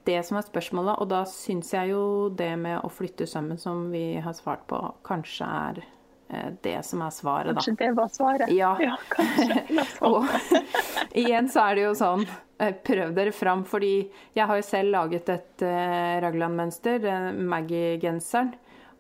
det 0.08 0.24
som 0.26 0.40
er 0.40 0.48
spørsmålet. 0.48 0.98
Og 1.02 1.12
da 1.12 1.22
syns 1.30 1.74
jeg 1.76 1.92
jo 1.94 2.02
det 2.38 2.54
med 2.60 2.80
å 2.82 2.90
flytte 2.92 3.28
sammen 3.30 3.60
som 3.62 3.88
vi 3.94 4.18
har 4.24 4.36
svart 4.38 4.66
på, 4.70 4.80
kanskje 5.08 5.48
er 5.48 5.82
eh, 5.84 6.50
det 6.64 6.78
som 6.88 7.04
er 7.06 7.14
svaret, 7.16 7.54
da. 7.54 7.62
Kanskje 7.62 7.78
det 7.84 7.94
var 7.98 8.12
svaret? 8.14 8.54
Ja. 8.56 8.74
kanskje. 9.14 9.64
Oss 9.84 9.98
håpe. 10.04 10.12
Og 10.12 11.18
igjen 11.24 11.52
så 11.52 11.68
er 11.68 11.80
det 11.80 11.88
jo 11.88 11.96
sånn 11.98 12.24
eh, 12.28 12.74
Prøv 12.90 13.16
dere 13.18 13.36
fram, 13.36 13.66
fordi 13.68 13.96
jeg 14.38 14.48
har 14.48 14.62
jo 14.62 14.66
selv 14.66 14.96
laget 14.96 15.34
et 15.34 15.68
uh, 15.68 16.16
Ragland-mønster, 16.24 17.04
uh, 17.04 17.30
Maggie-genseren. 17.56 18.56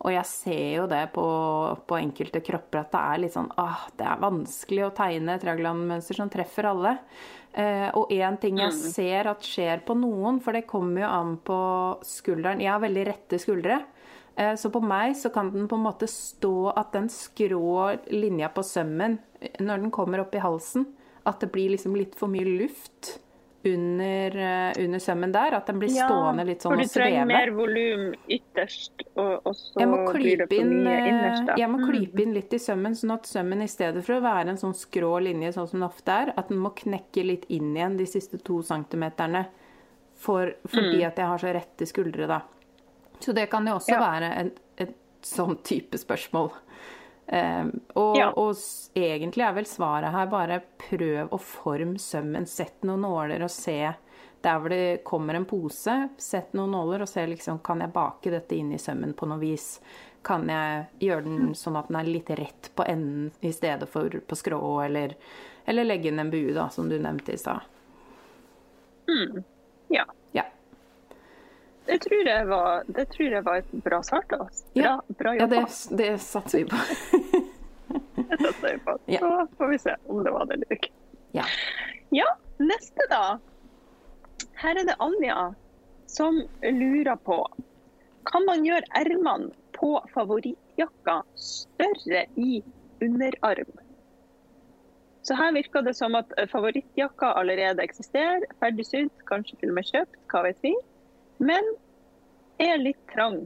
Og 0.05 0.13
jeg 0.13 0.29
ser 0.29 0.67
jo 0.75 0.85
det 0.89 1.01
på, 1.15 1.25
på 1.89 1.97
enkelte 1.97 2.41
kropper 2.45 2.83
at 2.83 2.91
det 2.93 3.01
er 3.01 3.21
litt 3.23 3.33
sånn 3.33 3.49
ah, 3.57 3.87
Det 3.97 4.05
er 4.05 4.21
vanskelig 4.21 4.85
å 4.85 4.93
tegne 4.97 5.37
et 5.37 5.45
Ragland-mønster 5.47 6.19
som 6.19 6.29
treffer 6.29 6.69
alle. 6.69 6.93
Eh, 7.57 7.89
og 7.97 8.11
én 8.13 8.37
ting 8.37 8.59
jeg 8.61 8.75
ser 8.77 9.31
at 9.31 9.45
skjer 9.45 9.81
på 9.87 9.95
noen, 9.97 10.37
for 10.43 10.53
det 10.53 10.67
kommer 10.69 11.01
jo 11.01 11.09
an 11.09 11.37
på 11.41 11.59
skulderen 12.05 12.61
Jeg 12.61 12.69
har 12.75 12.83
veldig 12.83 13.05
rette 13.09 13.39
skuldre. 13.41 13.79
Eh, 14.37 14.53
Så 14.53 14.69
på 14.69 14.83
meg 14.85 15.15
så 15.17 15.33
kan 15.33 15.49
den 15.51 15.67
på 15.67 15.79
en 15.79 15.87
måte 15.87 16.09
stå 16.11 16.73
at 16.77 16.93
den 16.93 17.09
skrå 17.09 17.97
linja 18.13 18.51
på 18.53 18.61
sømmen, 18.61 19.17
når 19.59 19.81
den 19.81 19.91
kommer 19.93 20.21
opp 20.21 20.35
i 20.37 20.43
halsen, 20.43 20.85
at 21.25 21.41
det 21.41 21.51
blir 21.51 21.73
liksom 21.73 21.97
litt 21.97 22.13
for 22.15 22.29
mye 22.29 22.45
luft 22.45 23.17
under, 23.73 24.37
eh, 24.37 24.83
under 24.85 24.99
sømmen 24.99 25.31
der. 25.31 25.53
At 25.57 25.65
den 25.67 25.79
blir 25.79 25.89
stående 25.89 26.45
litt 26.45 26.61
sånn 26.61 26.73
for 26.75 26.81
du 26.83 26.87
trenger 26.87 27.25
mer 27.29 27.51
volum 27.51 28.13
ytterst, 28.27 29.03
og, 29.15 29.41
og 29.45 29.55
så 29.55 29.87
blir 30.13 30.37
det 30.43 30.47
for 30.49 30.63
mye 30.71 30.95
eh, 30.97 31.07
innerst. 31.11 31.45
da. 31.47 31.55
jeg 31.57 31.69
må 31.69 31.79
klype 31.87 32.21
inn 32.23 32.33
litt 32.33 32.53
i 32.53 32.59
sømmen, 32.59 32.95
sånn 32.95 33.13
at 33.13 33.23
sømmen 33.29 33.61
i 33.63 33.67
stedet 33.71 34.03
for 34.05 34.17
å 34.17 34.21
være 34.25 34.49
en 34.49 34.57
sånn 34.57 34.75
skrå 34.75 35.13
linje 35.23 35.53
sånn 35.53 35.67
som 35.69 35.79
den 35.79 35.89
ofte 35.89 36.09
er, 36.11 36.33
at 36.37 36.49
den 36.49 36.57
må 36.63 36.73
knekke 36.75 37.23
litt 37.25 37.45
inn 37.49 37.75
igjen 37.75 37.97
de 37.97 38.05
siste 38.05 38.37
to 38.43 38.61
centimeterne 38.63 39.45
for, 40.15 40.53
fordi 40.67 41.01
Mm. 41.03 41.07
at 41.07 41.15
jeg 41.17 41.25
har 41.27 41.37
så 41.37 41.53
rette 41.53 41.85
skuldre, 41.85 42.27
da. 42.27 42.41
Så 43.19 43.33
det 43.33 43.49
kan 43.49 43.65
jo 43.65 43.73
også 43.77 43.93
Ja. 43.93 43.99
være 43.99 44.31
en, 44.39 44.51
et 44.77 44.95
sånn 45.21 45.57
type 45.63 45.97
spørsmål. 45.97 46.51
Um, 47.27 47.71
og, 47.99 48.17
Ja. 48.17 48.29
og 48.39 48.55
egentlig 48.95 49.43
er 49.43 49.53
vel 49.57 49.65
svaret 49.67 50.13
her 50.13 50.27
bare 50.31 50.61
prøv 50.79 51.29
å 51.35 51.39
forme 51.39 51.99
sømmen. 51.99 52.45
Sett 52.47 52.83
noen 52.87 53.01
nåler 53.03 53.43
og 53.43 53.51
se 53.51 53.93
der 54.45 54.59
hvor 54.61 54.69
det 54.71 55.03
kommer 55.03 55.35
en 55.35 55.45
pose. 55.45 56.09
Sett 56.17 56.53
noen 56.55 56.71
nåler 56.71 57.01
og 57.03 57.09
se 57.11 57.25
liksom 57.27 57.59
kan 57.63 57.81
jeg 57.83 57.91
bake 57.91 58.31
dette 58.31 58.55
inn 58.55 58.71
i 58.71 58.79
sømmen 58.79 59.13
på 59.13 59.27
noe 59.27 59.41
vis. 59.41 59.79
Kan 60.23 60.47
jeg 60.47 60.85
gjøre 60.99 61.23
den 61.25 61.53
sånn 61.55 61.75
at 61.79 61.89
den 61.91 61.99
er 61.99 62.07
litt 62.07 62.29
rett 62.29 62.71
på 62.75 62.85
enden 62.87 63.31
i 63.41 63.51
stedet 63.51 63.89
for 63.89 64.09
på 64.09 64.35
skrå, 64.35 64.61
eller, 64.85 65.15
eller 65.65 65.83
legge 65.87 66.07
inn 66.11 66.19
en 66.19 66.31
bue, 66.31 66.53
da, 66.55 66.69
som 66.69 66.87
du 66.89 66.97
nevnte 66.99 67.33
i 67.35 67.37
stad. 67.37 67.61
Mm. 69.07 69.43
Ja. 69.89 70.03
Det 71.87 71.97
tror 72.03 72.45
var, 72.49 72.83
det 72.87 73.05
tror 73.13 73.31
jeg 73.31 73.43
var 73.45 73.57
et 73.61 73.71
bra 73.85 74.01
svar 74.03 74.25
til 74.29 74.41
oss. 74.43 74.63
Bra, 74.75 74.83
Ja. 74.83 74.95
bra 75.19 75.35
ja, 75.35 75.45
det, 75.47 75.61
jobba. 75.61 75.97
det 76.03 76.09
satser 76.21 76.57
vi 76.57 76.65
på. 76.71 76.81
Det 78.27 78.37
satser 78.41 78.73
vi 78.73 78.79
på. 78.83 78.97
Ja. 79.15 79.19
Så 79.19 79.47
får 79.57 79.67
vi 79.71 79.77
se 79.79 79.95
om 80.07 80.23
det 80.23 80.31
var 80.31 80.45
det 80.45 80.53
eller 80.57 80.73
ikke. 80.75 80.91
Ja. 81.31 81.45
Ja, 82.11 82.27
neste 82.59 83.07
da. 83.11 83.21
Her 84.59 84.79
er 84.81 84.87
det 84.89 84.95
Anja 84.99 85.53
som 86.07 86.41
lurer 86.63 87.15
på 87.15 87.37
Kan 88.27 88.45
man 88.45 88.65
gjøre 88.65 88.83
ermene 88.99 89.51
på 89.77 89.93
favorittjakka 90.13 91.21
større 91.39 92.25
i 92.35 92.61
underarm? 93.01 93.71
Så 95.23 95.35
her 95.35 95.51
virker 95.55 95.81
det 95.83 95.93
som 95.95 96.15
at 96.15 96.31
favorittjakka 96.51 97.33
allerede 97.39 97.83
eksisterer, 97.83 98.43
ferdig 98.59 98.85
sydd, 98.87 99.11
kanskje 99.27 99.57
til 99.61 99.71
og 99.71 99.77
med 99.79 99.87
kjøpt, 99.87 100.19
hva 100.31 100.43
vet 100.47 100.59
vi. 100.63 100.73
Men 101.39 101.63
er 102.59 102.77
litt 102.81 102.99
trang 103.13 103.43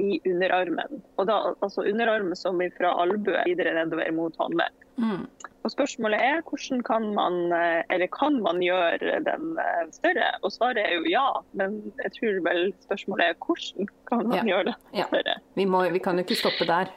i 0.00 0.18
underarmen. 0.28 1.00
Og 1.16 1.26
da 1.28 1.38
altså 1.64 1.84
underarmen 1.88 2.36
som 2.36 2.60
er 2.60 2.72
fra 2.76 2.90
albue 3.00 3.42
videre 3.48 3.72
nedover 3.78 4.10
mot 4.12 4.36
håndledd. 4.40 4.74
Mm. 5.00 5.22
Og 5.66 5.72
spørsmålet 5.72 6.20
er 6.22 6.42
hvordan 6.46 6.82
kan 6.86 7.06
man, 7.16 7.38
eh, 7.52 7.82
eller 7.92 8.06
kan 8.12 8.36
man 8.44 8.60
gjøre 8.62 9.18
den 9.24 9.56
eh, 9.60 9.86
større? 9.92 10.28
Og 10.44 10.52
svaret 10.54 10.78
er 10.84 10.92
jo 10.98 11.08
ja, 11.10 11.24
men 11.58 11.78
jeg 12.04 12.12
tror 12.16 12.36
vel 12.46 12.68
spørsmålet 12.84 13.32
er 13.32 13.40
hvordan 13.40 13.88
kan 14.08 14.22
man 14.28 14.36
Ja. 14.36 14.44
gjøre 14.52 14.74
Ja. 14.94 15.06
større? 15.10 15.38
Vi, 15.56 15.64
må, 15.64 15.82
vi 15.92 15.98
kan 15.98 16.16
jo 16.20 16.24
ikke 16.24 16.38
stoppe 16.38 16.66
der. 16.68 16.92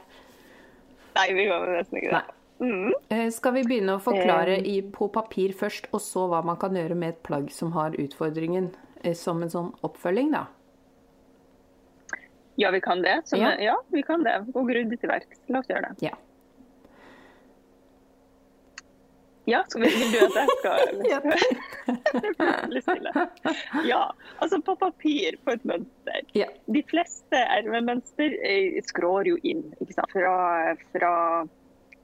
Nei, 1.16 1.26
vi 1.34 1.48
kan 1.48 1.66
nesten 1.74 1.98
ikke 1.98 2.12
det. 2.20 2.36
Mm. 2.60 2.92
Eh, 3.10 3.30
Skal 3.32 3.52
vi 3.56 3.62
begynne 3.64 3.96
å 3.96 4.00
forklare 4.04 4.58
i, 4.60 4.80
på 4.82 5.08
papir 5.12 5.52
først, 5.56 5.88
og 5.96 6.00
så 6.04 6.28
hva 6.28 6.42
man 6.44 6.56
kan 6.60 6.76
gjøre 6.76 6.94
med 6.94 7.14
et 7.16 7.22
plagg 7.24 7.50
som 7.50 7.72
har 7.72 7.96
utfordringen, 7.96 8.70
som 9.16 9.42
en 9.42 9.52
sånn 9.52 9.70
oppfølging, 9.86 10.32
da? 10.34 10.46
Ja, 12.60 12.70
vi 12.70 12.80
kan 12.80 13.02
det. 13.02 13.22
Som, 13.24 13.40
Ja. 13.40 13.54
ja. 13.60 13.76
vi 13.88 14.02
kan 14.02 14.22
det. 14.22 14.34
Gå 14.52 14.64
grundig 14.68 15.00
til 15.00 15.08
verks. 15.08 15.40
La 15.48 15.62
oss 15.62 15.70
gjøre 15.70 15.90
det. 15.90 16.10
Ja. 16.10 16.16
Ja, 19.48 19.64
så 19.68 19.80
vil, 19.80 19.90
vil 19.98 20.12
du 20.12 20.18
at 20.26 20.36
jeg 20.36 20.48
skal. 20.60 20.90
Det 21.00 22.46
er 22.46 22.66
litt 22.70 22.84
stille. 22.84 23.24
Ja, 23.88 24.02
altså 24.38 24.60
på 24.62 24.76
papir, 24.78 25.38
på 25.44 25.54
et 25.56 25.64
mønster. 25.66 26.20
Ja. 26.36 26.50
De 26.70 26.82
fleste 26.90 27.40
ermemønster 27.56 28.36
eh, 28.46 28.76
skrår 28.86 29.30
jo 29.32 29.38
inn 29.42 29.64
ikke 29.80 29.96
sant? 29.96 30.12
fra, 30.12 30.76
fra 30.92 31.14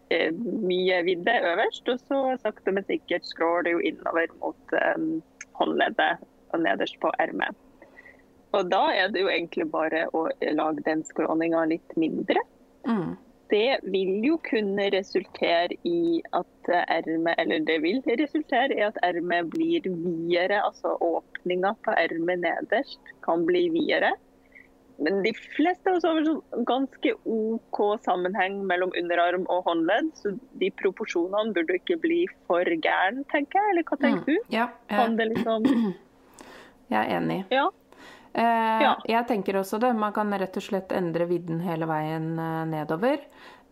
eh, 0.08 0.32
mye 0.32 1.02
vidde 1.06 1.36
øverst, 1.52 1.86
og 1.92 2.00
så 2.08 2.22
sakte, 2.42 2.74
men 2.74 2.88
sikkert 2.88 3.28
skrår 3.28 3.68
det 3.68 3.76
jo 3.76 3.84
innover 3.92 4.32
mot 4.40 4.76
eh, 4.80 5.06
håndleddet 5.60 6.24
og 6.52 6.62
nederst 6.64 6.98
på 7.02 7.12
ermet. 7.22 7.56
Og 8.56 8.70
da 8.70 8.86
er 8.94 9.12
det 9.12 9.22
jo 9.24 9.30
egentlig 9.32 9.68
bare 9.72 10.06
å 10.16 10.26
lage 10.56 10.84
den 10.86 11.02
skråninga 11.04 11.64
litt 11.72 11.96
mindre. 12.00 12.40
Mm. 12.88 13.16
Det 13.50 13.78
vil 13.86 14.24
jo 14.26 14.38
kunne 14.42 14.88
resultere 14.90 15.76
i 15.86 16.20
at 16.34 16.70
ermet, 16.72 17.36
eller 17.38 17.62
det 17.66 17.78
vil 17.84 18.00
resultere 18.18 18.74
i 18.74 18.82
at 18.86 18.98
ermet 19.06 19.50
blir 19.52 19.86
videre, 19.86 20.62
altså 20.64 20.96
åpninga 20.98 21.76
på 21.86 21.94
ermet 22.00 22.42
nederst 22.42 23.12
kan 23.26 23.44
bli 23.46 23.68
videre. 23.74 24.14
Men 24.98 25.20
de 25.22 25.32
fleste 25.36 25.90
av 25.90 25.98
oss 25.98 26.06
har 26.08 26.22
sånn 26.24 26.64
ganske 26.68 27.12
OK 27.28 27.80
sammenheng 28.06 28.62
mellom 28.68 28.94
underarm 28.96 29.44
og 29.52 29.66
håndledd, 29.68 30.08
så 30.16 30.32
de 30.62 30.70
proporsjonene 30.80 31.52
burde 31.56 31.76
ikke 31.76 31.98
bli 32.00 32.22
for 32.48 32.64
gæren, 32.64 33.20
tenker 33.32 33.60
jeg. 33.60 33.74
Eller 33.74 33.86
hva 33.90 34.00
tenker 34.00 34.32
du? 34.32 34.50
Ja, 34.54 34.70
Kan 34.88 35.14
eh, 35.14 35.18
det 35.20 35.28
liksom 35.34 35.68
jeg 36.90 37.00
er 37.02 37.16
enig. 37.20 37.44
Ja. 37.50 37.66
Eh, 38.36 38.82
Ja. 38.82 38.94
Jeg 39.08 39.26
tenker 39.28 39.56
også 39.62 39.80
det. 39.80 39.94
Man 39.96 40.12
kan 40.12 40.30
rett 40.32 40.56
og 40.56 40.62
slett 40.62 40.92
endre 40.92 41.26
vidden 41.26 41.60
hele 41.64 41.86
veien 41.88 42.34
eh, 42.38 42.64
nedover. 42.68 43.18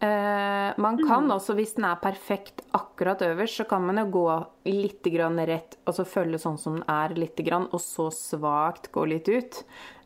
Eh, 0.04 0.72
man 0.76 0.98
kan 1.06 1.30
også, 1.30 1.54
hvis 1.54 1.76
den 1.76 1.84
er 1.86 2.00
perfekt 2.02 2.64
akkurat 2.74 3.22
øverst, 3.22 3.60
så 3.60 3.64
kan 3.68 3.84
man 3.86 3.96
jo 4.02 4.06
gå 4.12 4.24
litt 4.66 5.06
grann 5.14 5.38
rett, 5.46 5.76
og 5.86 5.94
så 5.96 6.04
følge 6.04 6.40
sånn 6.42 6.58
som 6.58 6.80
den 6.80 6.84
er 6.90 7.14
litt 7.16 7.38
grann, 7.46 7.68
og 7.72 7.80
så 7.80 8.08
svakt 8.12 8.90
gå 8.92 9.04
litt 9.08 9.28
ut. 9.30 9.60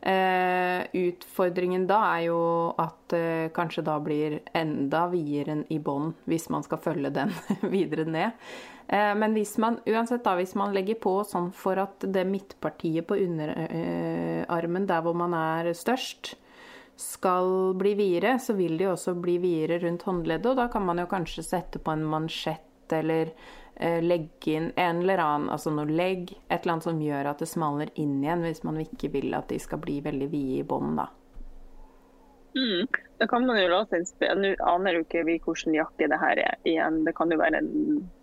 Eh, 0.05 0.85
utfordringen 0.93 1.87
da 1.89 1.97
er 2.15 2.27
jo 2.29 2.39
at 2.79 3.15
eh, 3.17 3.49
kanskje 3.55 3.83
da 3.89 3.97
blir 3.99 4.39
enda 4.55 5.07
videre 5.11 5.63
i 5.73 5.79
bånn, 5.83 6.13
hvis 6.29 6.47
man 6.53 6.63
skal 6.63 6.79
følge 6.85 7.11
den 7.15 7.33
videre 7.73 8.05
ned. 8.05 8.37
Eh, 8.89 9.15
Men 9.15 9.33
hvis 9.37 9.57
man, 9.61 9.79
uansett 9.85 10.23
da, 10.25 10.35
hvis 10.39 10.55
man 10.57 10.73
legger 10.73 10.97
på 11.01 11.19
sånn 11.27 11.51
for 11.53 11.77
at 11.77 12.05
det 12.09 12.25
midtpartiet 12.25 13.05
på 13.07 13.19
underarmen, 13.21 14.87
der 14.89 15.01
hvor 15.05 15.17
man 15.17 15.35
er 15.37 15.73
størst, 15.77 16.35
skal 16.99 17.75
bli 17.79 17.93
videre, 17.95 18.33
så 18.43 18.53
vil 18.57 18.75
jo 18.81 18.91
også 18.91 19.13
bli 19.15 19.37
videre 19.39 19.79
rundt 19.85 20.03
håndleddet, 20.03 20.49
og 20.51 20.57
da 20.59 20.67
kan 20.67 20.83
man 20.83 20.99
jo 20.99 21.07
kanskje 21.07 21.45
sette 21.47 21.79
på 21.79 21.93
en 21.93 22.03
mansjett 22.03 22.91
eller 22.91 23.29
eh, 23.77 24.01
legge 24.03 24.57
inn 24.57 24.71
en 24.75 24.99
eller 25.05 25.21
annen, 25.23 25.47
altså 25.53 25.71
noe 25.71 25.87
legg, 25.87 26.33
et 26.49 26.59
eller 26.59 26.73
annet 26.73 26.89
som 26.89 26.99
gjør 26.99 27.29
at 27.31 27.39
det 27.39 27.47
smaler 27.47 27.93
inn 27.95 28.17
igjen, 28.19 28.43
hvis 28.43 28.65
man 28.67 28.81
ikke 28.83 29.13
vil 29.13 29.37
at 29.37 29.47
de 29.53 29.61
skal 29.63 29.79
bli 29.79 30.01
veldig 30.03 30.27
vide 30.33 30.59
i 30.59 30.67
bånd, 30.67 30.97
da. 30.99 31.07
Mm. 32.59 32.87
Da 33.19 33.27
kan 33.31 33.45
man 33.47 33.57
jo 33.61 33.67
la 33.71 33.81
seg 33.87 34.01
inspirere. 34.03 34.35
Nå 34.35 34.49
aner 34.67 34.97
jo 34.97 35.03
ikke 35.05 35.23
vi 35.27 35.37
hvilken 35.39 35.75
jakke 35.77 36.07
det 36.11 36.19
her 36.19 36.39
er 36.43 36.55
igjen. 36.67 37.01
Det 37.07 37.13
kan 37.15 37.31
jo 37.31 37.37
være 37.39 37.59
en 37.63 37.73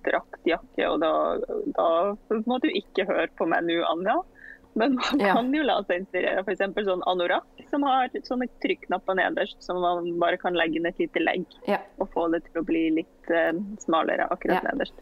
draktjakke, 0.05 0.87
og 0.93 1.01
da, 1.01 1.11
da 1.77 1.89
må 2.47 2.59
du 2.63 2.69
ikke 2.69 3.07
høre 3.09 3.29
på 3.39 3.47
meg 3.49 3.65
nå, 3.69 3.81
Anja. 3.91 4.19
Men 4.77 4.93
man 4.99 5.21
Ja. 5.23 5.33
kan 5.39 5.47
jo 5.57 5.63
la 5.65 5.79
seg 5.89 6.03
inspirere. 6.03 6.43
F.eks. 6.45 6.61
sånn 6.85 7.03
anorakk 7.09 7.63
som 7.71 7.83
har 7.89 8.11
sånne 8.29 8.45
trykknapper 8.61 9.17
nederst 9.17 9.57
som 9.65 9.81
man 9.81 10.11
bare 10.21 10.37
kan 10.37 10.53
legge 10.53 10.77
inn 10.77 10.87
et 10.91 10.99
lite 11.01 11.23
legg 11.25 11.47
Ja. 11.67 11.79
og 11.99 12.11
få 12.13 12.27
det 12.35 12.43
til 12.45 12.61
å 12.61 12.65
bli 12.69 12.91
litt 12.99 13.31
uh, 13.33 13.57
smalere 13.81 14.29
akkurat 14.29 14.61
Ja. 14.63 14.71
nederst. 14.73 15.01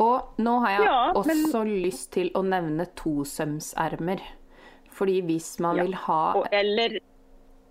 Og 0.00 0.22
nå 0.40 0.54
har 0.64 0.70
jeg 0.78 0.84
Ja, 0.88 1.12
men- 1.12 1.44
også 1.44 1.64
lyst 1.68 2.10
til 2.12 2.30
å 2.34 2.42
nevne 2.42 2.86
tosømsermer. 2.96 4.20
Fordi 4.90 5.20
hvis 5.22 5.60
man 5.60 5.76
vil 5.76 5.92
ha 5.94 6.32
Og, 6.36 6.46
eller 6.52 6.98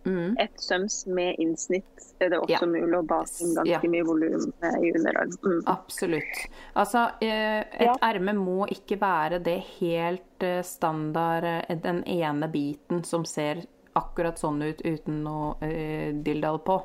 mm, 0.05 0.35
et 0.39 0.61
søms 0.61 1.05
med 1.07 1.35
innsnitt 1.39 2.05
er 2.19 2.29
det 2.29 2.39
også 2.39 2.49
Ja. 2.49 2.67
mulig 2.67 2.97
å 2.97 3.05
bake 3.07 3.41
inn 3.41 3.55
ganske 3.55 3.67
Ja. 3.69 3.79
mye 3.89 4.05
volum 4.05 4.53
i 4.63 4.91
underarm. 4.95 5.31
Mm. 5.43 5.63
Absolutt. 5.67 6.45
Altså, 6.75 7.11
eh, 7.21 7.59
et 7.61 7.81
Ja. 7.87 7.95
erme 8.01 8.33
må 8.35 8.67
ikke 8.69 8.99
være 8.99 9.43
det 9.43 9.63
helt 9.79 10.21
eh, 10.43 10.61
standard, 10.63 11.43
eh, 11.43 11.75
den 11.75 12.03
ene 12.05 12.47
biten 12.51 13.03
som 13.03 13.25
ser 13.25 13.65
akkurat 13.95 14.37
sånn 14.39 14.61
ut 14.63 14.81
uten 14.85 15.23
noe 15.23 15.55
uh, 15.61 16.13
dilldall 16.23 16.59
på. 16.63 16.75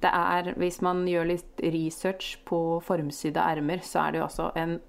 Det 0.00 0.08
er, 0.14 0.54
hvis 0.56 0.80
man 0.80 1.04
gjør 1.04 1.26
litt 1.26 1.60
research 1.60 2.38
på 2.46 2.80
formsydde 2.80 3.36
ermer, 3.42 3.78
så 3.82 4.06
er 4.06 4.12
det 4.12 4.20
jo 4.20 4.24
også 4.26 4.52
en 4.56 4.80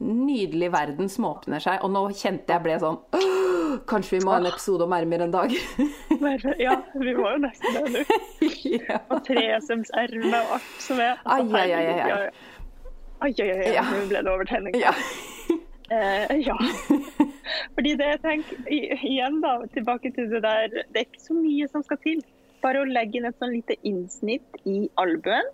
nydelig 0.00 0.70
verden 0.72 1.08
som 1.10 1.24
åpner 1.24 1.60
seg. 1.60 1.82
Og 1.84 1.90
nå 1.90 2.06
kjente 2.16 2.54
jeg 2.54 2.62
ble 2.64 2.78
sånn 2.80 2.98
«Åh, 3.12 3.49
Kanskje 3.90 4.18
vi 4.18 4.24
må 4.24 4.34
ha 4.34 4.40
en 4.40 4.48
episode 4.50 4.86
om 4.86 4.94
ermer 4.96 5.26
en 5.26 5.34
dag? 5.34 5.54
Ja, 6.60 6.76
vi 6.94 7.14
må 7.16 7.30
jo 7.34 7.42
nesten 7.42 7.76
det 7.76 7.82
nå. 7.94 8.04
ja. 8.88 9.00
Og 9.08 9.22
tresømserme 9.26 10.40
og 10.40 10.56
alt 10.58 10.82
som 10.84 11.02
er. 11.02 11.20
Ai, 11.24 11.42
ai, 11.44 11.66
ai, 11.66 11.84
ai, 11.84 11.98
ai. 12.00 12.48
Ai, 13.20 13.32
ai. 13.44 13.74
Ja. 13.74 13.84
Nå 13.88 14.06
ble 14.10 14.24
det 14.24 14.32
overtenning. 14.32 14.80
ja. 14.80 14.94
Eh, 15.90 16.36
ja. 16.46 16.54
Fordi 17.74 17.94
det 17.98 18.10
jeg 18.12 18.20
tenker, 18.22 18.58
igjen 18.70 19.40
da, 19.42 19.56
tilbake 19.74 20.12
til 20.14 20.28
det 20.30 20.44
der, 20.44 20.68
det 20.70 21.00
er 21.00 21.08
ikke 21.08 21.24
så 21.24 21.34
mye 21.34 21.66
som 21.72 21.82
skal 21.86 21.98
til. 22.04 22.20
Bare 22.62 22.84
å 22.84 22.86
legge 22.86 23.18
inn 23.18 23.26
et 23.26 23.38
sånn 23.40 23.56
lite 23.56 23.74
innsnitt 23.88 24.60
i 24.68 24.84
albuen, 25.00 25.48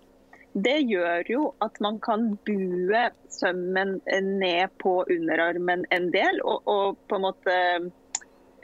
det 0.57 0.77
gjør 0.89 1.29
jo 1.29 1.41
at 1.61 1.75
man 1.83 1.99
kan 2.01 2.31
bue 2.47 3.01
sømmen 3.33 3.97
ned 4.39 4.73
på 4.81 4.99
underarmen 5.05 5.85
en 5.93 6.09
del, 6.13 6.41
og, 6.43 6.65
og 6.65 7.01
på 7.09 7.17
en 7.17 7.25
måte 7.27 7.57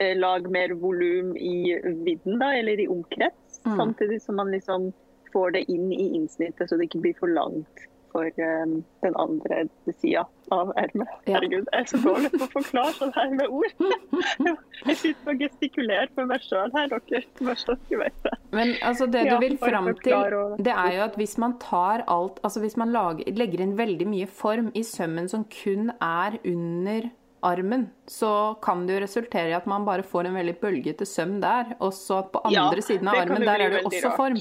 eh, 0.00 0.14
lage 0.18 0.50
mer 0.50 0.74
volum 0.80 1.36
i 1.36 1.74
vidden 2.04 2.38
da, 2.42 2.52
eller 2.58 2.80
i 2.80 2.88
omkrets, 2.88 3.40
Mm. 3.64 3.76
samtidig 3.78 4.20
som 4.22 4.36
man 4.36 4.50
liksom 4.52 4.92
får 5.32 5.50
det 5.54 5.64
inn 5.72 5.92
i 5.92 6.14
innsnittet 6.18 6.68
så 6.68 6.76
det 6.76 6.84
ikke 6.90 7.00
blir 7.00 7.14
for 7.18 7.32
langt 7.32 7.86
for 8.12 8.28
um, 8.38 8.84
den 9.02 9.14
andre 9.18 9.64
sida 9.98 10.22
av 10.54 10.68
ermet. 10.78 11.08
Ja. 11.26 11.32
Herregud, 11.34 11.66
jeg 11.72 11.80
er 11.80 11.88
så 11.90 11.98
dårlig 11.98 12.30
på 12.30 12.44
å 12.44 12.50
forklare 12.52 12.92
sånn 12.94 13.10
her 13.16 13.32
med 13.34 13.48
ord. 13.48 13.72
Jeg 14.86 14.96
sitter 15.00 15.32
og 15.32 15.40
gestikulerer 15.42 16.12
for 16.14 16.28
meg 16.30 16.44
sjøl 16.44 16.70
her, 16.76 16.92
dere. 16.92 17.24
Så 17.58 17.74
dere 17.88 18.04
vet 18.04 18.20
det. 18.28 18.34
Men 18.54 18.74
altså, 18.86 19.08
det 19.10 19.24
Ja, 19.26 19.34
du 19.34 19.42
vil 19.42 19.58
fram 19.58 19.90
til, 20.04 20.38
det 20.62 20.76
er 20.76 20.92
jo 20.98 21.02
at 21.08 21.18
hvis 21.18 21.34
man 21.42 21.56
tar 21.58 22.04
alt 22.06 22.38
Altså 22.44 22.60
hvis 22.62 22.76
man 22.76 22.92
lager, 22.94 23.26
legger 23.34 23.64
inn 23.64 23.74
veldig 23.78 24.06
mye 24.06 24.30
form 24.30 24.70
i 24.78 24.84
sømmen 24.86 25.26
som 25.32 25.48
kun 25.50 25.90
er 25.98 26.38
under 26.44 27.10
armen, 27.44 27.86
så 28.10 28.30
kan 28.64 28.86
det 28.86 28.96
jo 28.96 29.02
resultere 29.04 29.50
i 29.52 29.56
at 29.56 29.66
man 29.70 29.84
bare 29.86 30.02
får 30.06 30.26
en 30.30 30.38
veldig 30.38 30.56
bølgete 30.62 31.06
søm 31.08 31.38
der. 31.42 31.74
Og 31.80 31.92
så 31.96 32.22
på 32.32 32.42
Ja, 32.52 32.66
andre 32.66 32.82
siden 32.82 33.08
av 33.08 33.20
armen, 33.22 33.44
der 33.46 33.60
er 33.60 33.70
det 33.70 33.82
jo 33.82 33.88
også 33.90 34.08
rart. 34.10 34.16
form. 34.16 34.40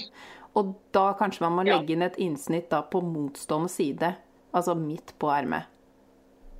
Og 0.56 0.76
da 0.94 1.14
kanskje 1.20 1.42
man 1.42 1.58
må 1.58 1.68
Ja. 1.68 1.78
legge 1.80 1.94
inn 1.94 2.02
et 2.02 2.18
innsnitt 2.18 2.70
da 2.70 2.82
på 2.82 3.02
motstående 3.02 3.70
side. 3.70 4.16
Altså 4.54 4.76
midt 4.78 5.14
på 5.20 5.28
ermet. 5.34 5.66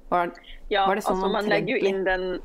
Var, 0.10 0.34
Ja, 0.70 0.86
var 0.88 0.96
det 0.96 1.04
sånn 1.04 1.18
altså 1.18 1.32
man 1.32 1.46
legger 1.46 1.78
jo 1.78 1.88
inn 1.88 2.04
den 2.04 2.40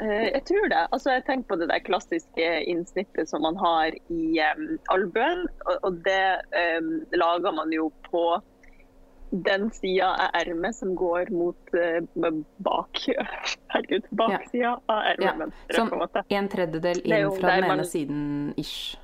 Eh, 0.00 0.32
Jeg 0.32 0.44
tror 0.48 0.68
det. 0.68 0.88
Altså, 0.92 1.10
jeg 1.10 1.24
tenker 1.26 1.48
på 1.52 1.58
det 1.60 1.68
der 1.68 1.82
klassiske 1.84 2.46
innsnittet 2.70 3.28
som 3.28 3.42
man 3.42 3.56
har 3.60 3.92
i 4.10 4.40
um, 4.56 4.78
albuen. 4.90 5.46
Og, 5.66 5.76
og 5.82 5.98
det 6.06 6.40
um, 6.80 7.02
lager 7.12 7.52
man 7.52 7.70
jo 7.74 7.90
på 8.10 8.42
den 9.32 9.70
sida 9.72 10.10
av 10.12 10.34
ermet 10.42 10.74
som 10.76 10.94
går 10.94 11.30
mot 11.32 11.74
eh, 11.74 12.00
bak 12.62 13.00
Herregud, 13.72 14.04
baksida 14.10 14.74
av 14.92 14.98
ermet. 15.14 15.54
Ja, 15.72 16.38
en 16.38 16.48
tredjedel 16.52 17.00
Det 17.04 17.20
inn 17.22 17.30
fra 17.38 17.54
den 17.54 17.62
den 17.62 17.68
man- 17.68 17.78
ene 17.80 17.86
siden 17.88 18.54
ish. 18.60 18.98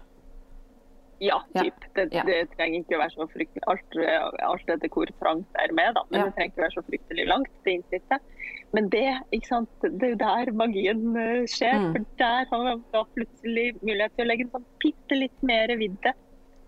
Ja, 1.20 1.41
typ. 1.57 1.74
Det, 1.95 2.12
Ja. 2.14 2.22
det 2.22 2.51
trenger 2.55 2.79
ikke 2.85 2.95
å 2.95 3.01
være 3.01 3.11
så 3.16 3.24
fryktelig 3.33 3.62
alt, 3.66 3.97
alt 4.47 4.68
etter 4.70 4.89
hvor 4.95 5.11
trangt 5.18 5.49
det 5.57 5.64
er 5.64 5.72
med, 5.74 5.95
da. 5.97 6.03
Men 6.11 6.20
Ja. 6.20 6.24
det 6.26 6.35
trenger 6.37 6.53
ikke 6.53 6.61
å 6.61 6.66
være 6.66 6.76
så 6.76 6.85
fryktelig 6.87 7.24
langt, 7.26 7.49
det 7.64 7.72
innsnittet. 7.74 8.20
Men 8.72 8.89
det, 8.93 9.03
ikke 9.33 9.49
sant? 9.49 9.68
det 9.83 10.03
er 10.03 10.12
jo 10.12 10.20
der 10.20 10.53
magien 10.53 11.16
eh, 11.16 11.43
skjer. 11.51 11.74
Mm. 11.74 11.93
For 11.93 12.05
der 12.22 12.45
har 12.53 12.62
man 12.68 12.85
da 12.93 13.03
plutselig 13.16 13.66
mulighet 13.83 14.14
til 14.14 14.24
å 14.26 14.29
legge 14.29 14.45
en 14.47 14.51
sånn 14.51 14.64
bitte 14.85 15.18
litt 15.18 15.43
mer 15.43 15.66
vidde 15.81 16.12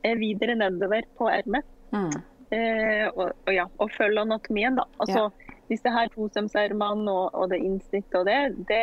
eh, 0.02 0.14
videre 0.18 0.56
nedover 0.56 1.02
på 1.16 1.28
ermet. 1.30 1.64
Mm. 1.92 2.10
Eh, 2.50 3.06
og, 3.14 3.30
og, 3.46 3.52
ja, 3.54 3.66
og 3.78 3.92
følge 3.94 4.24
anatomien, 4.26 4.78
da. 4.80 4.86
Altså, 5.04 5.30
Disse 5.70 5.86
her 5.94 6.08
tosømsermene 6.10 7.12
og, 7.14 7.34
og 7.38 7.50
det 7.52 7.60
innsnittet 7.62 8.16
og 8.18 8.24
det, 8.26 8.38
det 8.66 8.78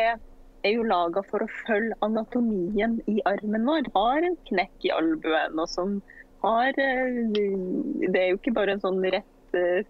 er 0.63 0.71
jo 0.71 0.85
laga 0.87 1.19
for 1.27 1.43
å 1.43 1.49
følge 1.65 1.97
anatomien 2.05 2.93
i 3.11 3.17
armen 3.27 3.65
vår. 3.67 3.89
Har 3.95 4.23
en 4.23 4.37
knekk 4.47 4.87
i 4.87 4.93
albuen, 4.95 5.59
og 5.59 5.67
som 5.67 5.97
har 6.45 6.71
eh, 6.79 7.19
Det 8.07 8.15
er 8.21 8.29
jo 8.31 8.39
ikke 8.39 8.55
bare 8.55 8.77
en 8.77 8.83
sånn 8.85 9.03
rett 9.03 9.57
eh, 9.59 9.83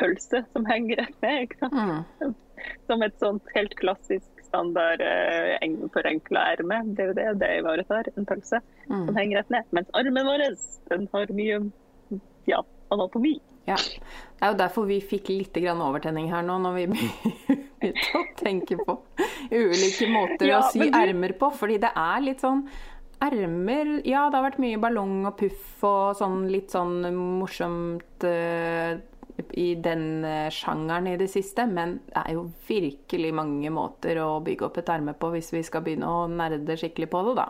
pølse 0.00 0.42
som 0.52 0.68
henger 0.68 1.00
rett 1.02 1.18
ned. 1.24 1.42
ikke 1.48 1.64
sant? 1.64 1.80
Mm. 2.20 2.36
Som 2.90 3.00
et 3.00 3.14
sånt 3.16 3.46
helt 3.54 3.72
klassisk 3.80 4.42
standard 4.44 5.00
eh, 5.00 5.54
forenkla 5.94 6.42
erme. 6.58 6.82
Det 6.92 7.06
er 7.06 7.08
jo 7.08 7.14
det 7.16 7.28
det 7.40 7.48
ivaretar, 7.62 8.10
en 8.20 8.28
pølse 8.28 8.60
Mm. 8.90 9.04
som 9.06 9.16
henger 9.16 9.38
rett 9.38 9.50
ned. 9.54 9.68
Mens 9.70 9.90
armen 9.94 10.26
vår 10.26 10.42
den 10.90 11.04
har 11.12 11.30
mye 11.38 11.58
ja, 12.48 12.62
anatomi. 12.92 13.36
Ja. 13.68 13.76
Det 13.76 14.42
er 14.46 14.52
jo 14.54 14.58
derfor 14.58 14.86
vi 14.88 15.00
fikk 15.04 15.28
litt 15.30 15.58
grann 15.62 15.82
overtenning 15.84 16.30
her 16.32 16.42
nå, 16.42 16.56
når 16.64 16.78
vi 16.78 16.86
begynte 17.80 18.18
å 18.18 18.22
tenke 18.40 18.78
på 18.80 18.96
ulike 19.52 20.08
måter 20.10 20.48
Ja, 20.48 20.62
å 20.64 20.70
sy 20.72 20.88
du- 20.88 20.96
ermer 20.96 21.36
på. 21.38 21.52
Fordi 21.54 21.76
det 21.82 21.92
er 21.96 22.24
litt 22.24 22.40
sånn 22.44 22.64
Ermer 23.20 23.98
Ja, 24.08 24.22
det 24.32 24.38
har 24.38 24.46
vært 24.46 24.60
mye 24.64 24.78
ballong 24.80 25.26
og 25.28 25.34
puff 25.36 25.82
og 25.84 26.16
sånn 26.16 26.46
litt 26.48 26.72
sånn 26.72 27.02
morsomt 27.12 28.24
uh, 28.24 28.94
i 29.60 29.66
den 29.80 30.24
eh, 30.24 30.48
sjangeren 30.52 31.06
i 31.08 31.18
det 31.20 31.28
siste, 31.32 31.64
men 31.68 31.98
det 32.08 32.16
er 32.26 32.34
jo 32.36 32.46
virkelig 32.68 33.30
mange 33.36 33.70
måter 33.72 34.18
å 34.20 34.34
bygge 34.44 34.66
opp 34.66 34.80
et 34.82 34.90
erme 34.92 35.14
på 35.16 35.30
hvis 35.32 35.48
vi 35.54 35.62
skal 35.64 35.84
begynne 35.84 36.08
å 36.08 36.26
nerde 36.28 36.76
skikkelig 36.76 37.08
på 37.12 37.22
det, 37.28 37.36
da. 37.38 37.46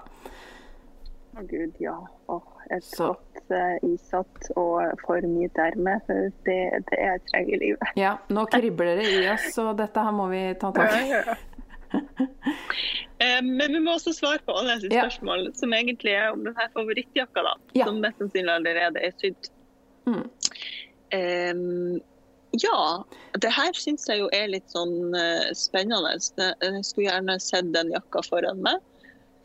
Å 1.39 1.45
gud, 1.47 1.75
ja. 1.79 1.95
Åh, 2.29 2.43
et 2.75 2.85
Så- 2.85 3.13
godt 3.13 3.53
uh, 3.55 3.77
isatt 3.87 4.49
og 4.57 4.99
for 5.05 5.21
mye 5.23 5.49
dermed. 5.55 6.01
Det, 6.47 6.57
det 6.91 6.99
er 6.99 7.13
jeg 7.15 7.23
trenger 7.31 7.55
i 7.55 7.61
livet. 7.65 7.93
Ja, 7.97 8.17
nå 8.35 8.47
kribler 8.51 8.97
det 8.99 9.07
i 9.15 9.29
oss, 9.31 9.47
så 9.55 9.71
dette 9.79 10.03
her 10.07 10.13
må 10.17 10.27
vi 10.33 10.43
ta 10.61 10.73
tak 10.75 10.97
i. 10.99 11.39
Eh, 13.21 13.43
Men 13.45 13.73
vi 13.75 13.81
må 13.85 13.95
også 13.99 14.13
svare 14.17 14.39
på 14.47 14.55
alle 14.57 14.79
Ja. 14.89 15.03
spørsmål, 15.05 15.51
som 15.55 15.73
egentlig 15.77 16.15
er 16.17 16.31
om 16.33 16.45
denne 16.45 16.69
favorittjakka, 16.75 17.43
da. 17.45 17.55
Ja. 17.77 17.85
Som 17.87 18.01
mest 18.01 18.19
sannsynlig 18.19 18.55
allerede 18.55 19.03
er 19.05 19.13
sydd. 19.21 19.51
Mm. 20.07 20.23
Um, 21.13 22.01
ja, 22.63 22.79
det 23.43 23.51
her 23.53 23.73
syns 23.77 24.07
jeg 24.09 24.23
jo 24.23 24.29
er 24.33 24.49
litt 24.49 24.71
sånn 24.73 25.13
uh, 25.15 25.51
spennende. 25.53 26.15
Jeg 26.17 26.85
skulle 26.87 27.11
gjerne 27.11 27.37
sett 27.43 27.69
den 27.75 27.93
jakka 27.93 28.23
foran 28.27 28.63
meg. 28.65 28.81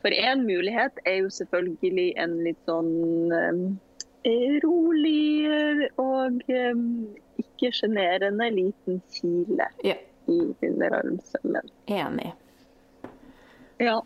For 0.06 0.14
én 0.14 0.44
mulighet 0.46 1.00
er 1.10 1.16
jo 1.24 1.30
selvfølgelig 1.34 2.12
en 2.22 2.34
litt 2.46 2.60
sånn 2.70 2.92
eh, 3.34 4.58
rolig 4.62 5.48
eh, 5.50 5.80
og 5.98 6.44
eh, 6.54 6.84
ikke 7.42 7.72
sjenerende 7.74 8.52
liten 8.54 9.00
kile 9.16 9.66
Ja, 9.82 9.96
i 10.30 10.38
underarmsømmen. 10.62 11.72
enig. 11.90 12.32
Ja, 13.82 13.98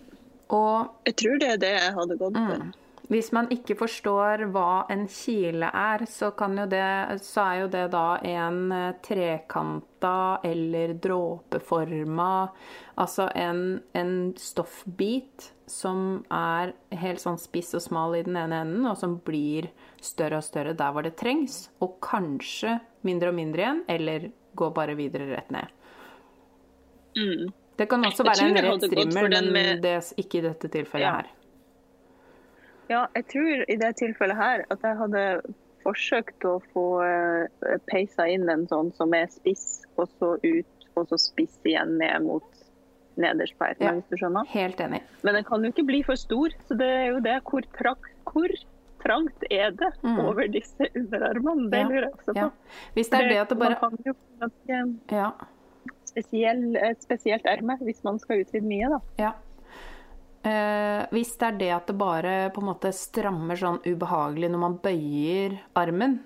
Og 0.49 0.87
jeg 1.05 1.15
tror 1.19 1.35
det 1.43 1.49
er 1.53 1.59
det 1.61 1.73
jeg 1.75 1.93
hadde 1.99 2.15
gått 2.17 2.39
for. 2.39 2.63
Mm. 2.63 2.71
Hvis 3.09 3.31
man 3.33 3.47
ikke 3.49 3.73
forstår 3.73 4.43
hva 4.53 4.85
en 4.93 5.07
kile 5.09 5.65
er, 5.73 6.03
så, 6.05 6.29
det, 6.69 6.81
så 7.25 7.41
er 7.41 7.55
jo 7.63 7.69
det 7.73 7.85
da 7.95 8.19
en 8.21 8.59
eh, 8.71 8.91
trekanta 9.01 10.39
eller 10.45 10.93
dråpeforma 10.93 12.49
Altså 12.99 13.29
en, 13.33 13.79
en 13.95 14.33
stoffbit 14.35 15.53
som 15.71 16.25
er 16.29 16.73
helt 16.99 17.21
sånn 17.23 17.37
spiss 17.39 17.71
og 17.77 17.83
smal 17.85 18.17
i 18.17 18.23
den 18.27 18.35
ene 18.35 18.57
enden, 18.65 18.85
og 18.89 18.97
som 18.99 19.15
blir 19.23 19.69
større 20.03 20.41
og 20.41 20.43
større 20.43 20.73
der 20.75 20.91
hvor 20.91 21.05
det 21.07 21.15
trengs, 21.19 21.69
og 21.79 21.95
kanskje 22.03 22.75
mindre 23.07 23.31
og 23.31 23.37
mindre 23.39 23.63
igjen, 23.63 23.81
eller 23.87 24.27
går 24.59 24.73
bare 24.75 24.97
videre 24.99 25.29
rett 25.31 25.53
ned. 25.55 25.71
Mm. 27.15 27.47
Det 27.79 27.87
kan 27.87 28.03
også 28.03 28.25
være 28.27 28.49
en 28.49 28.59
rett 28.67 28.87
strimmel, 28.89 29.29
men 29.31 29.51
med- 29.55 29.81
det 29.85 29.95
ikke 30.19 30.41
i 30.41 30.47
dette 30.49 30.67
tilfellet 30.67 31.07
Ja. 31.07 31.15
her. 31.21 31.29
Ja, 32.89 33.07
jeg 33.15 33.25
tror 33.29 33.65
i 33.69 33.75
det 33.77 33.91
tilfellet 33.99 34.37
her 34.39 34.63
at 34.73 34.81
jeg 34.85 34.97
hadde 34.97 35.23
forsøkt 35.85 36.45
å 36.49 36.55
få 36.73 36.85
eh, 37.05 37.75
peisa 37.91 38.25
inn 38.27 38.49
en 38.49 38.65
sånn 38.67 38.89
som 38.97 39.13
er 39.13 39.27
spiss, 39.31 39.81
og 39.97 40.09
så 40.19 40.33
ut, 40.43 40.87
og 40.97 41.05
så 41.11 41.19
spiss 41.21 41.55
igjen 41.69 41.97
ned 42.01 42.25
mot 42.25 42.43
nederst 43.19 43.55
på 43.59 43.67
Ja. 43.79 43.91
hvis 43.93 44.09
du 44.09 44.17
skjønner. 44.17 44.47
Helt 44.51 44.79
enig. 44.79 45.01
Men 45.23 45.35
den 45.35 45.43
kan 45.47 45.63
jo 45.63 45.71
ikke 45.71 45.85
bli 45.87 46.01
for 46.07 46.15
stor, 46.19 46.49
så 46.67 46.77
det 46.79 46.87
er 46.87 47.07
jo 47.13 47.19
det. 47.23 47.37
Hvor, 47.43 47.61
trak, 47.77 48.09
hvor 48.31 48.49
trangt 49.03 49.43
er 49.51 49.71
det 49.71 49.91
Mm. 50.03 50.19
over 50.25 50.47
disse 50.47 50.87
underarmene? 50.95 51.69
Det 51.71 51.79
Ja, 51.79 51.87
lurer 51.87 52.07
jeg 52.09 52.13
også 52.17 52.33
på. 52.33 52.35
Ja. 52.35 52.49
Hvis 52.95 53.09
det 53.09 53.19
er 53.21 53.29
det 53.29 53.37
at 53.41 53.49
det 53.49 53.59
bare 53.59 53.77
Man 53.81 53.91
kan 53.91 53.97
jo 54.05 54.13
ganske 54.39 54.99
Ja. 55.11 55.31
spesiell, 56.09 56.75
et 56.75 57.01
spesielt 57.03 57.45
erme 57.45 57.77
hvis 57.83 58.03
man 58.03 58.19
skal 58.19 58.41
utvide 58.43 58.65
mye, 58.65 58.89
da. 58.89 58.99
ja. 59.19 59.31
Eh, 60.43 61.05
hvis 61.11 61.37
det 61.37 61.47
er 61.47 61.57
det 61.59 61.69
at 61.75 61.87
det 61.87 61.97
bare 61.97 62.49
på 62.55 62.61
en 62.61 62.69
måte 62.69 62.93
strammer 62.95 63.57
sånn 63.59 63.81
ubehagelig 63.83 64.49
når 64.53 64.59
man 64.59 64.77
bøyer 64.79 65.57
armen, 65.75 66.19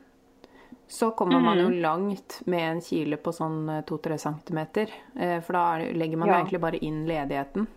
så 0.87 1.09
kommer 1.17 1.39
man 1.41 1.57
jo 1.57 1.69
Mhm. 1.69 1.81
langt 1.81 2.41
med 2.45 2.59
en 2.61 2.81
kile 2.81 3.17
på 3.17 3.31
sånn 3.33 3.83
to-tre 3.85 4.17
centimeter. 4.19 4.87
Eh, 5.17 5.39
for 5.39 5.53
da 5.53 5.77
er, 5.79 5.93
legger 5.93 6.17
man 6.17 6.27
Ja. 6.27 6.35
egentlig 6.43 6.61
bare 6.61 6.77
inn 6.77 7.05
ledigheten. 7.07 7.67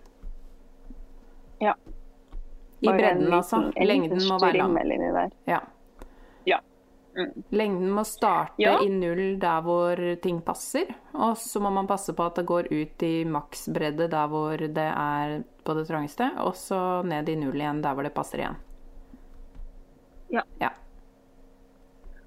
Ja. 1.61 1.75
I 2.83 2.87
Bare 2.87 2.95
en 2.95 3.01
bredden, 3.01 3.21
liten- 3.25 3.33
altså. 3.33 3.73
en 3.77 3.87
Lengden 3.87 4.19
må 4.29 4.39
være 4.39 4.59
lang. 4.59 5.33
Ja. 5.47 5.61
Lengden 7.57 7.91
må 7.97 8.03
starte 8.05 8.61
Ja. 8.61 8.75
i 8.85 8.89
null 8.93 9.39
der 9.41 9.63
hvor 9.65 9.97
ting 10.23 10.43
passer, 10.45 10.91
og 11.15 11.37
så 11.41 11.61
må 11.65 11.71
man 11.73 11.87
passe 11.89 12.13
på 12.13 12.27
at 12.27 12.35
det 12.37 12.45
går 12.47 12.69
ut 12.71 13.03
i 13.03 13.25
maksbredde 13.25 14.09
der 14.13 14.29
hvor 14.29 14.57
det 14.59 14.77
er 14.93 15.43
på 15.65 15.75
det 15.79 15.87
trangeste, 15.89 16.31
og 16.45 16.53
så 16.55 17.03
ned 17.05 17.29
i 17.29 17.37
null 17.41 17.57
igjen 17.57 17.81
der 17.83 17.95
hvor 17.97 18.05
det 18.05 18.15
passer 18.15 18.39
igjen. 18.45 18.57
Ja. 20.31 20.43
Ja. 20.61 20.71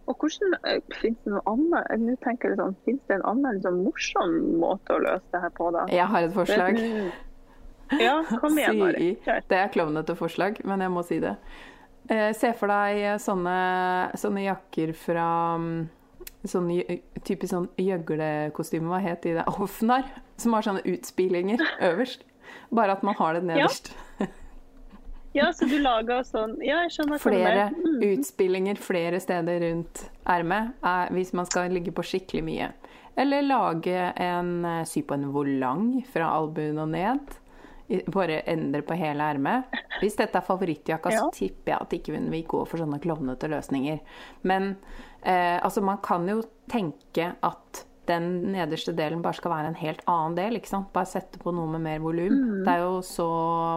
Og 0.09 0.17
hvordan, 0.17 0.55
Fins 0.63 0.99
finnes 1.03 1.17
det 1.23 1.33
noe 1.35 1.41
annet, 1.45 1.85
eh, 1.93 1.97
nå 2.01 2.15
tenker 2.23 2.49
jeg 2.49 2.57
sånn, 2.57 2.75
finnes 2.85 3.01
det 3.07 3.19
en 3.19 3.25
annen 3.29 3.59
liksom, 3.59 3.83
morsom 3.85 4.37
måte 4.57 4.95
å 4.95 5.01
løse 5.03 5.27
det 5.35 5.41
her 5.43 5.51
på 5.53 5.67
da? 5.75 5.83
Jeg 5.93 6.07
har 6.09 6.25
et 6.25 6.33
forslag. 6.33 6.79
Ja, 7.99 8.15
kom 8.41 8.57
igjen, 8.57 8.79
Mari. 8.83 9.11
Det 9.25 9.59
er 9.59 9.69
klovnete 9.73 10.15
forslag, 10.17 10.63
men 10.65 10.81
jeg 10.81 10.93
må 10.95 11.03
si 11.05 11.19
det. 11.21 11.35
Eh, 12.09 12.31
se 12.33 12.49
for 12.57 12.71
deg 12.71 13.19
sånne, 13.21 13.55
sånne 14.17 14.47
jakker 14.47 14.93
fra 14.97 15.27
mm, 15.61 15.79
Sånn 16.47 16.69
typisk 17.27 17.51
sånn 17.51 17.65
gjøglekostyme, 17.75 18.87
hva 18.87 19.01
het 19.03 19.25
de 19.25 19.33
der? 19.35 19.49
Hoffnarr. 19.57 20.05
Som 20.39 20.53
har 20.55 20.63
sånne 20.63 20.85
utspillinger 20.87 21.59
øverst. 21.89 22.23
Bare 22.71 22.95
at 22.95 23.03
man 23.03 23.17
har 23.19 23.33
det 23.39 23.43
nederst. 23.49 23.91
Ja, 25.37 25.51
så 25.53 25.67
du 25.69 25.75
lager 25.77 26.23
sånn 26.25 26.55
Ja, 26.65 26.79
jeg 26.87 26.95
skjønner 26.95 27.19
Flere. 27.21 27.67
Mm. 27.75 27.99
utspillinger 28.15 28.79
flere 28.81 29.19
steder 29.21 29.59
rundt 29.61 30.07
ermet 30.25 30.71
er- 30.81 31.11
hvis 31.13 31.35
man 31.37 31.45
skal 31.45 31.69
ligge 31.69 31.91
på 31.93 32.01
skikkelig 32.01 32.41
mye. 32.47 32.71
Eller 33.19 33.43
lage 33.45 33.93
en 34.17 34.65
eh, 34.65 34.79
Sy 34.89 35.03
på 35.05 35.13
en 35.19 35.27
volang 35.35 35.99
fra 36.09 36.31
albuen 36.33 36.79
og 36.81 36.89
ned. 36.95 37.35
Bare 38.13 38.41
endre 38.51 38.83
på 38.85 38.97
hele 38.99 39.25
ermet. 39.33 39.69
Hvis 39.99 40.17
dette 40.19 40.37
er 40.37 40.45
favorittjakka, 40.45 41.13
så 41.15 41.27
tipper 41.33 41.73
jeg 41.73 41.81
at 41.87 41.93
ikke 41.97 42.15
hun 42.15 42.29
vil 42.33 42.43
gå 42.47 42.63
for 42.69 42.81
sånne 42.81 42.99
klovnete 43.01 43.49
løsninger. 43.49 44.01
Men 44.49 44.75
eh, 45.23 45.57
altså, 45.57 45.81
man 45.81 46.01
kan 46.05 46.27
jo 46.29 46.43
tenke 46.69 47.31
at 47.41 47.85
den 48.09 48.29
nederste 48.53 48.93
delen 48.97 49.21
bare 49.21 49.37
skal 49.37 49.53
være 49.53 49.71
en 49.71 49.79
helt 49.79 50.01
annen 50.09 50.37
del. 50.37 50.57
ikke 50.57 50.71
sant? 50.71 50.89
Bare 50.95 51.09
sette 51.09 51.41
på 51.41 51.53
noe 51.53 51.69
med 51.75 51.83
mer 51.85 51.99
volum. 52.01 52.33
Mm. 52.33 52.61
Det 52.65 52.73
er 52.73 52.83
jo 52.85 53.01
så 53.05 53.29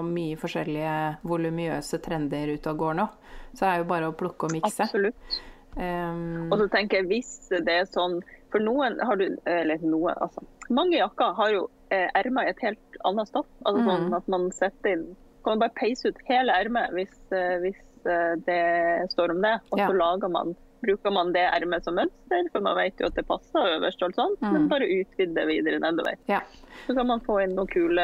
mye 0.07 0.39
forskjellige 0.41 0.99
volumiøse 1.29 2.01
trender 2.05 2.55
ute 2.55 2.73
og 2.73 2.85
går 2.85 3.01
nå. 3.01 3.09
Så 3.53 3.65
det 3.65 3.73
er 3.73 3.83
jo 3.83 3.91
bare 3.91 4.09
å 4.09 4.17
plukke 4.17 4.49
og 4.49 4.55
mikse. 4.57 4.87
Absolutt. 4.87 5.41
Um, 5.77 6.51
Og 6.53 6.59
så 6.61 6.69
tenker 6.73 7.01
jeg 7.01 7.09
hvis 7.09 7.31
det 7.65 7.73
er 7.73 7.87
sånn 7.89 8.19
For 8.53 8.61
noen 8.61 8.99
har 9.01 9.17
du 9.17 9.23
Eller 9.49 9.81
noen, 9.81 10.13
altså. 10.21 10.43
Mange 10.69 10.99
jakker 10.99 11.33
har 11.39 11.49
jo 11.55 11.63
eh, 11.89 12.11
ermer 12.21 12.45
i 12.45 12.51
et 12.53 12.61
helt 12.61 12.92
annet 13.05 13.29
stoff. 13.29 13.47
Altså 13.67 13.83
Mm. 13.83 13.89
sånn 13.89 14.17
at 14.17 14.29
man 14.29 14.51
setter 14.53 14.93
inn 14.93 15.17
Kan 15.45 15.59
man 15.59 15.69
bare 15.69 15.75
peise 15.75 16.07
ut 16.07 16.19
hele 16.29 16.53
ermet 16.55 16.93
hvis, 16.95 17.15
eh, 17.33 17.59
hvis 17.59 17.81
eh, 18.07 18.37
det 18.47 19.11
står 19.11 19.31
om 19.33 19.41
det. 19.43 19.61
Og 19.73 19.79
Ja. 19.79 19.89
så 19.89 19.93
lager 19.99 20.31
man 20.31 20.55
Bruker 20.85 21.13
man 21.13 21.33
det 21.33 21.43
ermet 21.47 21.85
som 21.85 21.95
mønster, 21.95 22.43
for 22.51 22.61
man 22.61 22.75
vet 22.75 22.99
jo 22.99 23.07
at 23.07 23.15
det 23.15 23.25
passer 23.29 23.79
øverst, 23.79 24.03
og 24.03 24.13
sånn, 24.15 24.35
Mm. 24.43 24.53
men 24.53 24.69
bare 24.69 24.83
utvide 24.83 25.33
det 25.35 25.47
videre 25.47 25.79
nedover. 25.79 26.17
ja. 26.29 26.41
Så 26.89 26.95
kan 26.97 27.07
man 27.07 27.21
få 27.21 27.39
inn 27.45 27.55
noen 27.55 27.69
kule 27.69 28.03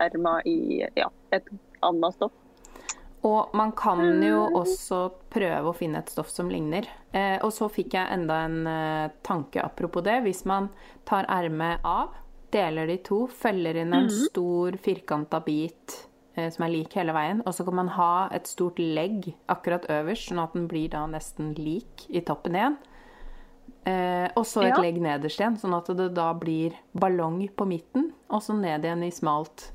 ermer 0.00 0.42
i 0.44 0.84
ja, 0.96 1.06
et 1.32 1.46
annet 1.82 2.14
stoff. 2.14 2.32
Og 3.24 3.54
man 3.54 3.70
kan 3.72 4.20
jo 4.22 4.50
også 4.52 5.10
prøve 5.32 5.70
å 5.70 5.74
finne 5.74 5.98
et 6.02 6.10
stoff 6.12 6.28
som 6.28 6.50
ligner. 6.50 6.84
Eh, 7.14 7.38
og 7.42 7.52
så 7.52 7.70
fikk 7.70 7.94
jeg 7.96 8.10
enda 8.12 8.44
en 8.44 8.66
eh, 8.66 9.08
tanke 9.22 9.62
apropos 9.64 10.02
det. 10.04 10.18
Hvis 10.26 10.44
man 10.44 10.68
tar 11.06 11.24
ermet 11.32 11.78
av, 11.84 12.10
deler 12.54 12.86
det 12.90 12.96
i 13.00 13.04
to, 13.10 13.24
feller 13.28 13.76
inn 13.82 13.92
en 13.96 14.08
stor 14.12 14.76
firkanta 14.84 15.40
bit 15.44 15.98
eh, 16.36 16.48
som 16.54 16.64
er 16.66 16.72
lik 16.76 16.94
hele 16.98 17.12
veien, 17.16 17.42
og 17.46 17.54
så 17.56 17.66
kan 17.66 17.74
man 17.82 17.88
ha 17.98 18.28
et 18.34 18.46
stort 18.50 18.78
legg 18.82 19.32
akkurat 19.52 19.86
øverst, 19.90 20.30
sånn 20.30 20.42
at 20.42 20.54
den 20.56 20.68
blir 20.70 20.88
da 20.94 21.04
nesten 21.10 21.52
lik 21.58 22.06
i 22.10 22.22
toppen 22.26 22.56
igjen. 22.58 22.76
Eh, 23.86 24.28
og 24.38 24.46
så 24.48 24.62
et 24.64 24.72
Ja. 24.72 24.80
legg 24.80 24.96
nederst 25.04 25.40
igjen, 25.42 25.58
sånn 25.60 25.74
at 25.76 25.90
det 25.96 26.08
da 26.16 26.30
blir 26.34 26.72
ballong 26.96 27.42
på 27.54 27.66
midten, 27.68 28.12
og 28.30 28.40
så 28.42 28.56
ned 28.56 28.82
igjen 28.86 29.02
i 29.04 29.10
smalt. 29.12 29.70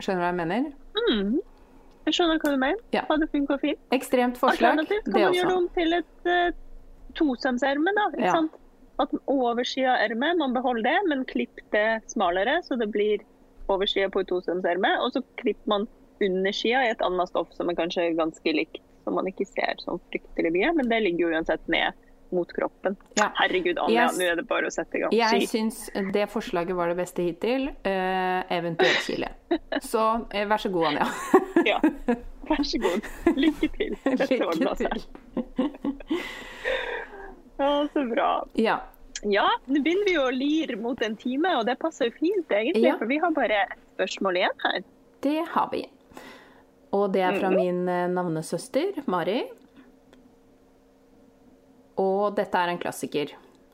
Skjønner 0.00 0.18
du 0.20 0.24
hva 0.24 0.32
jeg 0.32 0.40
mener? 0.42 0.72
Jeg 2.08 2.14
skjønner 2.16 2.38
hva 2.42 2.50
du 2.54 2.56
mener. 2.58 2.80
Ja. 2.94 3.02
Hadde 3.08 3.26
funka 3.30 3.58
fint. 3.60 3.78
Ekstremt 3.94 4.38
forslag, 4.40 4.78
Alternativt 4.78 5.04
kan 5.12 5.20
man 5.22 5.34
gjøre 5.36 5.48
det 5.52 5.56
om 5.56 5.68
til 5.74 5.92
et 5.98 6.26
uh, 6.26 6.50
tosømserme. 7.18 7.94
da, 7.96 8.06
ikke 8.14 8.24
Ja. 8.24 8.32
sant? 8.32 8.52
At 8.98 9.12
oversida 9.30 9.94
av 9.94 10.08
ermet, 10.08 10.38
man 10.40 10.56
beholder 10.56 10.88
det, 10.90 10.96
men 11.10 11.26
klipp 11.30 11.60
det 11.74 12.00
smalere, 12.10 12.58
så 12.66 12.78
det 12.80 12.90
blir 12.94 13.22
oversida 13.70 14.10
på 14.10 14.24
et 14.24 14.30
tosømserme. 14.30 14.90
Og 15.04 15.14
så 15.14 15.22
klipper 15.40 15.70
man 15.70 15.86
undersida 16.24 16.82
i 16.86 16.92
et 16.92 17.04
annet 17.06 17.30
stoff 17.30 17.52
som 17.54 17.70
er 17.70 17.78
kanskje 17.78 18.10
ganske 18.18 18.54
likt, 18.54 18.82
som 19.06 19.14
man 19.18 19.30
ikke 19.30 19.46
ser 19.46 19.78
så 19.84 19.96
fryktelig 20.10 20.52
mye, 20.56 20.74
men 20.80 20.90
det 20.90 21.02
ligger 21.04 21.28
jo 21.28 21.34
uansett 21.36 21.70
ned 21.70 21.94
mot 22.34 22.50
kroppen. 22.52 22.96
Ja. 23.14 23.30
Herregud, 23.38 23.78
Anja, 23.80 24.08
nå 24.12 24.26
er 24.26 24.36
det 24.36 24.44
bare 24.50 24.68
å 24.68 24.72
sette 24.72 24.98
i 24.98 25.02
gang. 25.04 25.14
Jeg 25.16 25.46
Sy. 25.46 25.48
syns 25.54 25.78
det 26.12 26.26
forslaget 26.28 26.76
var 26.76 26.92
det 26.92 26.98
beste 26.98 27.24
hittil. 27.24 27.70
Eh, 27.88 28.40
eventuelt 28.58 29.00
chili. 29.06 29.30
Så 29.84 30.04
eh, 30.34 30.44
vær 30.48 30.60
så 30.60 30.72
god, 30.74 30.90
Anja. 30.92 31.08
Ja. 31.66 31.80
Vær 32.48 32.62
så 32.64 32.82
god. 32.82 33.08
Lykke 33.36 33.72
til. 33.78 33.96
Dette 34.20 34.38
Lykke 34.60 34.76
til. 34.84 35.08
Å, 37.58 37.88
så 37.92 38.04
bra. 38.10 38.30
Ja. 38.54 38.78
Ja, 39.26 39.48
nå 39.66 39.80
begynner 39.82 40.06
vi 40.06 40.16
å 40.22 40.28
lire 40.30 40.76
mot 40.78 41.00
en 41.02 41.16
time, 41.18 41.56
og 41.58 41.64
det 41.66 41.74
passer 41.82 42.06
jo 42.06 42.14
fint 42.20 42.52
egentlig. 42.54 42.84
Ja. 42.86 42.96
For 43.00 43.06
vi 43.10 43.18
har 43.18 43.32
bare 43.34 43.64
ett 43.64 43.80
spørsmål 43.96 44.36
igjen 44.38 44.60
her. 44.64 44.82
Det 45.26 45.38
har 45.56 45.68
vi. 45.72 45.80
Og 46.94 47.10
det 47.12 47.20
er 47.26 47.38
fra 47.40 47.50
Mhm. 47.50 47.56
min 47.58 47.88
eh, 47.88 48.06
navnesøster 48.08 49.02
Mari. 49.10 49.40
Og 51.98 52.36
dette 52.38 52.54
er 52.54 52.68
en 52.72 52.78
klassiker. 52.78 53.32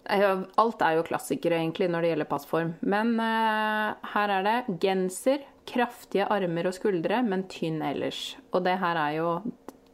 Eh, 0.09 0.43
Alt 0.61 0.82
er 0.85 0.97
jo 0.99 1.05
klassikere 1.07 1.59
egentlig 1.61 1.91
når 1.93 2.03
det 2.03 2.11
gjelder 2.14 2.30
passform. 2.30 2.72
Men 2.80 3.14
uh, 3.20 3.95
her 4.14 4.32
er 4.39 4.43
det 4.49 4.78
genser, 4.82 5.45
kraftige 5.68 6.26
armer 6.32 6.66
og 6.68 6.74
skuldre, 6.76 7.22
men 7.24 7.45
tynn 7.49 7.82
ellers. 7.85 8.35
Og 8.53 8.64
det 8.66 8.78
her 8.80 8.97
er 9.01 9.14
jo 9.18 9.30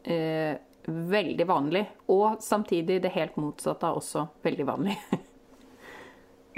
eh, 0.04 0.56
veldig 0.90 1.46
vanlig. 1.48 1.84
Og 2.10 2.40
samtidig 2.44 3.00
det 3.04 3.14
helt 3.14 3.36
motsatte 3.40 3.88
er 3.88 3.98
også 4.00 4.28
veldig 4.46 4.70
vanlig. 4.74 4.96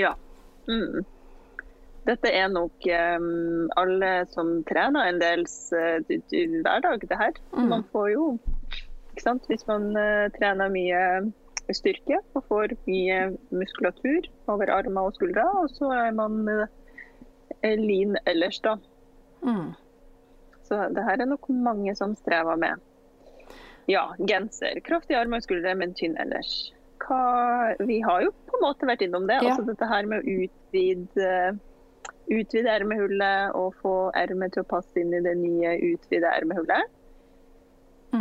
Ja. 0.00 0.14
Mm. 0.64 1.02
Dette 2.08 2.30
er 2.32 2.48
nok 2.50 2.86
um, 3.20 3.68
alle 3.76 4.10
som 4.32 4.54
trener 4.66 5.10
en 5.10 5.20
del 5.20 5.44
uh, 5.44 6.00
hver 6.08 6.80
dag, 6.86 7.04
det 7.10 7.18
her. 7.20 7.36
Mm. 7.52 7.68
Man 7.70 7.84
får 7.92 8.08
jo 8.14 8.24
ikke 9.12 9.24
sant? 9.26 9.46
Hvis 9.50 9.66
man 9.68 9.92
uh, 9.94 10.26
trener 10.38 10.72
mye 10.72 11.02
styrke 11.76 12.18
og 12.34 12.46
får 12.48 12.74
mye 12.88 13.20
muskulatur 13.52 14.26
over 14.50 14.72
armer 14.72 15.12
og 15.12 15.14
skuldre, 15.20 15.44
og 15.60 15.70
så 15.76 15.92
er 15.94 16.16
man 16.16 16.40
uh, 16.48 16.64
lean 17.62 18.16
ellers, 18.26 18.58
da. 18.64 18.78
Mm. 19.44 19.70
Så 20.66 20.80
det 20.96 21.04
her 21.06 21.20
er 21.20 21.30
nok 21.30 21.48
mange 21.52 21.94
som 21.98 22.16
strever 22.18 22.58
med. 22.58 22.82
Ja, 23.90 24.06
genser. 24.18 24.80
Kraftige 24.86 25.18
armer 25.20 25.42
og 25.42 25.46
skuldre, 25.46 25.74
men 25.78 25.94
tynn 25.98 26.16
ellers. 26.20 26.72
Hva, 27.02 27.74
vi 27.82 27.98
har 28.04 28.22
jo 28.26 28.32
på 28.46 28.58
en 28.58 28.64
måte 28.68 28.88
vært 28.88 29.04
innom 29.06 29.26
det. 29.30 29.40
Ja. 29.42 29.52
Altså 29.52 29.66
dette 29.66 29.88
her 29.90 30.08
med 30.08 30.22
å 30.22 30.36
utvide, 30.44 31.30
utvide 32.30 32.74
ermehullet 32.78 33.58
og 33.58 33.74
få 33.82 33.96
ermet 34.18 34.54
til 34.54 34.62
å 34.62 34.70
passe 34.70 35.02
inn 35.02 35.14
i 35.16 35.22
det 35.24 35.34
nye 35.40 35.76
utvide 35.92 36.30
ermehullet. 36.30 36.98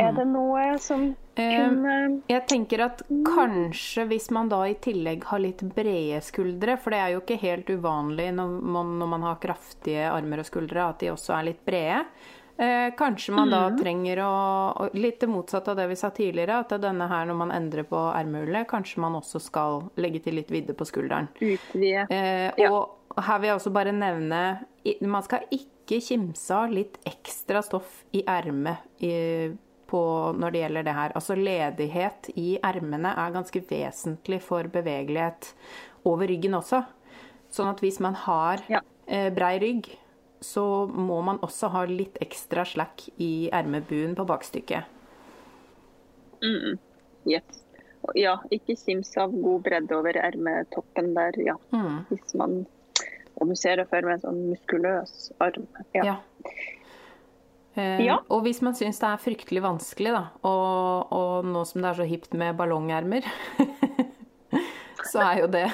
Er 0.00 0.14
det 0.16 0.24
noe 0.24 0.72
som 0.80 1.12
Mm. 1.32 1.44
Eh, 1.44 1.68
kunne 1.68 2.22
Jeg 2.28 2.46
tenker 2.48 2.84
at 2.84 3.02
kanskje 3.24 4.04
hvis 4.10 4.30
man 4.30 4.50
da 4.52 4.60
i 4.68 4.74
tillegg 4.74 5.24
har 5.24 5.40
litt 5.40 5.62
brede 5.74 6.20
skuldre, 6.24 6.76
for 6.76 6.92
det 6.92 7.00
er 7.00 7.14
jo 7.14 7.22
ikke 7.22 7.40
helt 7.40 7.70
uvanlig 7.72 8.28
når 8.36 8.60
man, 8.60 8.98
når 9.00 9.10
man 9.14 9.26
har 9.30 9.40
kraftige 9.40 10.10
armer 10.12 10.42
og 10.42 10.48
skuldre, 10.48 10.88
at 10.88 11.00
de 11.00 11.12
også 11.12 11.36
er 11.38 11.48
litt 11.50 11.64
brede. 11.64 12.04
Eh, 12.58 12.90
kanskje 12.96 13.32
man 13.34 13.50
da 13.50 13.70
trenger 13.76 14.18
å 14.22 14.90
Litt 14.94 15.20
det 15.20 15.28
motsatte 15.28 15.68
av 15.72 15.76
det 15.76 15.86
vi 15.88 15.96
sa 15.96 16.10
tidligere, 16.10 16.60
at 16.60 16.68
denne 16.82 17.08
her 17.08 17.24
når 17.26 17.36
man 17.36 17.50
endrer 17.50 17.82
på 17.88 17.96
ermehullet, 18.14 18.66
kanskje 18.68 18.98
man 19.00 19.14
også 19.18 19.40
skal 19.40 19.90
legge 19.96 20.20
til 20.22 20.34
litt 20.34 20.50
vidde 20.52 20.74
på 20.76 20.84
skulderen. 20.84 21.28
utvide 21.40 22.06
Eh, 22.10 22.52
Ja. 22.58 22.70
og 22.70 23.22
her 23.24 23.38
vil 23.40 23.48
jeg 23.48 23.56
også 23.58 23.72
bare 23.72 23.92
nevne 23.92 24.66
Man 25.00 25.22
skal 25.22 25.40
ikke 25.50 26.00
kimse 26.00 26.50
av 26.50 26.70
litt 26.70 26.98
ekstra 27.06 27.62
stoff 27.62 28.04
i 28.12 28.22
ermet 28.26 28.78
når 30.34 30.50
det 30.52 30.60
gjelder 30.62 30.84
det 30.84 30.94
her. 30.94 31.12
Altså 31.14 31.36
ledighet 31.36 32.30
i 32.36 32.58
ermene 32.62 33.14
er 33.16 33.32
ganske 33.32 33.60
vesentlig 33.68 34.40
for 34.42 34.64
bevegelighet 34.64 35.52
over 36.04 36.26
ryggen 36.26 36.54
også. 36.54 36.84
Sånn 37.50 37.68
at 37.70 37.80
hvis 37.80 38.00
man 38.00 38.14
har 38.14 38.58
Ja. 38.68 38.80
eh, 39.06 39.30
brei 39.30 39.58
rygg, 39.58 39.96
så 40.44 40.64
må 40.86 41.20
man 41.24 41.38
også 41.46 41.70
ha 41.72 41.84
litt 41.88 42.18
ekstra 42.24 42.64
slack 42.68 43.06
i 43.22 43.48
ermebuen 43.54 44.14
på 44.18 44.26
bakstykket. 44.28 44.84
Yes. 47.30 47.62
Ja, 48.18 48.36
ikke 48.50 48.74
kims 48.74 49.12
av 49.22 49.30
god 49.30 49.62
bredde 49.62 49.94
over 49.94 50.16
ermetoppen 50.18 51.12
der, 51.14 51.36
ja. 51.38 51.54
Mm. 51.70 52.00
Hvis 52.10 52.34
man 52.34 52.64
Og 53.40 53.48
du 53.48 53.54
ser 53.56 53.78
det 53.80 53.86
for 53.88 54.04
meg 54.04 54.18
en 54.18 54.22
sånn 54.26 54.40
muskuløs 54.50 55.30
arm. 55.40 55.64
Ja. 55.96 56.02
Ja. 56.04 56.16
Eh, 57.74 58.02
Ja. 58.04 58.18
Og 58.28 58.42
hvis 58.44 58.60
man 58.62 58.74
syns 58.76 59.00
det 59.00 59.08
er 59.08 59.22
fryktelig 59.22 59.62
vanskelig, 59.64 60.12
da, 60.12 60.24
og, 60.44 61.14
og 61.16 61.48
nå 61.48 61.62
som 61.66 61.80
det 61.80 61.88
er 61.90 62.00
så 62.02 62.06
hipt 62.10 62.34
med 62.36 62.58
ballongermer, 62.58 63.24
så 65.10 65.22
er 65.24 65.40
jo 65.40 65.48
det 65.54 65.64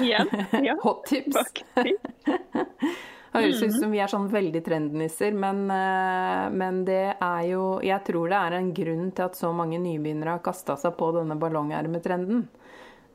hot 0.85 1.05
tips. 1.11 1.51
Høres 3.33 3.61
ut 3.61 3.75
som 3.77 3.93
vi 3.93 4.01
er 4.01 4.09
sånn 4.09 4.29
veldig 4.33 4.61
trendnisser, 4.65 5.35
men, 5.37 5.67
eh, 5.71 6.45
men 6.55 6.85
det 6.89 7.17
er 7.21 7.43
jo 7.51 7.65
Jeg 7.85 8.01
tror 8.07 8.31
det 8.33 8.39
er 8.39 8.57
en 8.57 8.71
grunn 8.75 9.11
til 9.13 9.27
at 9.27 9.37
så 9.37 9.53
mange 9.53 9.81
nybegynnere 9.83 10.39
har 10.39 10.45
kasta 10.45 10.79
seg 10.81 10.97
på 10.97 11.11
denne 11.17 11.37
ballongermetrenden. 11.41 12.47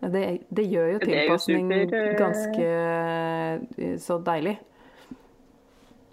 Det, 0.03 0.23
det 0.51 0.67
gjør 0.67 0.93
jo 0.93 1.01
tilpasning 1.05 1.71
eh, 1.71 2.13
ganske 2.19 2.69
eh, 2.69 3.97
så 4.03 4.19
deilig. 4.19 4.57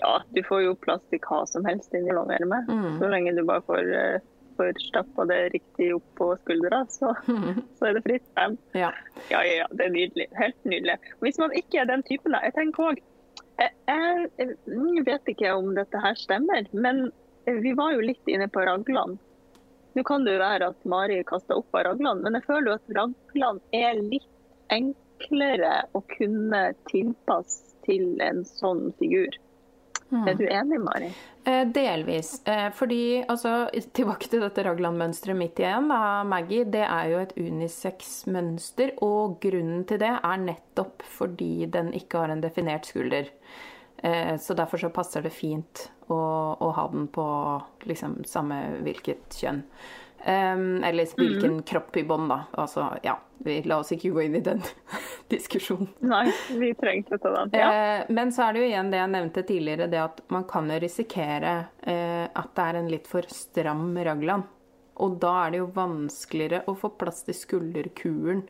Ja, 0.01 0.23
du 0.33 0.41
får 0.49 0.63
jo 0.65 0.75
plass 0.81 1.03
til 1.13 1.21
hva 1.27 1.43
som 1.51 1.67
helst 1.69 1.93
inni 1.93 2.09
ballongermet. 2.09 2.71
Mm. 2.71 3.01
Så 3.03 3.11
lenge 3.13 3.35
du 3.37 3.43
bare 3.45 3.67
får, 3.67 3.91
får 4.57 4.81
stappa 4.87 5.27
det 5.29 5.41
riktig 5.59 5.91
opp 5.99 6.07
på 6.17 6.31
skuldra, 6.41 6.87
så, 6.89 7.13
så 7.77 7.91
er 7.91 7.99
det 7.99 8.07
fritt 8.07 8.25
frem. 8.33 8.57
Ja. 8.73 8.95
Ja, 9.29 9.45
ja, 9.45 9.59
ja, 9.61 9.69
det 9.77 9.91
er 9.91 9.95
nydelig. 9.99 10.31
Helt 10.41 10.65
nydelig. 10.65 10.97
Hvis 11.21 11.43
man 11.43 11.53
ikke 11.53 11.83
er 11.83 11.91
den 11.91 12.07
typen, 12.09 12.33
da. 12.33 12.41
Jeg 12.49 12.57
tenker 12.57 12.95
også, 12.95 13.10
jeg, 13.61 14.29
jeg, 14.41 15.05
vet 15.07 15.33
ikke 15.33 15.55
om 15.57 15.75
dette 15.77 16.01
her 16.03 16.17
stemmer, 16.19 16.69
men 16.73 17.09
vi 17.45 17.75
var 17.77 17.95
jo 17.97 18.05
litt 18.05 18.31
inne 18.31 18.49
på 18.53 18.65
raglene. 18.67 19.19
Nå 19.99 20.05
kan 20.07 20.23
det 20.25 20.37
jo 20.37 20.43
være 20.43 20.71
at 20.71 20.85
Mari 20.87 21.19
kasta 21.27 21.57
opp 21.59 21.75
av 21.75 21.89
raglene, 21.89 22.23
men 22.23 22.39
jeg 22.39 22.47
føler 22.47 22.71
jo 22.71 22.77
at 22.79 22.93
raglene 22.99 23.75
er 23.75 23.99
litt 23.99 24.29
enklere 24.71 25.81
å 25.99 26.03
kunne 26.15 26.63
tilpasse 26.91 27.75
til 27.87 28.21
en 28.23 28.45
sånn 28.47 28.91
figur. 29.01 29.35
Mm. 30.11 30.29
Er 30.29 30.35
du 30.35 30.45
enig, 30.47 30.81
Mari? 30.83 31.11
Eh, 31.45 31.63
delvis. 31.71 32.47
Eh, 32.47 32.69
fordi, 32.75 33.25
altså, 33.29 33.71
tilbake 33.97 34.29
til 34.29 34.43
dette 34.43 34.65
raglan-mønsteret 34.67 35.39
mitt 35.39 35.61
igjen, 35.63 35.89
da, 35.93 36.23
Maggie. 36.27 36.67
Det 36.69 36.83
er 36.83 37.13
jo 37.13 37.21
et 37.23 37.35
unisex-mønster, 37.39 38.97
og 39.07 39.39
grunnen 39.43 39.87
til 39.89 40.03
det 40.03 40.13
er 40.19 40.43
nettopp 40.43 41.07
fordi 41.07 41.69
den 41.71 41.95
ikke 41.97 42.25
har 42.25 42.35
en 42.35 42.43
definert 42.43 42.91
skulder. 42.91 43.31
Eh, 44.03 44.37
så 44.37 44.57
derfor 44.59 44.83
så 44.83 44.93
passer 44.93 45.23
det 45.23 45.35
fint 45.37 45.87
å, 46.09 46.21
å 46.59 46.71
ha 46.77 46.87
den 46.93 47.07
på 47.13 47.25
liksom 47.89 48.23
samme 48.29 48.61
hvilket 48.85 49.41
kjønn. 49.41 49.65
Um, 50.27 50.85
eller 50.85 51.09
hvilken 51.17 51.53
mm. 51.53 51.63
kropp 51.63 51.97
i 51.97 52.05
bånd, 52.05 52.29
da. 52.29 52.43
Altså, 52.53 52.87
ja. 53.03 53.17
Vi, 53.43 53.63
la 53.65 53.79
oss 53.81 53.89
ikke 53.95 54.11
gå 54.13 54.27
inn 54.27 54.35
i 54.37 54.43
den 54.45 54.61
diskusjonen. 55.33 55.89
Nei, 56.05 56.27
vi 56.61 56.75
trengte 56.77 57.17
ikke 57.17 57.33
den. 57.33 57.55
Ja. 57.57 57.71
Uh, 57.73 58.11
men 58.13 58.33
så 58.37 58.45
er 58.45 58.53
det 58.53 58.61
jo 58.61 58.69
igjen 58.69 58.93
det 58.93 59.01
jeg 59.01 59.13
nevnte 59.15 59.45
tidligere, 59.49 59.89
det 59.89 60.03
at 60.03 60.21
man 60.29 60.45
kan 60.51 60.69
jo 60.69 60.77
risikere 60.83 61.55
uh, 61.87 62.27
at 62.29 62.51
det 62.53 62.67
er 62.67 62.81
en 62.83 62.91
litt 62.93 63.09
for 63.09 63.33
stram 63.33 63.95
raglan. 63.97 64.45
Og 65.01 65.17
da 65.23 65.33
er 65.47 65.55
det 65.55 65.63
jo 65.63 65.71
vanskeligere 65.73 66.67
å 66.69 66.77
få 66.77 66.93
plass 67.01 67.25
til 67.25 67.39
skulderkulen 67.39 68.45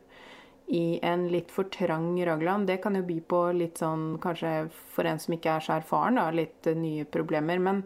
i 0.71 0.99
en 1.01 1.27
litt 1.27 1.49
for 1.51 1.63
trang 1.63 2.25
raglan. 2.25 2.65
Det 2.65 2.77
kan 2.77 2.95
jo 2.95 3.01
by 3.03 3.17
på 3.27 3.39
litt 3.57 3.81
sånn, 3.81 4.15
kanskje 4.23 4.69
for 4.95 5.07
en 5.09 5.19
som 5.19 5.35
ikke 5.35 5.57
er 5.57 5.65
så 5.65 5.73
erfaren, 5.75 6.15
da, 6.15 6.29
litt 6.31 6.69
uh, 6.69 6.75
nye 6.77 7.03
problemer. 7.11 7.59
Men, 7.59 7.81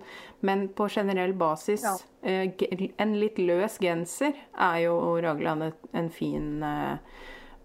men, 0.45 0.67
på 0.77 0.85
generell 0.93 1.33
basis, 1.33 1.81
ja. 1.81 1.95
uh, 2.29 2.91
en 3.01 3.15
litt 3.17 3.41
løs 3.41 3.79
genser 3.81 4.37
er 4.53 4.77
jo 4.83 4.99
raglan 5.25 5.71
en 5.71 6.11
fin 6.13 6.61
uh, 6.61 7.01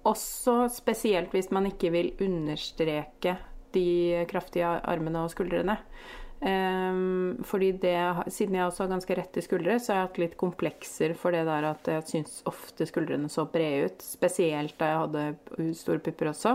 Også 0.09 0.63
spesielt 0.73 1.37
hvis 1.37 1.51
man 1.53 1.69
ikke 1.69 1.93
vil 1.93 2.15
understreke 2.25 3.37
de 3.77 4.25
kraftige 4.31 4.73
armene 4.89 5.27
og 5.27 5.35
skuldrene. 5.35 5.77
Um, 6.41 7.43
fordi 7.45 7.73
det, 7.83 7.97
Siden 8.33 8.55
jeg 8.57 8.65
også 8.65 8.87
har 8.87 8.95
ganske 8.95 9.17
rette 9.19 9.43
skuldre, 9.45 9.75
så 9.77 9.93
har 9.93 9.99
jeg 9.99 10.07
hatt 10.07 10.21
litt 10.23 10.37
komplekser 10.41 11.13
for 11.19 11.37
det 11.37 11.43
der 11.45 11.67
at 11.69 11.91
jeg 11.93 12.07
syns 12.09 12.39
ofte 12.49 12.87
skuldrene 12.89 13.29
så 13.29 13.45
brede 13.51 13.91
ut. 13.91 14.05
Spesielt 14.05 14.79
da 14.81 14.89
jeg 14.89 15.03
hadde 15.03 15.67
store 15.77 16.01
pupper 16.07 16.31
også. 16.33 16.55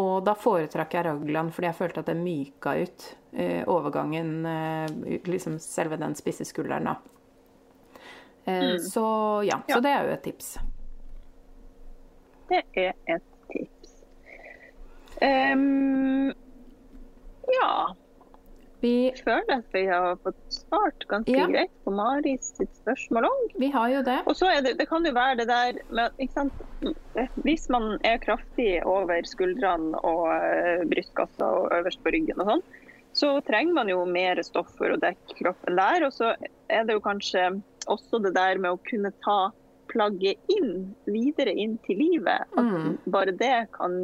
Og 0.00 0.20
da 0.26 0.34
foretrakk 0.38 0.92
jeg 0.94 1.06
raglan 1.08 1.48
fordi 1.54 1.70
jeg 1.70 1.78
følte 1.78 2.02
at 2.04 2.10
det 2.10 2.18
myka 2.20 2.74
ut 2.78 3.06
uh, 3.40 3.62
overgangen, 3.72 4.34
uh, 4.44 5.16
liksom 5.26 5.56
selve 5.64 5.98
den 6.00 6.14
spisse 6.18 6.44
skulderen, 6.46 6.92
da. 6.92 6.98
Uh, 8.44 8.52
mm. 8.52 8.78
Så 8.84 9.06
ja, 9.48 9.62
ja, 9.64 9.74
så 9.74 9.80
det 9.80 9.94
er 9.94 10.04
jo 10.04 10.12
et 10.18 10.22
tips. 10.28 10.52
Det 12.52 12.62
er 12.84 12.92
et 13.16 13.26
tips. 13.48 13.96
Um, 15.24 16.30
ja. 17.48 17.72
Vi 18.80 19.12
føler 19.24 19.58
at 19.58 19.74
vi 19.74 19.82
har 19.90 20.16
fått 20.24 20.38
svart 20.54 21.04
ganske 21.10 21.34
ja. 21.34 21.46
greit 21.50 21.72
på 21.84 21.92
Maris 21.92 22.52
sitt 22.56 22.72
spørsmål 22.80 23.28
òg. 23.28 23.54
Vi 23.60 23.68
har 23.74 23.90
jo 23.92 24.02
det. 24.06 24.18
Og 24.30 24.36
så 24.38 24.48
det, 24.64 24.76
det 24.78 24.86
kan 24.88 25.04
jo 25.04 25.12
være 25.16 25.42
det 25.42 25.48
der 25.50 25.80
med 25.92 26.16
Hvis 27.44 27.68
man 27.72 27.98
er 28.08 28.20
kraftig 28.24 28.80
over 28.88 29.20
skuldrene 29.28 30.00
og 30.00 30.28
uh, 30.32 30.86
brystkassa 30.88 31.50
og 31.60 31.74
øverst 31.76 32.00
på 32.04 32.14
ryggen 32.14 32.40
og 32.40 32.54
sånn, 32.54 32.64
så 33.12 33.32
trenger 33.44 33.74
man 33.74 33.90
jo 33.90 34.04
mer 34.06 34.40
stoff 34.46 34.70
for 34.78 34.94
å 34.94 35.00
dekke 35.00 35.36
kroppen 35.42 35.76
der. 35.76 36.06
Og 36.06 36.14
så 36.16 36.34
er 36.70 36.86
det 36.86 36.96
jo 36.96 37.04
kanskje 37.04 37.50
også 37.90 38.22
det 38.24 38.36
der 38.36 38.60
med 38.62 38.76
å 38.76 38.84
kunne 38.88 39.12
ta 39.24 39.50
plagget 39.90 40.38
inn, 40.54 40.94
videre 41.10 41.52
inn 41.52 41.76
til 41.86 41.98
livet. 42.00 42.46
At 42.54 42.64
mm. 42.70 42.96
bare 43.10 43.34
det 43.36 43.70
kan 43.74 43.96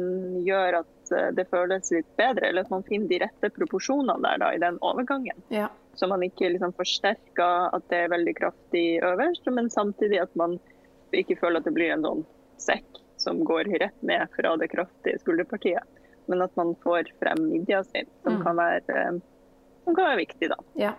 gjøre 0.43 0.83
at 0.83 0.91
eh, 0.91 0.96
det 1.09 1.47
føles 1.51 1.91
litt 1.93 2.09
bedre, 2.19 2.49
eller 2.49 2.65
at 2.65 2.71
man 2.73 2.85
finner 2.87 3.09
de 3.11 3.19
rette 3.25 3.51
proporsjonene 3.55 4.19
der 4.23 4.41
da, 4.43 4.53
i 4.53 4.61
den 4.61 4.79
overgangen. 4.85 5.43
Ja. 5.53 5.69
Så 5.97 6.09
man 6.09 6.23
ikke 6.25 6.51
liksom 6.53 6.75
forsterker 6.77 7.73
at 7.73 7.85
det 7.91 8.03
er 8.05 8.13
veldig 8.13 8.35
kraftig 8.37 8.85
øverst, 9.05 9.47
men 9.53 9.71
samtidig 9.73 10.21
at 10.21 10.35
man 10.37 10.57
ikke 11.15 11.39
føler 11.39 11.61
at 11.61 11.69
det 11.69 11.73
blir 11.77 11.93
en 11.95 12.05
sånn 12.05 12.25
sekk 12.61 13.01
som 13.17 13.41
går 13.47 13.71
rett 13.81 14.01
ned 14.05 14.27
fra 14.35 14.53
det 14.61 14.69
kraftige 14.73 15.19
skulderpartiet. 15.23 15.83
Men 16.27 16.43
at 16.43 16.53
man 16.59 16.75
får 16.83 17.09
frem 17.21 17.47
midja 17.47 17.81
si, 17.87 18.03
som 18.23 18.37
mm. 18.37 18.43
kan 18.43 18.59
være 18.59 19.01
eh, 19.01 19.19
som 19.87 19.95
kan 19.95 20.09
være 20.09 20.19
viktig, 20.19 20.49
da. 20.51 20.57
Ja, 20.75 20.89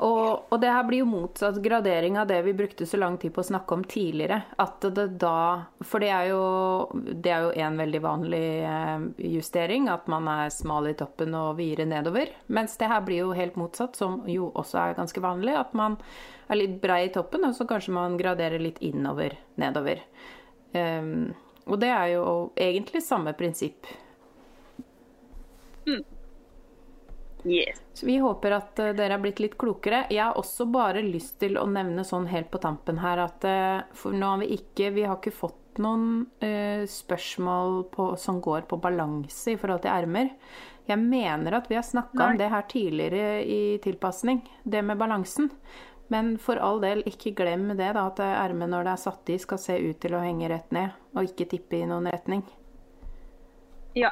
og, 0.00 0.46
og, 0.48 0.54
det 0.62 0.70
her 0.72 0.84
blir 0.88 1.02
jo 1.02 1.08
motsatt 1.10 1.58
gradering 1.62 2.16
av 2.18 2.28
det 2.30 2.38
vi 2.46 2.54
brukte 2.56 2.86
så 2.88 2.96
lang 2.96 3.18
tid 3.20 3.34
på 3.36 3.42
å 3.42 3.48
snakke 3.50 3.76
om 3.76 3.82
tidligere. 3.84 4.38
At 4.60 4.86
det 4.96 5.06
da 5.20 5.66
For 5.84 6.00
det 6.00 6.08
er 6.14 6.30
jo, 6.30 6.42
det 6.96 7.34
er 7.34 7.44
jo 7.44 7.50
en 7.66 7.76
veldig 7.80 8.00
vanlig 8.04 8.44
eh, 8.64 9.04
justering, 9.34 9.90
at 9.92 10.08
man 10.10 10.28
er 10.32 10.54
smal 10.54 10.88
i 10.88 10.96
toppen 10.96 11.36
og 11.36 11.58
videre 11.60 11.88
nedover. 11.90 12.32
Mens 12.48 12.78
det 12.80 12.88
her 12.90 13.04
blir 13.04 13.26
jo 13.26 13.36
helt 13.36 13.58
motsatt, 13.60 13.98
som 14.00 14.22
jo 14.30 14.50
også 14.54 14.80
er 14.82 14.98
ganske 14.98 15.24
vanlig. 15.24 15.58
At 15.60 15.76
man 15.76 15.98
er 16.50 16.62
litt 16.62 16.78
brei 16.82 17.02
i 17.06 17.12
toppen, 17.14 17.44
og 17.46 17.52
så 17.58 17.66
kanskje 17.68 17.94
man 17.94 18.16
graderer 18.20 18.62
litt 18.62 18.80
innover, 18.84 19.36
nedover. 19.60 20.00
Um, 20.72 21.34
og 21.68 21.76
det 21.82 21.90
er 21.92 22.14
jo 22.14 22.24
egentlig 22.58 23.04
samme 23.04 23.36
prinsipp. 23.38 23.86
Mm. 25.86 26.02
Yes. 27.44 27.82
Så 27.92 28.06
vi 28.06 28.16
håper 28.16 28.50
at 28.50 28.78
uh, 28.78 28.92
dere 28.96 29.16
har 29.16 29.22
blitt 29.22 29.40
litt 29.40 29.56
klokere. 29.60 30.04
Jeg 30.10 30.22
har 30.24 30.38
også 30.38 30.66
bare 30.70 31.02
lyst 31.04 31.38
til 31.40 31.58
å 31.60 31.66
nevne 31.70 32.04
sånn 32.06 32.28
helt 32.30 32.50
på 32.52 32.60
tampen 32.62 33.00
her 33.00 33.22
at 33.24 33.46
uh, 33.48 33.82
for 33.96 34.16
nå 34.16 34.34
har 34.34 34.42
vi 34.42 34.52
ikke 34.58 34.90
Vi 34.96 35.06
har 35.08 35.18
ikke 35.18 35.34
fått 35.34 35.80
noen 35.80 36.26
uh, 36.44 36.84
spørsmål 36.88 37.84
på, 37.94 38.10
som 38.20 38.40
går 38.44 38.66
på 38.68 38.80
balanse 38.82 39.54
i 39.54 39.60
forhold 39.60 39.84
til 39.84 39.94
ermer. 39.94 40.34
Jeg 40.90 40.98
mener 41.00 41.54
at 41.54 41.68
vi 41.70 41.78
har 41.78 41.86
snakka 41.86 42.32
om 42.32 42.38
det 42.40 42.48
her 42.50 42.64
tidligere 42.68 43.44
i 43.46 43.78
tilpasning, 43.82 44.42
det 44.64 44.82
med 44.82 44.98
balansen. 44.98 45.52
Men 46.10 46.32
for 46.42 46.58
all 46.58 46.80
del, 46.82 47.04
ikke 47.06 47.30
glem 47.38 47.68
det, 47.78 47.92
da, 47.94 48.08
at 48.08 48.18
ermet 48.26 48.72
når 48.72 48.88
det 48.88 48.94
er 48.96 49.02
satt 49.04 49.30
i, 49.30 49.36
skal 49.38 49.60
se 49.62 49.76
ut 49.78 50.00
til 50.02 50.16
å 50.18 50.24
henge 50.24 50.48
rett 50.50 50.74
ned, 50.74 50.96
og 51.14 51.28
ikke 51.28 51.46
tippe 51.52 51.78
i 51.78 51.86
noen 51.86 52.10
retning. 52.10 52.42
Ja, 53.94 54.10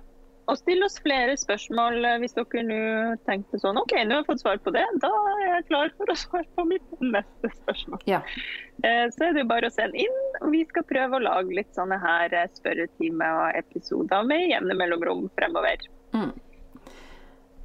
og 0.48 0.56
still 0.56 0.84
oss 0.86 0.96
flere 1.04 1.34
spørsmål 1.36 2.04
eh, 2.08 2.16
hvis 2.22 2.34
dere 2.36 2.62
nå 2.64 2.80
tenkte 3.28 3.60
sånn 3.60 3.78
OK, 3.80 3.92
nå 4.00 4.16
har 4.16 4.22
jeg 4.22 4.28
fått 4.30 4.42
svar 4.44 4.60
på 4.64 4.72
det. 4.72 4.84
Da 5.02 5.10
er 5.34 5.44
jeg 5.44 5.66
klar 5.68 5.92
for 5.98 6.12
å 6.12 6.16
svare 6.16 6.48
på 6.56 6.64
mitt 6.70 7.04
neste 7.04 7.52
spørsmål. 7.52 8.02
Ja. 8.08 8.22
Eh, 8.80 9.04
så 9.12 9.28
er 9.28 9.36
det 9.36 9.44
bare 9.50 9.68
å 9.68 9.74
sende 9.74 10.00
inn. 10.00 10.18
og 10.40 10.50
Vi 10.56 10.64
skal 10.70 10.86
prøve 10.88 11.18
å 11.18 11.24
lage 11.26 11.56
litt 11.60 11.72
sånne 11.76 12.00
her 12.00 12.32
eh, 12.32 12.48
spørretime 12.56 13.30
og 13.42 13.60
episoder 13.60 14.24
med 14.28 14.46
jevne 14.48 14.78
mellomrom 14.80 15.26
fremover. 15.36 15.84
Mm. 16.16 16.32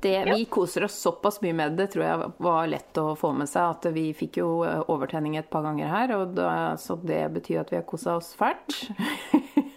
Det, 0.03 0.17
ja. 0.17 0.35
Vi 0.35 0.49
koser 0.51 0.83
oss 0.83 0.99
såpass 0.99 1.39
mye 1.39 1.55
med 1.55 1.79
det, 1.79 1.87
tror 1.93 2.03
jeg 2.03 2.31
var 2.43 2.67
lett 2.67 2.99
å 2.99 3.13
få 3.15 3.31
med 3.31 3.47
seg. 3.47 3.77
At 3.77 3.87
vi 3.95 4.09
fikk 4.17 4.41
jo 4.43 4.49
overtenning 4.91 5.39
et 5.39 5.47
par 5.47 5.63
ganger 5.63 5.87
her, 5.87 6.17
og 6.19 6.35
da, 6.35 6.75
så 6.75 6.99
det 6.99 7.23
betyr 7.39 7.63
at 7.63 7.71
vi 7.71 7.79
har 7.79 7.87
kosa 7.87 8.19
oss 8.19 8.33
fælt. 8.35 8.81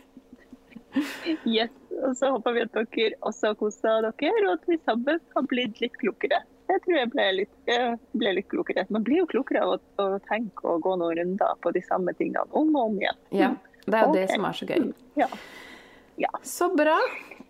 yes. 1.47 1.86
Og 2.05 2.17
så 2.19 2.31
håper 2.35 2.57
vi 2.57 2.65
at 2.67 2.77
dere 2.77 3.17
også 3.25 3.53
har 3.53 3.59
kosa 3.61 3.95
dere, 4.05 4.35
og 4.45 4.53
at 4.57 4.69
vi 4.69 4.79
sammen 4.85 5.21
har 5.37 5.49
blitt 5.51 5.81
litt 5.81 5.97
klokere. 6.01 6.43
Jeg 6.67 6.83
tror 6.83 6.97
jeg 6.99 7.11
ble 7.13 7.27
litt, 7.41 7.53
jeg 7.71 7.93
ble 8.19 8.33
litt 8.41 8.49
klokere. 8.51 8.87
Man 8.93 9.05
blir 9.07 9.23
jo 9.23 9.29
klokere 9.31 9.63
av 9.63 9.77
å, 9.77 9.79
å, 10.03 10.07
tenke 10.27 10.67
og 10.67 10.83
gå 10.83 10.97
noen 10.99 11.21
runder 11.21 11.61
på 11.63 11.71
de 11.77 11.83
samme 11.87 12.15
tingene 12.19 12.43
om 12.51 12.75
og 12.75 12.91
om 12.91 12.99
igjen. 12.99 13.23
Ja, 13.31 13.53
det 13.87 13.95
er 13.95 14.03
jo 14.03 14.11
okay. 14.11 14.19
det 14.19 14.27
som 14.33 14.49
er 14.49 14.59
så 14.59 14.69
gøy. 14.71 14.91
Ja. 15.21 15.29
ja. 16.27 16.33
Så 16.43 16.71
bra. 16.75 16.97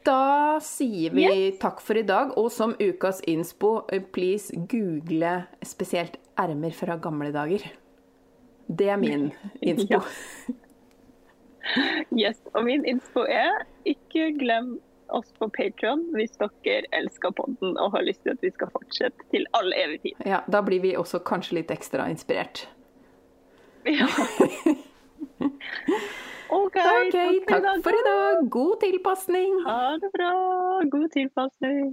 Da 0.06 0.60
sier 0.62 1.16
vi 1.16 1.24
yes. 1.24 1.56
takk 1.62 1.80
for 1.82 1.98
i 1.98 2.04
dag. 2.06 2.36
Og 2.38 2.52
som 2.54 2.76
ukas 2.78 3.22
innspo, 3.26 3.80
eh, 3.90 4.04
please 4.04 4.54
google 4.68 5.40
spesielt 5.64 6.20
ermer 6.38 6.76
fra 6.76 6.98
gamle 7.00 7.32
dager. 7.34 7.64
Det 8.68 8.92
er 8.92 9.00
min 9.00 9.30
innspo. 9.64 10.02
Ja. 10.04 10.60
Yes, 12.14 12.38
og 12.54 12.64
min 12.66 12.84
innspo 12.86 13.24
er 13.26 13.64
ikke 13.88 14.30
glem 14.38 14.76
oss 15.14 15.32
på 15.38 15.48
Patron 15.54 16.02
hvis 16.16 16.34
dere 16.40 16.86
elsker 16.96 17.34
podden 17.36 17.76
og 17.78 17.92
har 17.94 18.06
lyst 18.06 18.22
til 18.24 18.34
at 18.34 18.42
vi 18.42 18.50
skal 18.54 18.70
fortsette 18.74 19.28
til 19.34 19.46
all 19.58 19.72
evig 19.76 20.00
tid. 20.02 20.26
Ja, 20.26 20.42
da 20.50 20.62
blir 20.66 20.82
vi 20.82 20.96
også 20.98 21.22
kanskje 21.26 21.60
litt 21.60 21.70
ekstra 21.74 22.08
inspirert. 22.10 22.66
Ja. 23.86 24.08
OK, 26.50 26.76
okay 26.80 27.40
takk 27.46 27.82
for 27.86 27.94
i 27.94 28.04
dag. 28.10 28.46
God 28.50 28.80
tilpasning. 28.82 29.60
Ha 29.66 29.80
det 30.02 30.10
bra. 30.16 30.32
God 30.90 31.10
tilpasning. 31.14 31.92